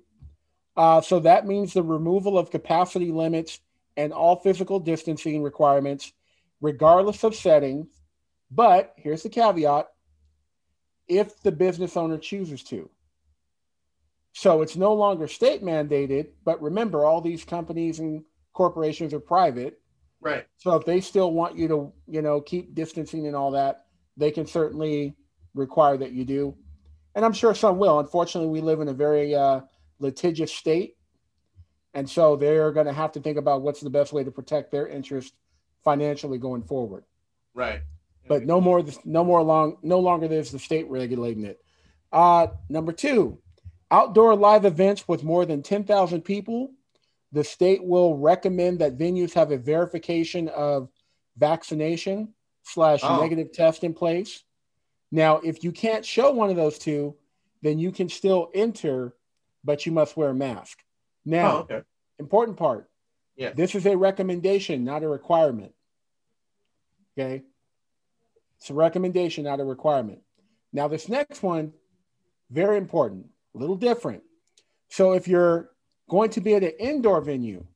Uh, 0.76 1.00
so 1.00 1.18
that 1.18 1.44
means 1.44 1.72
the 1.72 1.82
removal 1.82 2.38
of 2.38 2.52
capacity 2.52 3.10
limits 3.10 3.58
and 3.96 4.12
all 4.12 4.36
physical 4.36 4.80
distancing 4.80 5.42
requirements, 5.42 6.12
regardless 6.60 7.24
of 7.24 7.34
setting. 7.34 7.88
But 8.50 8.94
here's 8.96 9.22
the 9.22 9.28
caveat 9.28 9.88
if 11.08 11.40
the 11.42 11.52
business 11.52 11.96
owner 11.96 12.18
chooses 12.18 12.62
to. 12.64 12.88
So 14.32 14.62
it's 14.62 14.76
no 14.76 14.94
longer 14.94 15.28
state 15.28 15.62
mandated, 15.62 16.28
but 16.44 16.62
remember, 16.62 17.04
all 17.04 17.20
these 17.20 17.44
companies 17.44 17.98
and 17.98 18.24
corporations 18.54 19.12
are 19.12 19.20
private. 19.20 19.78
Right. 20.20 20.46
So 20.56 20.74
if 20.76 20.86
they 20.86 21.00
still 21.00 21.32
want 21.32 21.58
you 21.58 21.68
to, 21.68 21.92
you 22.06 22.22
know, 22.22 22.40
keep 22.40 22.74
distancing 22.74 23.26
and 23.26 23.36
all 23.36 23.50
that, 23.50 23.86
they 24.16 24.30
can 24.30 24.46
certainly 24.46 25.16
require 25.54 25.96
that 25.98 26.12
you 26.12 26.24
do. 26.24 26.56
And 27.14 27.24
I'm 27.24 27.32
sure 27.32 27.54
some 27.54 27.78
will. 27.78 27.98
Unfortunately, 27.98 28.48
we 28.48 28.60
live 28.60 28.80
in 28.80 28.88
a 28.88 28.94
very 28.94 29.34
uh, 29.34 29.60
litigious 29.98 30.52
state. 30.52 30.96
And 31.94 32.08
so 32.08 32.36
they're 32.36 32.72
going 32.72 32.86
to 32.86 32.92
have 32.92 33.12
to 33.12 33.20
think 33.20 33.36
about 33.36 33.62
what's 33.62 33.80
the 33.80 33.90
best 33.90 34.12
way 34.12 34.24
to 34.24 34.30
protect 34.30 34.70
their 34.70 34.86
interest 34.88 35.34
financially 35.84 36.38
going 36.38 36.62
forward. 36.62 37.04
Right. 37.54 37.82
But 38.28 38.46
no 38.46 38.60
more, 38.60 38.84
no 39.04 39.24
more 39.24 39.42
long, 39.42 39.76
no 39.82 39.98
longer 39.98 40.28
there's 40.28 40.50
the 40.50 40.58
state 40.58 40.88
regulating 40.88 41.44
it. 41.44 41.60
Uh, 42.12 42.48
number 42.68 42.92
two, 42.92 43.38
outdoor 43.90 44.34
live 44.36 44.64
events 44.64 45.06
with 45.08 45.24
more 45.24 45.44
than 45.44 45.62
10,000 45.62 46.22
people. 46.22 46.70
The 47.32 47.44
state 47.44 47.82
will 47.82 48.16
recommend 48.16 48.78
that 48.78 48.96
venues 48.96 49.32
have 49.34 49.50
a 49.50 49.58
verification 49.58 50.48
of 50.48 50.88
vaccination 51.36 52.32
slash 52.62 53.00
Oh. 53.02 53.20
negative 53.20 53.52
test 53.52 53.84
in 53.84 53.92
place. 53.92 54.44
Now, 55.10 55.38
if 55.38 55.64
you 55.64 55.72
can't 55.72 56.04
show 56.04 56.30
one 56.30 56.48
of 56.48 56.56
those 56.56 56.78
two, 56.78 57.16
then 57.60 57.78
you 57.78 57.92
can 57.92 58.08
still 58.08 58.50
enter, 58.54 59.14
but 59.64 59.84
you 59.84 59.92
must 59.92 60.16
wear 60.16 60.30
a 60.30 60.34
mask. 60.34 60.78
Now, 61.24 61.56
Oh, 61.56 61.58
okay. 61.60 61.82
important 62.18 62.56
part. 62.56 62.88
Yes. 63.36 63.54
This 63.56 63.74
is 63.74 63.86
a 63.86 63.96
recommendation, 63.96 64.84
not 64.84 65.02
a 65.02 65.08
requirement. 65.08 65.72
Okay. 67.18 67.42
It's 68.58 68.70
a 68.70 68.74
recommendation, 68.74 69.44
not 69.44 69.60
a 69.60 69.64
requirement. 69.64 70.20
Now, 70.72 70.88
this 70.88 71.08
next 71.08 71.42
one, 71.42 71.72
very 72.50 72.76
important, 72.78 73.26
a 73.54 73.58
little 73.58 73.76
different. 73.76 74.22
So, 74.88 75.12
if 75.12 75.26
you're 75.26 75.70
going 76.08 76.30
to 76.30 76.40
be 76.40 76.54
at 76.54 76.62
an 76.62 76.72
indoor 76.78 77.20
venue 77.20 77.66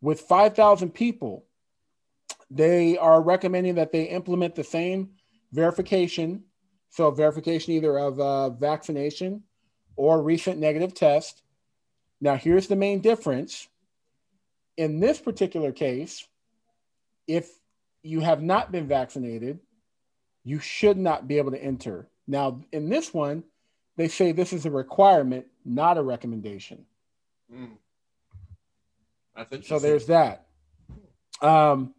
with 0.00 0.20
5,000 0.22 0.90
people, 0.90 1.44
they 2.50 2.98
are 2.98 3.22
recommending 3.22 3.76
that 3.76 3.92
they 3.92 4.04
implement 4.04 4.54
the 4.56 4.64
same 4.64 5.10
verification. 5.52 6.44
So, 6.90 7.10
verification 7.12 7.74
either 7.74 7.98
of 7.98 8.18
uh, 8.20 8.50
vaccination 8.50 9.44
or 9.96 10.22
recent 10.22 10.58
negative 10.58 10.94
test. 10.94 11.42
Now, 12.20 12.36
here's 12.36 12.66
the 12.66 12.76
main 12.76 13.00
difference. 13.00 13.68
In 14.76 15.00
this 15.00 15.18
particular 15.18 15.72
case, 15.72 16.26
if 17.26 17.50
you 18.02 18.20
have 18.20 18.42
not 18.42 18.72
been 18.72 18.86
vaccinated, 18.86 19.60
you 20.44 20.58
should 20.58 20.96
not 20.96 21.28
be 21.28 21.38
able 21.38 21.50
to 21.50 21.62
enter. 21.62 22.08
Now, 22.26 22.60
in 22.72 22.88
this 22.88 23.12
one, 23.12 23.44
they 23.96 24.08
say 24.08 24.32
this 24.32 24.52
is 24.52 24.66
a 24.66 24.70
requirement, 24.70 25.46
not 25.64 25.98
a 25.98 26.02
recommendation. 26.02 26.86
Mm. 27.52 27.70
That's 29.36 29.52
interesting. 29.52 29.78
So 29.78 29.82
there's 29.82 30.06
that. 30.06 30.46
Um, 31.42 31.94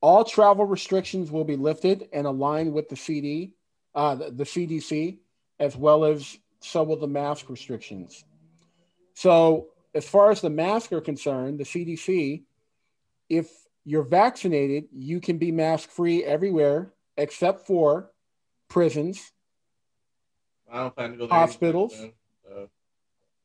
all 0.00 0.24
travel 0.24 0.64
restrictions 0.64 1.30
will 1.30 1.44
be 1.44 1.56
lifted 1.56 2.08
and 2.12 2.26
aligned 2.26 2.72
with 2.72 2.88
the 2.88 2.96
CD, 2.96 3.54
uh, 3.94 4.14
the, 4.14 4.30
the 4.30 4.44
CDC, 4.44 5.18
as 5.58 5.76
well 5.76 6.04
as 6.04 6.38
so 6.60 6.82
will 6.82 6.96
the 6.96 7.06
mask 7.06 7.48
restrictions. 7.48 8.24
So, 9.18 9.70
as 9.96 10.08
far 10.08 10.30
as 10.30 10.42
the 10.42 10.48
masks 10.48 10.92
are 10.92 11.00
concerned, 11.00 11.58
the 11.58 11.64
CDC, 11.64 12.44
if 13.28 13.50
you're 13.84 14.04
vaccinated, 14.04 14.84
you 14.92 15.20
can 15.20 15.38
be 15.38 15.50
mask 15.50 15.90
free 15.90 16.22
everywhere 16.22 16.92
except 17.16 17.66
for 17.66 18.12
prisons, 18.68 19.32
I 20.70 20.82
don't 20.82 20.94
plan 20.94 21.10
to 21.10 21.16
go 21.16 21.26
there. 21.26 21.36
Hospitals. 21.36 21.96
so. 21.96 22.12
Uh, 22.48 22.66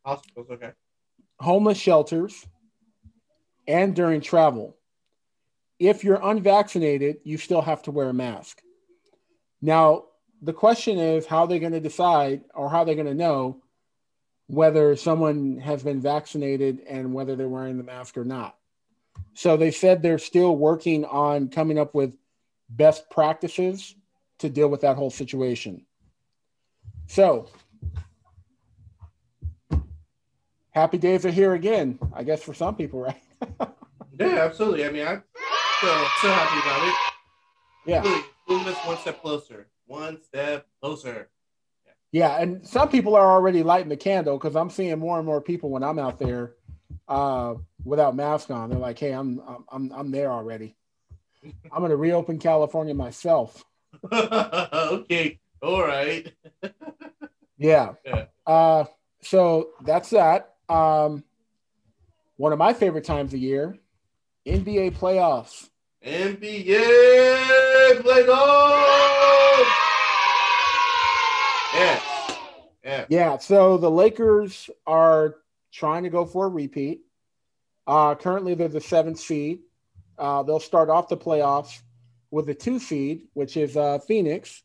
hospitals, 0.06 0.48
okay. 0.52 0.74
homeless 1.40 1.80
shelters, 1.80 2.46
and 3.68 3.96
during 3.96 4.22
travel. 4.22 4.78
If 5.80 6.04
you're 6.04 6.22
unvaccinated, 6.22 7.18
you 7.24 7.40
still 7.40 7.64
have 7.64 7.82
to 7.84 7.92
wear 7.92 8.10
a 8.10 8.14
mask. 8.14 8.62
Now, 9.60 10.04
the 10.40 10.54
question 10.54 11.00
is 11.00 11.26
how 11.26 11.48
they're 11.48 11.58
going 11.58 11.72
to 11.72 11.80
decide 11.80 12.44
or 12.54 12.70
how 12.70 12.84
they're 12.84 12.94
going 12.94 13.08
to 13.08 13.16
know 13.16 13.63
whether 14.48 14.96
someone 14.96 15.58
has 15.58 15.84
been 15.84 16.02
vaccinated 16.02 16.82
and 16.88 17.14
whether 17.14 17.36
they're 17.36 17.48
wearing 17.48 17.78
the 17.78 17.84
mask 17.84 18.18
or 18.18 18.26
not. 18.26 18.58
So 19.34 19.58
they 19.58 19.72
said 19.72 20.02
they're 20.02 20.20
still 20.20 20.56
working 20.56 21.06
on 21.06 21.50
coming 21.50 21.80
up 21.80 21.96
with 21.96 22.16
best 22.70 23.10
practices 23.10 23.96
to 24.40 24.50
deal 24.50 24.68
with 24.68 24.82
that 24.82 24.98
whole 24.98 25.10
situation. 25.10 25.86
So, 27.08 27.50
happy 30.72 30.98
days 30.98 31.26
are 31.26 31.32
here 31.32 31.54
again, 31.54 32.00
I 32.14 32.24
guess, 32.24 32.42
for 32.44 32.54
some 32.54 32.76
people, 32.76 33.02
right? 33.02 33.22
Yeah, 34.20 34.46
absolutely. 34.46 34.86
I 34.86 34.92
mean, 34.92 35.08
I'm 35.08 35.24
so, 35.82 36.06
still 36.20 36.32
happy 36.32 36.60
about 36.60 36.88
it. 36.88 36.94
Yeah. 37.86 38.02
Really, 38.04 38.24
moving 38.48 38.74
us 38.74 38.86
one 38.86 38.98
step 39.00 39.22
closer. 39.22 39.68
One 39.88 40.22
step 40.22 40.68
closer. 40.82 41.30
Yeah, 42.14 42.40
and 42.40 42.66
some 42.66 42.90
people 42.90 43.16
are 43.16 43.32
already 43.32 43.64
lighting 43.64 43.90
the 43.90 43.98
candle 43.98 44.38
because 44.38 44.56
I'm 44.56 44.70
seeing 44.70 45.00
more 45.00 45.18
and 45.18 45.26
more 45.26 45.42
people 45.42 45.72
when 45.72 45.84
I'm 45.84 45.98
out 45.98 46.20
there 46.20 46.54
uh, 47.08 47.56
without 47.84 48.16
mask 48.16 48.52
on. 48.52 48.70
They're 48.70 48.78
like, 48.78 49.00
"Hey, 49.00 49.12
I'm 49.14 49.42
I'm 49.68 49.92
I'm 49.92 50.12
there 50.12 50.32
already. 50.32 50.76
I'm 51.44 51.80
going 51.80 51.90
to 51.90 51.98
reopen 51.98 52.38
California 52.38 52.94
myself." 52.94 53.66
okay, 54.14 55.40
All 55.62 55.82
right. 55.82 56.32
Yeah. 57.58 57.94
Yeah. 58.06 58.26
Uh, 58.46 58.86
so 59.22 59.70
that's 59.86 60.10
that. 60.10 60.56
Um, 60.68 61.24
one 62.36 62.52
of 62.52 62.60
my 62.60 62.74
favorite 62.74 63.06
times 63.06 63.34
of 63.34 63.40
year, 63.40 63.78
NBA 64.46 64.98
playoffs. 64.98 65.70
NBA 66.06 68.02
playoffs. 68.02 69.93
Yeah. 72.84 73.06
Yeah. 73.10 73.38
So 73.38 73.78
the 73.78 73.90
Lakers 73.90 74.70
are 74.86 75.36
trying 75.72 76.04
to 76.04 76.10
go 76.10 76.26
for 76.26 76.46
a 76.46 76.50
repeat. 76.50 77.02
Uh, 77.86 78.16
currently, 78.16 78.54
they're 78.54 78.68
the 78.68 78.82
seventh 78.82 79.20
seed. 79.20 79.60
Uh, 80.18 80.44
they'll 80.44 80.60
start 80.60 80.90
off 80.90 81.10
the 81.10 81.18
playoffs 81.18 81.82
with 82.32 82.46
the 82.46 82.54
two 82.54 82.80
seed, 82.80 83.28
which 83.34 83.58
is 83.58 83.76
uh, 83.76 84.00
Phoenix. 84.00 84.64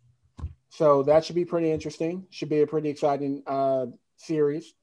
So 0.71 1.03
that 1.05 1.25
should 1.25 1.37
be 1.37 1.45
pretty 1.45 1.71
interesting. 1.71 2.27
Should 2.31 2.51
be 2.51 2.61
a 2.61 2.67
pretty 2.67 2.89
exciting 2.89 3.43
uh, 3.47 3.87
series 4.17 4.75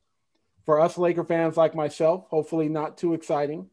for 0.65 0.79
us 0.79 0.97
Laker 0.97 1.23
fans 1.23 1.57
like 1.57 1.75
myself. 1.75 2.25
Hopefully, 2.29 2.67
not 2.69 2.97
too 2.97 3.13
exciting. 3.13 3.69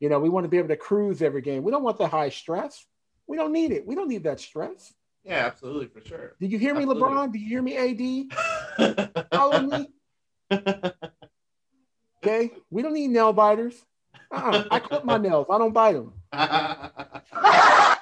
you 0.00 0.08
know, 0.08 0.18
we 0.18 0.28
want 0.28 0.44
to 0.44 0.48
be 0.48 0.58
able 0.58 0.68
to 0.68 0.76
cruise 0.76 1.22
every 1.22 1.42
game. 1.42 1.62
We 1.62 1.70
don't 1.70 1.82
want 1.82 1.98
the 1.98 2.08
high 2.08 2.30
stress. 2.30 2.86
We 3.26 3.36
don't 3.36 3.52
need 3.52 3.72
it. 3.72 3.86
We 3.86 3.94
don't 3.94 4.08
need 4.08 4.24
that 4.24 4.40
stress. 4.40 4.92
Yeah, 5.24 5.46
absolutely, 5.46 5.88
for 5.88 6.06
sure. 6.06 6.36
Did 6.40 6.52
you 6.52 6.58
hear 6.58 6.74
me, 6.74 6.82
Absolutely. 6.82 7.08
LeBron? 7.08 7.32
Did 7.32 7.40
you 7.42 7.48
hear 7.48 7.62
me, 7.62 7.76
AD? 8.78 9.26
Follow 9.32 9.60
me. 9.60 9.88
Okay, 12.24 12.50
we 12.70 12.82
don't 12.82 12.94
need 12.94 13.08
nail 13.08 13.32
biters. 13.32 13.74
Uh-uh. 14.30 14.64
I 14.70 14.78
clip 14.78 15.04
my 15.04 15.18
nails. 15.18 15.46
I 15.50 15.58
don't 15.58 15.72
bite 15.72 15.92
them. 15.92 16.12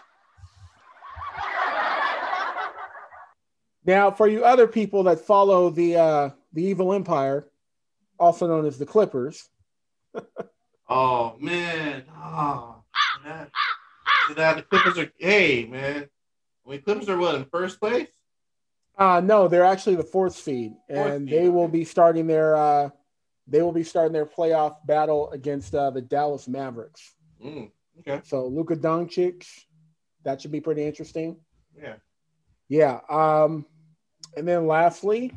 Now, 3.87 4.11
for 4.11 4.27
you 4.27 4.45
other 4.45 4.67
people 4.67 5.05
that 5.05 5.21
follow 5.21 5.71
the 5.71 5.97
uh, 5.97 6.31
the 6.53 6.65
evil 6.65 6.93
empire, 6.93 7.47
also 8.19 8.49
known 8.49 8.67
as 8.67 8.79
the 8.79 8.87
Clippers, 8.87 9.49
oh 10.89 11.37
man. 11.39 12.03
Oh, 12.13 12.83
that, 13.25 13.51
that 14.35 14.57
the 14.57 14.63
Clippers 14.63 14.99
are 14.99 15.13
gay, 15.21 15.67
man. 15.67 16.09
Mean 16.67 16.83
Clippers 16.83 17.09
are 17.09 17.17
what 17.17 17.35
in 17.35 17.45
first 17.47 17.81
place? 17.81 18.09
uh, 18.99 19.21
no, 19.23 19.49
they're 19.49 19.65
actually 19.65 19.97
the 19.97 20.03
fourth 20.05 20.35
seed, 20.35 20.73
Fourth 20.93 21.13
and 21.13 21.29
seed, 21.29 21.39
they 21.39 21.49
will 21.49 21.69
be 21.69 21.85
starting 21.85 22.27
their 22.27 22.57
uh, 22.57 22.91
they 23.47 23.63
will 23.63 23.73
be 23.73 23.85
starting 23.85 24.13
their 24.13 24.27
playoff 24.27 24.77
battle 24.87 25.31
against 25.31 25.75
uh, 25.75 25.91
the 25.91 26.01
Dallas 26.01 26.49
Mavericks. 26.49 27.15
Mm, 27.45 27.71
okay. 28.01 28.21
So 28.25 28.47
Luka 28.47 28.75
Doncic, 28.77 29.47
that 30.25 30.41
should 30.41 30.53
be 30.53 30.61
pretty 30.61 30.85
interesting. 30.85 31.37
Yeah. 31.81 31.95
Yeah. 32.69 33.01
Um, 33.09 33.67
and 34.37 34.49
then 34.49 34.67
lastly, 34.67 35.33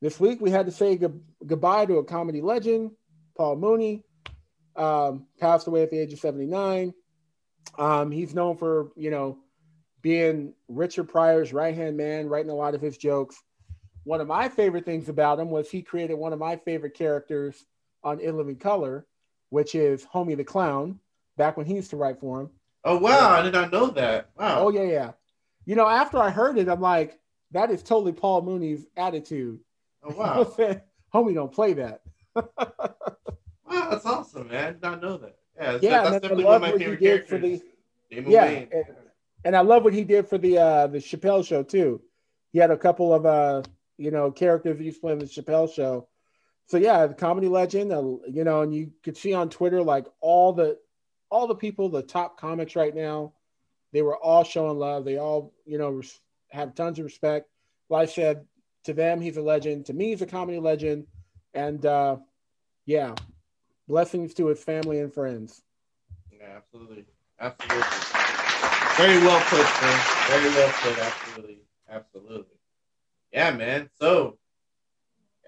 this 0.00 0.20
week 0.20 0.40
we 0.40 0.50
had 0.50 0.66
to 0.66 0.72
say 0.72 0.96
good- 0.96 1.24
goodbye 1.44 1.86
to 1.86 1.96
a 1.98 2.04
comedy 2.04 2.40
legend, 2.40 2.92
Paul 3.36 3.56
Mooney. 3.56 4.04
Um, 4.76 5.26
passed 5.38 5.68
away 5.68 5.82
at 5.84 5.90
the 5.90 5.98
age 5.98 6.12
of 6.12 6.18
79. 6.18 6.92
Um, 7.78 8.10
he's 8.10 8.34
known 8.34 8.56
for, 8.56 8.90
you 8.96 9.10
know, 9.10 9.38
being 10.04 10.52
Richard 10.68 11.08
Pryor's 11.08 11.54
right 11.54 11.74
hand 11.74 11.96
man, 11.96 12.28
writing 12.28 12.50
a 12.50 12.54
lot 12.54 12.74
of 12.74 12.82
his 12.82 12.98
jokes. 12.98 13.42
One 14.04 14.20
of 14.20 14.28
my 14.28 14.50
favorite 14.50 14.84
things 14.84 15.08
about 15.08 15.40
him 15.40 15.48
was 15.50 15.70
he 15.70 15.80
created 15.80 16.14
one 16.16 16.34
of 16.34 16.38
my 16.38 16.56
favorite 16.56 16.92
characters 16.92 17.64
on 18.04 18.20
In 18.20 18.36
Living 18.36 18.56
Color, 18.56 19.06
which 19.48 19.74
is 19.74 20.04
Homie 20.04 20.36
the 20.36 20.44
Clown, 20.44 21.00
back 21.38 21.56
when 21.56 21.64
he 21.64 21.74
used 21.74 21.88
to 21.90 21.96
write 21.96 22.20
for 22.20 22.42
him. 22.42 22.50
Oh 22.84 22.98
wow, 22.98 23.30
I 23.30 23.40
did 23.40 23.54
not 23.54 23.72
know 23.72 23.86
that. 23.86 24.28
Wow. 24.38 24.66
Oh 24.66 24.68
yeah, 24.68 24.82
yeah. 24.82 25.12
You 25.64 25.74
know, 25.74 25.88
after 25.88 26.18
I 26.18 26.28
heard 26.28 26.58
it, 26.58 26.68
I'm 26.68 26.82
like, 26.82 27.18
that 27.52 27.70
is 27.70 27.82
totally 27.82 28.12
Paul 28.12 28.42
Mooney's 28.42 28.84
attitude. 28.98 29.58
Oh 30.02 30.14
wow. 30.18 30.44
Homie, 31.14 31.32
don't 31.34 31.50
play 31.50 31.72
that. 31.72 32.02
Wow, 32.36 33.88
that's 33.90 34.04
awesome, 34.04 34.48
man. 34.48 34.64
I 34.66 34.70
did 34.72 34.82
not 34.82 35.00
know 35.02 35.16
that. 35.16 35.36
Yeah, 35.56 35.72
that's, 35.72 35.82
Yeah, 35.82 35.90
that's 36.02 36.06
and 36.12 36.22
definitely 36.22 36.44
one 36.44 36.56
of 36.56 36.60
my 36.60 36.72
favorite 36.76 37.00
characters. 37.00 37.40
the 38.10 38.22
Yeah, 38.30 38.44
and- 38.44 38.68
and 39.44 39.56
I 39.56 39.60
love 39.60 39.84
what 39.84 39.94
he 39.94 40.04
did 40.04 40.28
for 40.28 40.38
the 40.38 40.58
uh 40.58 40.86
the 40.86 40.98
Chappelle 40.98 41.46
show 41.46 41.62
too. 41.62 42.00
He 42.52 42.58
had 42.58 42.70
a 42.70 42.76
couple 42.76 43.12
of 43.12 43.26
uh 43.26 43.62
you 43.96 44.10
know 44.10 44.30
characters 44.30 44.78
he 44.78 44.86
used 44.86 45.02
the 45.02 45.14
Chappelle 45.26 45.72
show. 45.72 46.08
So 46.66 46.78
yeah, 46.78 47.06
the 47.06 47.14
comedy 47.14 47.48
legend, 47.48 47.92
uh, 47.92 48.02
you 48.26 48.44
know, 48.44 48.62
and 48.62 48.74
you 48.74 48.90
could 49.02 49.16
see 49.16 49.34
on 49.34 49.50
Twitter 49.50 49.82
like 49.82 50.06
all 50.20 50.52
the 50.52 50.78
all 51.30 51.46
the 51.46 51.54
people, 51.54 51.88
the 51.88 52.02
top 52.02 52.38
comics 52.38 52.76
right 52.76 52.94
now, 52.94 53.32
they 53.92 54.02
were 54.02 54.16
all 54.16 54.44
showing 54.44 54.78
love. 54.78 55.04
They 55.04 55.18
all, 55.18 55.52
you 55.66 55.78
know, 55.78 55.90
res- 55.90 56.20
have 56.50 56.74
tons 56.74 56.98
of 56.98 57.04
respect. 57.04 57.48
Like 57.88 58.08
I 58.08 58.12
said, 58.12 58.46
to 58.84 58.94
them, 58.94 59.20
he's 59.20 59.36
a 59.36 59.42
legend. 59.42 59.86
To 59.86 59.92
me, 59.92 60.10
he's 60.10 60.22
a 60.22 60.26
comedy 60.26 60.58
legend. 60.58 61.06
And 61.52 61.84
uh, 61.84 62.16
yeah, 62.86 63.14
blessings 63.88 64.34
to 64.34 64.46
his 64.46 64.62
family 64.62 65.00
and 65.00 65.12
friends. 65.12 65.62
Yeah, 66.32 66.56
absolutely. 66.56 67.06
Absolutely. 67.40 68.43
Very 68.96 69.18
well 69.18 69.40
put, 69.46 69.64
man. 69.82 70.00
Very 70.28 70.48
well 70.50 70.72
put. 70.80 70.98
Absolutely. 70.98 71.58
Absolutely. 71.90 72.56
Yeah, 73.32 73.50
man. 73.50 73.90
So, 73.98 74.38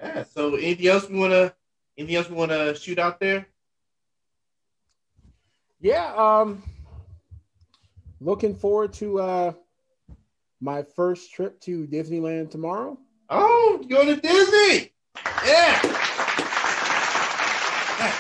yeah. 0.03 0.25
So, 0.25 0.57
anything 0.57 0.89
else 0.89 1.09
we 1.09 1.19
wanna, 1.19 1.55
anything 1.97 2.17
else 2.17 2.29
we 2.29 2.35
wanna 2.35 2.75
shoot 2.75 2.99
out 2.99 3.21
there? 3.21 3.47
Yeah, 5.81 6.13
um, 6.17 6.63
looking 8.21 8.57
forward 8.57 8.93
to 8.95 9.21
uh, 9.21 9.53
my 10.61 10.83
first 10.83 11.33
trip 11.33 11.61
to 11.61 11.87
Disneyland 11.87 12.51
tomorrow. 12.51 12.99
Oh, 13.29 13.79
you 13.83 13.89
going 13.89 14.09
to 14.09 14.17
Disney? 14.21 14.93
Yeah. 15.45 15.81
Yeah. 17.99 18.15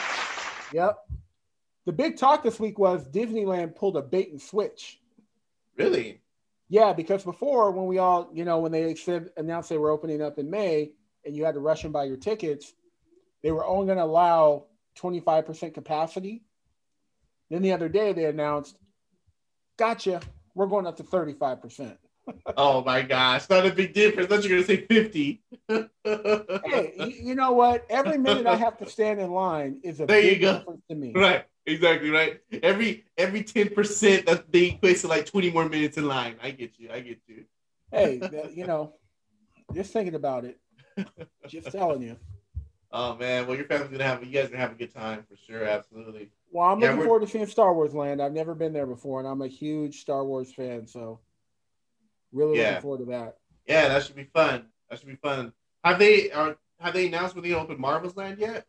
Yep. 0.72 0.98
The 1.86 1.92
big 1.92 2.16
talk 2.16 2.42
this 2.42 2.60
week 2.60 2.78
was 2.78 3.08
Disneyland 3.08 3.74
pulled 3.74 3.96
a 3.96 4.02
bait 4.02 4.30
and 4.30 4.40
switch. 4.40 5.00
Really? 5.76 6.20
Yeah, 6.68 6.92
because 6.92 7.22
before 7.22 7.70
when 7.70 7.86
we 7.86 7.98
all, 7.98 8.30
you 8.32 8.44
know, 8.44 8.58
when 8.58 8.72
they 8.72 8.94
said 8.94 9.30
announced 9.36 9.68
they 9.68 9.78
were 9.78 9.90
opening 9.90 10.20
up 10.22 10.38
in 10.38 10.50
May 10.50 10.92
and 11.24 11.36
you 11.36 11.44
had 11.44 11.54
to 11.54 11.60
rush 11.60 11.84
and 11.84 11.92
buy 11.92 12.04
your 12.04 12.16
tickets, 12.16 12.72
they 13.42 13.52
were 13.52 13.64
only 13.64 13.86
going 13.86 13.98
to 13.98 14.04
allow 14.04 14.64
25% 14.98 15.74
capacity. 15.74 16.42
Then 17.50 17.62
the 17.62 17.72
other 17.72 17.88
day 17.88 18.12
they 18.12 18.24
announced, 18.24 18.76
gotcha, 19.78 20.20
we're 20.54 20.66
going 20.66 20.86
up 20.86 20.96
to 20.96 21.04
35%. 21.04 21.96
Oh 22.56 22.82
my 22.82 23.02
gosh, 23.02 23.48
not 23.48 23.66
a 23.66 23.70
big 23.70 23.92
difference. 23.94 24.26
I 24.26 24.34
thought 24.36 24.44
you 24.44 24.50
were 24.56 24.62
gonna 24.62 24.66
say 24.66 24.84
fifty. 24.86 25.44
Hey, 25.68 26.92
you, 26.96 27.28
you 27.28 27.34
know 27.36 27.52
what? 27.52 27.86
Every 27.88 28.18
minute 28.18 28.48
I 28.48 28.56
have 28.56 28.78
to 28.78 28.90
stand 28.90 29.20
in 29.20 29.30
line 29.30 29.78
is 29.84 30.00
a 30.00 30.06
There 30.06 30.20
you 30.20 30.30
big 30.30 30.40
go. 30.40 30.58
difference 30.58 30.82
to 30.90 30.96
me. 30.96 31.12
Right, 31.14 31.44
exactly 31.66 32.10
right. 32.10 32.40
Every 32.62 33.04
every 33.18 33.42
ten 33.42 33.68
percent 33.70 34.26
that 34.26 34.50
they 34.52 34.70
equates 34.72 35.02
to 35.02 35.08
like 35.08 35.26
twenty 35.26 35.50
more 35.50 35.68
minutes 35.68 35.96
in 35.98 36.06
line. 36.06 36.36
I 36.42 36.50
get 36.50 36.78
you. 36.78 36.90
I 36.92 37.00
get 37.00 37.20
you. 37.26 37.44
Hey, 37.90 38.20
you 38.54 38.66
know, 38.66 38.94
just 39.74 39.92
thinking 39.92 40.14
about 40.14 40.44
it, 40.44 40.58
just 41.48 41.70
telling 41.72 42.02
you. 42.02 42.16
Oh 42.92 43.16
man, 43.16 43.46
well 43.46 43.56
your 43.56 43.66
family's 43.66 43.90
gonna 43.90 44.04
have 44.04 44.24
you 44.24 44.30
guys 44.32 44.48
gonna 44.48 44.60
have 44.60 44.72
a 44.72 44.76
good 44.76 44.94
time 44.94 45.24
for 45.28 45.36
sure. 45.36 45.64
Absolutely. 45.64 46.30
Well, 46.50 46.68
I'm 46.68 46.78
Yeah, 46.80 46.86
looking 46.86 46.98
we're- 46.98 47.08
forward 47.08 47.26
to 47.26 47.30
seeing 47.30 47.46
Star 47.46 47.74
Wars 47.74 47.94
Land. 47.94 48.22
I've 48.22 48.32
never 48.32 48.54
been 48.54 48.72
there 48.72 48.86
before, 48.86 49.18
and 49.20 49.28
I'm 49.28 49.42
a 49.42 49.48
huge 49.48 50.00
Star 50.00 50.24
Wars 50.24 50.52
fan, 50.52 50.86
so 50.86 51.20
really 52.32 52.58
Yeah. 52.58 52.68
looking 52.68 52.82
forward 52.82 52.98
to 52.98 53.04
that. 53.06 53.36
Yeah, 53.66 53.88
that 53.88 54.04
should 54.04 54.14
be 54.16 54.24
fun. 54.24 54.66
That 54.88 54.98
should 55.00 55.08
be 55.08 55.16
fun. 55.16 55.52
Have 55.84 55.98
they 55.98 56.30
are 56.30 56.56
have 56.80 56.94
they 56.94 57.08
announced 57.08 57.34
when 57.34 57.42
they 57.44 57.54
open 57.54 57.80
Marvel's 57.80 58.16
Land 58.16 58.38
yet? 58.38 58.66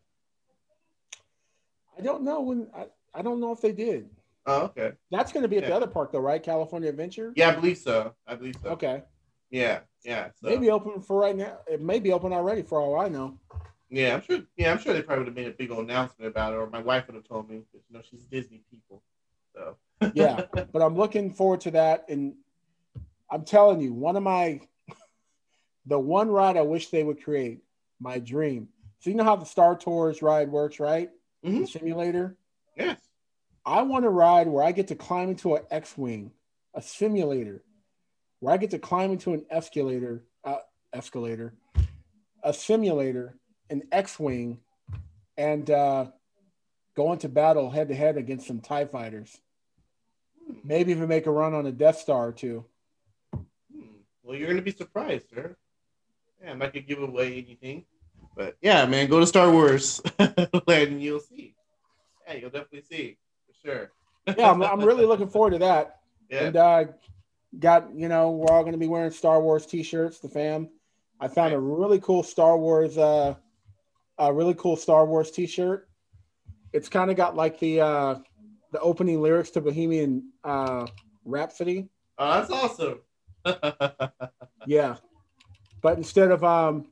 I 1.98 2.02
don't 2.02 2.24
know 2.24 2.42
when. 2.42 2.68
I, 2.76 2.88
I 3.14 3.22
don't 3.22 3.40
know 3.40 3.52
if 3.52 3.62
they 3.62 3.72
did. 3.72 4.10
Oh, 4.46 4.64
okay. 4.66 4.92
That's 5.12 5.32
going 5.32 5.44
to 5.44 5.50
be 5.50 5.58
at 5.58 5.64
Yeah. 5.64 5.70
the 5.70 5.76
other 5.76 5.88
park, 5.88 6.12
though, 6.12 6.20
right? 6.20 6.42
California 6.42 6.90
Adventure. 6.90 7.34
Yeah, 7.36 7.50
I 7.50 7.56
believe 7.56 7.78
so. 7.78 8.14
I 8.26 8.36
believe 8.36 8.56
so. 8.62 8.70
Okay. 8.70 9.04
Yeah, 9.50 9.80
yeah. 10.04 10.30
So 10.42 10.50
Maybe 10.50 10.70
open 10.70 11.02
for 11.02 11.18
right 11.20 11.36
now. 11.36 11.60
It 11.68 11.82
may 11.82 12.00
be 12.00 12.12
open 12.14 12.32
already, 12.34 12.62
for 12.62 12.80
all 12.80 13.00
I 13.00 13.08
know. 13.08 13.38
yeah, 13.90 14.16
I'm 14.16 14.22
sure. 14.22 14.40
Yeah, 14.56 14.72
I'm 14.72 14.78
sure 14.78 14.94
they 14.94 15.02
probably 15.02 15.26
would 15.26 15.28
have 15.30 15.36
made 15.36 15.48
a 15.48 15.52
big 15.52 15.72
old 15.72 15.86
announcement 15.86 16.30
about 16.30 16.54
it, 16.54 16.58
or 16.58 16.70
my 16.70 16.82
wife 16.82 17.08
would 17.08 17.16
have 17.16 17.24
told 17.28 17.50
me. 17.50 17.64
You 17.74 17.82
know, 17.90 18.02
she's 18.10 18.24
Disney 18.26 18.62
people. 18.70 19.02
So 19.56 19.78
Yeah, 20.14 20.42
but 20.72 20.82
I'm 20.82 20.96
looking 20.96 21.34
forward 21.34 21.62
to 21.62 21.72
that. 21.72 22.06
And 22.10 22.36
I'm 23.32 23.44
telling 23.44 23.82
you, 23.82 23.94
one 23.94 24.16
of 24.16 24.24
my, 24.24 24.62
the 25.86 26.00
one 26.00 26.30
ride 26.30 26.58
I 26.58 26.62
wish 26.62 26.90
they 26.90 27.04
would 27.04 27.24
create, 27.24 27.60
my 28.00 28.20
dream. 28.20 28.68
So 29.00 29.10
you 29.10 29.16
know 29.16 29.24
how 29.24 29.36
the 29.36 29.46
Star 29.46 29.76
Tours 29.78 30.22
ride 30.22 30.50
works, 30.50 30.80
right? 30.80 31.10
Mhm. 31.48 31.62
The 31.62 31.68
simulator. 31.68 32.38
yes. 32.76 33.00
I 33.66 33.82
want 33.82 34.06
a 34.06 34.10
ride 34.10 34.48
where 34.48 34.64
I 34.64 34.72
get 34.72 34.88
to 34.90 34.96
climb 34.96 35.30
into 35.30 35.56
an 35.56 35.64
X-wing, 35.70 36.32
a 36.74 36.82
simulator, 36.82 37.64
where 38.40 38.54
I 38.54 38.58
get 38.58 38.72
to 38.72 38.80
climb 38.80 39.12
into 39.12 39.34
an 39.34 39.46
escalator, 39.50 40.24
uh, 40.46 40.60
escalator, 40.94 41.54
a 42.44 42.54
simulator, 42.54 43.38
an 43.70 43.84
X-wing, 43.92 44.62
and 45.38 45.70
uh, 45.70 46.12
go 46.96 47.12
into 47.12 47.28
battle 47.28 47.70
head 47.70 47.90
to 47.90 47.96
head 47.96 48.16
against 48.18 48.48
some 48.48 48.62
Tie 48.62 48.86
fighters. 48.86 49.42
Maybe 50.64 50.92
even 50.92 51.10
make 51.10 51.26
a 51.26 51.32
run 51.32 51.54
on 51.54 51.66
a 51.66 51.72
Death 51.74 51.98
Star 51.98 52.30
or 52.30 52.32
two. 52.32 52.64
Hmm. 53.34 53.42
Well, 54.24 54.38
you're 54.38 54.48
gonna 54.48 54.62
be 54.62 54.72
surprised, 54.72 55.30
sir. 55.30 55.58
Yeah, 56.42 56.52
I'm 56.52 56.60
not 56.60 56.74
gonna 56.74 56.86
give 56.86 57.02
away 57.02 57.34
anything, 57.34 57.86
but 58.38 58.56
yeah, 58.62 58.86
man, 58.86 59.10
go 59.10 59.20
to 59.20 59.28
Star 59.28 59.52
Wars 59.52 60.02
and 60.20 61.02
you'll 61.02 61.20
see. 61.20 61.56
Yeah, 62.28 62.36
you'll 62.36 62.50
definitely 62.52 62.84
see 62.84 63.18
for 63.48 63.68
sure. 63.68 63.92
yeah, 64.38 64.52
I'm, 64.52 64.62
I'm 64.62 64.82
really 64.82 65.06
looking 65.06 65.30
forward 65.30 65.52
to 65.52 65.60
that. 65.60 65.94
Yeah. 66.30 66.44
And 66.44 66.58
uh, 66.58 66.84
got 67.58 67.96
you 67.96 68.10
know 68.10 68.32
we're 68.32 68.54
all 68.54 68.64
going 68.64 68.74
to 68.74 68.78
be 68.78 68.90
wearing 68.90 69.12
Star 69.12 69.42
Wars 69.42 69.66
T-shirts. 69.66 70.20
The 70.20 70.28
fam. 70.28 70.68
I 71.22 71.30
found 71.30 71.54
a 71.54 71.58
really 71.58 72.02
cool 72.02 72.22
Star 72.22 72.58
Wars, 72.58 72.98
uh, 72.98 73.36
a 74.18 74.34
really 74.34 74.54
cool 74.56 74.76
Star 74.76 75.06
Wars 75.06 75.32
T-shirt. 75.32 75.88
It's 76.74 76.90
kind 76.90 77.10
of 77.10 77.16
got 77.16 77.38
like 77.38 77.58
the 77.60 77.80
uh, 77.80 78.16
the 78.74 78.80
opening 78.82 79.22
lyrics 79.22 79.52
to 79.52 79.62
Bohemian 79.62 80.34
uh, 80.44 80.88
Rhapsody. 81.24 81.88
Oh, 82.18 82.42
that's 82.42 82.52
awesome. 82.52 83.00
Yeah, 84.66 84.98
but 85.82 85.96
instead 85.96 86.30
of 86.32 86.44
um, 86.44 86.88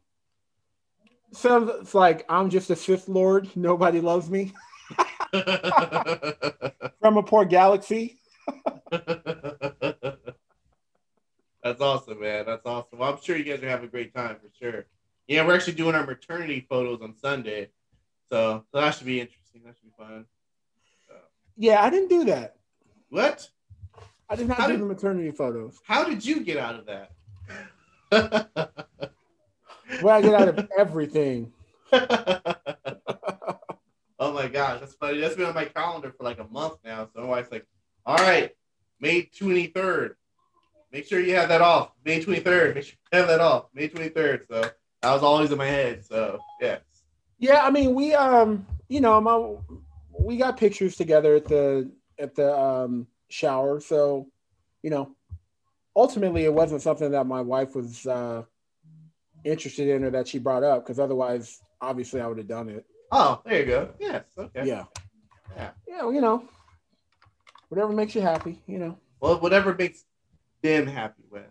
so 1.32 1.68
it's 1.82 1.94
like 1.94 2.26
I'm 2.30 2.50
just 2.50 2.70
a 2.70 2.76
Sith 2.76 3.08
Lord. 3.08 3.50
Nobody 3.56 4.02
loves 4.02 4.30
me 4.30 4.54
from 7.00 7.18
a 7.18 7.24
poor 7.24 7.46
galaxy. 7.46 8.18
That's 11.64 11.82
awesome, 11.82 12.20
man. 12.20 12.46
That's 12.46 12.66
awesome. 12.66 13.00
Well, 13.00 13.12
I'm 13.14 13.22
sure 13.22 13.36
you 13.36 13.44
guys 13.44 13.62
are 13.64 13.70
having 13.70 13.86
a 13.88 13.92
great 13.92 14.14
time 14.14 14.36
for 14.36 14.50
sure. 14.60 14.86
Yeah, 15.28 15.46
we're 15.46 15.56
actually 15.56 15.74
doing 15.74 15.96
our 15.96 16.06
maternity 16.06 16.66
photos 16.70 17.02
on 17.02 17.16
Sunday, 17.18 17.70
so 18.30 18.64
so 18.72 18.80
that 18.82 18.92
should 18.94 19.08
be 19.08 19.20
interesting. 19.20 19.62
That 19.66 19.76
should 19.76 19.86
be 19.86 19.94
fun. 19.98 20.26
Yeah, 21.58 21.82
I 21.82 21.90
didn't 21.90 22.10
do 22.10 22.26
that. 22.26 22.58
What? 23.10 23.50
I 24.30 24.36
did 24.36 24.48
not 24.48 24.58
How 24.58 24.68
do 24.68 24.74
did- 24.74 24.82
the 24.82 24.86
maternity 24.86 25.32
photos. 25.32 25.80
How 25.86 26.04
did 26.04 26.24
you 26.24 26.42
get 26.42 26.58
out 26.58 26.76
of 26.76 26.86
that? 26.86 27.12
Well, 30.02 30.18
I 30.18 30.22
get 30.22 30.34
out 30.34 30.48
of 30.48 30.70
everything. 30.78 31.52
oh 34.20 34.34
my 34.34 34.48
gosh, 34.48 34.80
that's 34.80 34.96
funny. 34.96 35.20
That's 35.20 35.36
been 35.36 35.46
on 35.46 35.56
my 35.56 35.66
calendar 35.66 36.14
for 36.18 36.24
like 36.24 36.40
a 36.40 36.48
month 36.48 36.78
now. 36.84 37.08
So 37.14 37.22
my 37.22 37.28
wife's 37.28 37.52
like, 37.52 37.66
"All 38.06 38.18
right, 38.18 38.52
May 39.00 39.24
twenty 39.24 39.68
third. 39.68 40.16
Make 40.92 41.08
sure 41.08 41.20
you 41.20 41.36
have 41.36 41.50
that 41.50 41.62
off. 41.62 41.92
May 42.04 42.22
twenty 42.22 42.40
third. 42.40 42.76
Make 42.76 42.86
sure 42.86 42.96
you 43.12 43.20
have 43.20 43.28
that 43.28 43.40
off. 43.40 43.66
May 43.74 43.88
twenty 43.88 44.10
third." 44.10 44.46
So 44.50 44.62
that 44.62 45.14
was 45.14 45.24
always 45.24 45.52
in 45.52 45.58
my 45.58 45.68
head. 45.68 46.06
So 46.06 46.40
yes. 46.60 46.82
Yeah, 47.38 47.64
I 47.64 47.70
mean, 47.70 47.94
we 47.94 48.14
um, 48.14 48.66
you 48.88 49.02
know, 49.02 49.20
my 49.22 49.56
we 50.18 50.38
got 50.38 50.58
pictures 50.58 50.96
together 50.96 51.36
at 51.36 51.46
the 51.46 51.92
at 52.18 52.36
the 52.36 52.58
um 52.58 53.08
shower, 53.30 53.80
so 53.80 54.28
you 54.82 54.90
know, 54.90 55.16
ultimately 55.96 56.46
it 56.46 56.54
wasn't 56.54 56.82
something 56.82 57.12
that 57.12 57.26
my 57.26 57.42
wife 57.42 57.76
was 57.76 58.06
uh 58.08 58.44
interested 59.46 59.88
in 59.88 60.04
or 60.04 60.10
that 60.12 60.28
she 60.28 60.40
brought 60.40 60.64
up 60.64 60.84
because 60.84 61.00
otherwise, 61.00 61.62
obviously, 61.80 62.20
I 62.20 62.28
would 62.28 62.38
have 62.40 62.48
done 62.48 62.70
it. 62.70 62.86
Oh, 63.12 63.42
there 63.46 63.60
you 63.60 63.66
go. 63.66 63.90
Yes. 64.00 64.24
Okay. 64.38 64.66
Yeah, 64.66 64.86
Yeah. 65.56 65.70
yeah, 65.88 66.02
well, 66.02 66.14
you 66.14 66.22
know, 66.22 66.44
whatever 67.70 67.94
makes 67.94 68.16
you 68.16 68.22
happy, 68.22 68.60
you 68.68 68.80
know. 68.80 68.98
Well, 69.20 69.40
whatever 69.40 69.74
makes 69.74 70.04
them 70.62 70.88
happy, 70.88 71.24
Wes. 71.32 71.44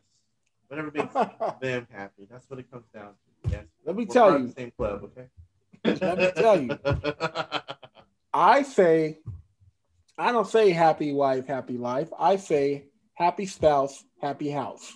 Whatever 0.69 0.91
makes 0.93 1.15
them 1.61 1.87
happy. 1.91 2.27
That's 2.31 2.49
what 2.51 2.59
it 2.59 2.71
comes 2.71 2.85
down 2.93 3.13
to. 3.45 3.51
Yes. 3.51 3.65
Let 3.87 3.97
me 3.97 4.05
We're 4.05 4.13
tell 4.15 4.39
you, 4.39 4.49
the 4.49 4.53
same 4.53 4.73
club. 4.77 5.05
Okay. 5.05 5.27
Let 5.85 6.19
me 6.19 6.31
tell 6.35 6.61
you. 6.61 6.79
I 8.35 8.63
say, 8.63 9.19
I 10.19 10.33
don't 10.33 10.49
say 10.49 10.71
happy 10.71 11.13
wife, 11.13 11.47
happy 11.47 11.79
life. 11.79 12.09
I 12.19 12.37
say 12.37 12.87
happy 13.15 13.47
spouse, 13.47 14.03
happy 14.21 14.51
house. 14.51 14.93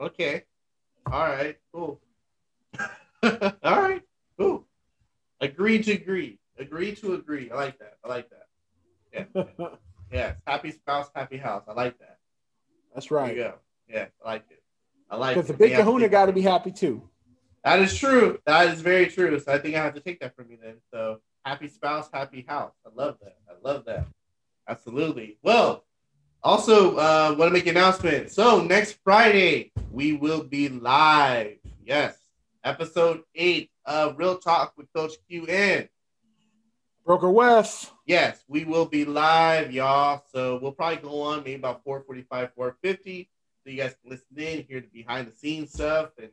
Okay. 0.00 0.44
All 1.10 1.20
right. 1.26 1.56
Cool. 1.72 2.00
All 3.22 3.52
right. 3.62 4.02
Cool. 4.38 4.66
Agree 5.40 5.82
to 5.82 5.92
agree. 5.92 6.38
Agree 6.58 6.94
to 6.96 7.14
agree. 7.14 7.50
I 7.50 7.54
like 7.54 7.78
that. 7.78 7.98
I 8.04 8.08
like 8.08 8.28
that. 8.30 8.46
Yeah. 9.34 9.66
Yes. 10.12 10.36
Happy 10.46 10.70
spouse, 10.70 11.10
happy 11.12 11.38
house. 11.38 11.64
I 11.66 11.72
like 11.72 11.98
that. 11.98 12.18
That's 12.94 13.10
right. 13.10 13.34
go. 13.34 13.54
Yeah. 13.88 14.06
I 14.24 14.28
like 14.28 14.44
it. 14.48 14.62
I 15.10 15.16
like 15.16 15.34
Because 15.34 15.50
it. 15.50 15.54
the 15.54 15.58
big 15.58 15.70
Yeah, 15.72 15.78
kahuna 15.78 16.08
got 16.08 16.26
to 16.26 16.32
be 16.32 16.42
happy 16.42 16.70
too. 16.70 17.02
That 17.64 17.80
is 17.80 17.96
true. 17.96 18.38
That 18.46 18.68
is 18.72 18.80
very 18.80 19.06
true. 19.08 19.40
So 19.40 19.52
I 19.52 19.58
think 19.58 19.74
I 19.74 19.82
have 19.82 19.94
to 19.94 20.00
take 20.00 20.20
that 20.20 20.36
from 20.36 20.50
you 20.50 20.58
then. 20.62 20.76
So 20.92 21.20
happy 21.44 21.66
spouse, 21.66 22.08
happy 22.12 22.44
house. 22.46 22.74
I 22.86 22.90
love 22.94 23.16
that. 23.22 23.38
I 23.48 23.54
love 23.68 23.86
that. 23.86 24.06
Absolutely. 24.68 25.38
Well, 25.42 25.84
also 26.44 26.96
uh, 26.96 27.34
want 27.36 27.48
to 27.48 27.52
make 27.52 27.66
an 27.66 27.76
announcement. 27.76 28.30
So 28.30 28.62
next 28.62 28.98
Friday 29.02 29.72
we 29.90 30.12
will 30.12 30.44
be 30.44 30.68
live. 30.68 31.56
Yes, 31.84 32.18
episode 32.62 33.22
eight 33.34 33.70
of 33.86 34.18
Real 34.18 34.36
Talk 34.38 34.74
with 34.76 34.92
Coach 34.92 35.12
QN. 35.30 35.88
Broker 37.04 37.30
Wes. 37.30 37.90
Yes, 38.06 38.44
we 38.48 38.64
will 38.64 38.86
be 38.86 39.04
live, 39.04 39.72
y'all. 39.72 40.22
So 40.32 40.58
we'll 40.60 40.72
probably 40.72 40.96
go 40.98 41.22
on 41.22 41.38
maybe 41.38 41.54
about 41.54 41.84
445, 41.84 42.52
450. 42.54 43.28
So 43.62 43.70
you 43.70 43.76
guys 43.76 43.94
can 44.00 44.10
listen 44.10 44.38
in, 44.38 44.64
hear 44.66 44.80
the 44.80 44.86
behind 44.86 45.28
the 45.28 45.32
scenes 45.32 45.72
stuff 45.72 46.10
and 46.18 46.30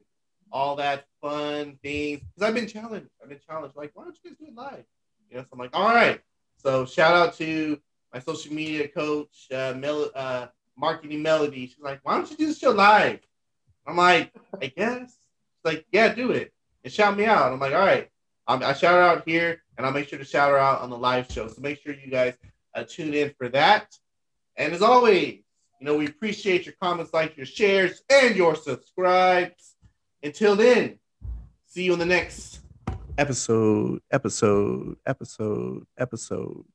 all 0.52 0.78
that 0.78 1.06
fun 1.22 1.78
things. 1.82 2.22
Because 2.22 2.48
I've 2.48 2.56
been 2.56 2.68
challenged. 2.68 3.10
I've 3.22 3.30
been 3.30 3.40
challenged. 3.46 3.76
Like, 3.76 3.92
why 3.94 4.06
don't 4.06 4.18
you 4.24 4.30
guys 4.30 4.38
do 4.40 4.48
it 4.48 4.56
live? 4.56 4.86
You 5.30 5.38
know, 5.38 5.44
so 5.44 5.50
I'm 5.54 5.60
like, 5.60 5.76
all 5.76 5.94
right. 5.94 6.22
So 6.58 6.86
shout 6.86 7.16
out 7.16 7.34
to 7.38 7.78
my 8.14 8.20
social 8.20 8.54
media 8.54 8.88
coach, 8.88 9.48
uh, 9.54 9.74
Mel- 9.78 10.12
uh 10.16 10.48
marketing 10.78 11.22
melody. 11.22 11.68
She's 11.68 11.80
like, 11.80 12.00
why 12.04 12.16
don't 12.16 12.30
you 12.32 12.38
do 12.38 12.48
this 12.48 12.60
show 12.60 12.72
live? 12.72 13.20
I'm 13.86 13.98
like, 13.98 14.32
I 14.62 14.68
guess. 14.68 15.00
She's 15.10 15.66
like, 15.66 15.86
yeah, 15.92 16.14
do 16.14 16.32
it. 16.32 16.54
And 16.84 16.92
shout 16.92 17.16
me 17.18 17.26
out. 17.26 17.52
I'm 17.52 17.60
like, 17.60 17.74
all 17.74 17.80
right. 17.80 18.10
Um, 18.48 18.64
I 18.64 18.74
shout 18.74 18.94
her 18.94 19.02
out 19.02 19.24
here, 19.28 19.62
and 19.78 19.86
I'll 19.86 19.94
make 19.94 20.10
sure 20.10 20.20
to 20.20 20.26
shout 20.26 20.50
her 20.50 20.58
out 20.58 20.82
on 20.82 20.90
the 20.90 20.98
live 20.98 21.32
show. 21.32 21.48
So 21.48 21.62
make 21.62 21.82
sure 21.82 21.94
you 21.94 22.10
guys 22.10 22.36
uh, 22.74 22.84
tune 22.88 23.14
in 23.14 23.32
for 23.38 23.50
that. 23.50 23.96
And 24.58 24.74
as 24.74 24.82
always, 24.82 25.44
you 25.80 25.86
know, 25.86 25.96
we 25.96 26.08
appreciate 26.08 26.66
your 26.66 26.76
comments, 26.82 27.14
like 27.14 27.38
your 27.38 27.46
shares, 27.46 28.02
and 28.10 28.36
your 28.36 28.56
subscribes. 28.56 29.76
Until 30.24 30.56
then, 30.56 31.00
see 31.66 31.84
you 31.84 31.94
on 31.94 32.00
the 32.00 32.06
next 32.06 32.60
episode, 33.18 34.02
episode, 34.12 34.98
episode, 35.06 35.86
episode. 35.98 36.66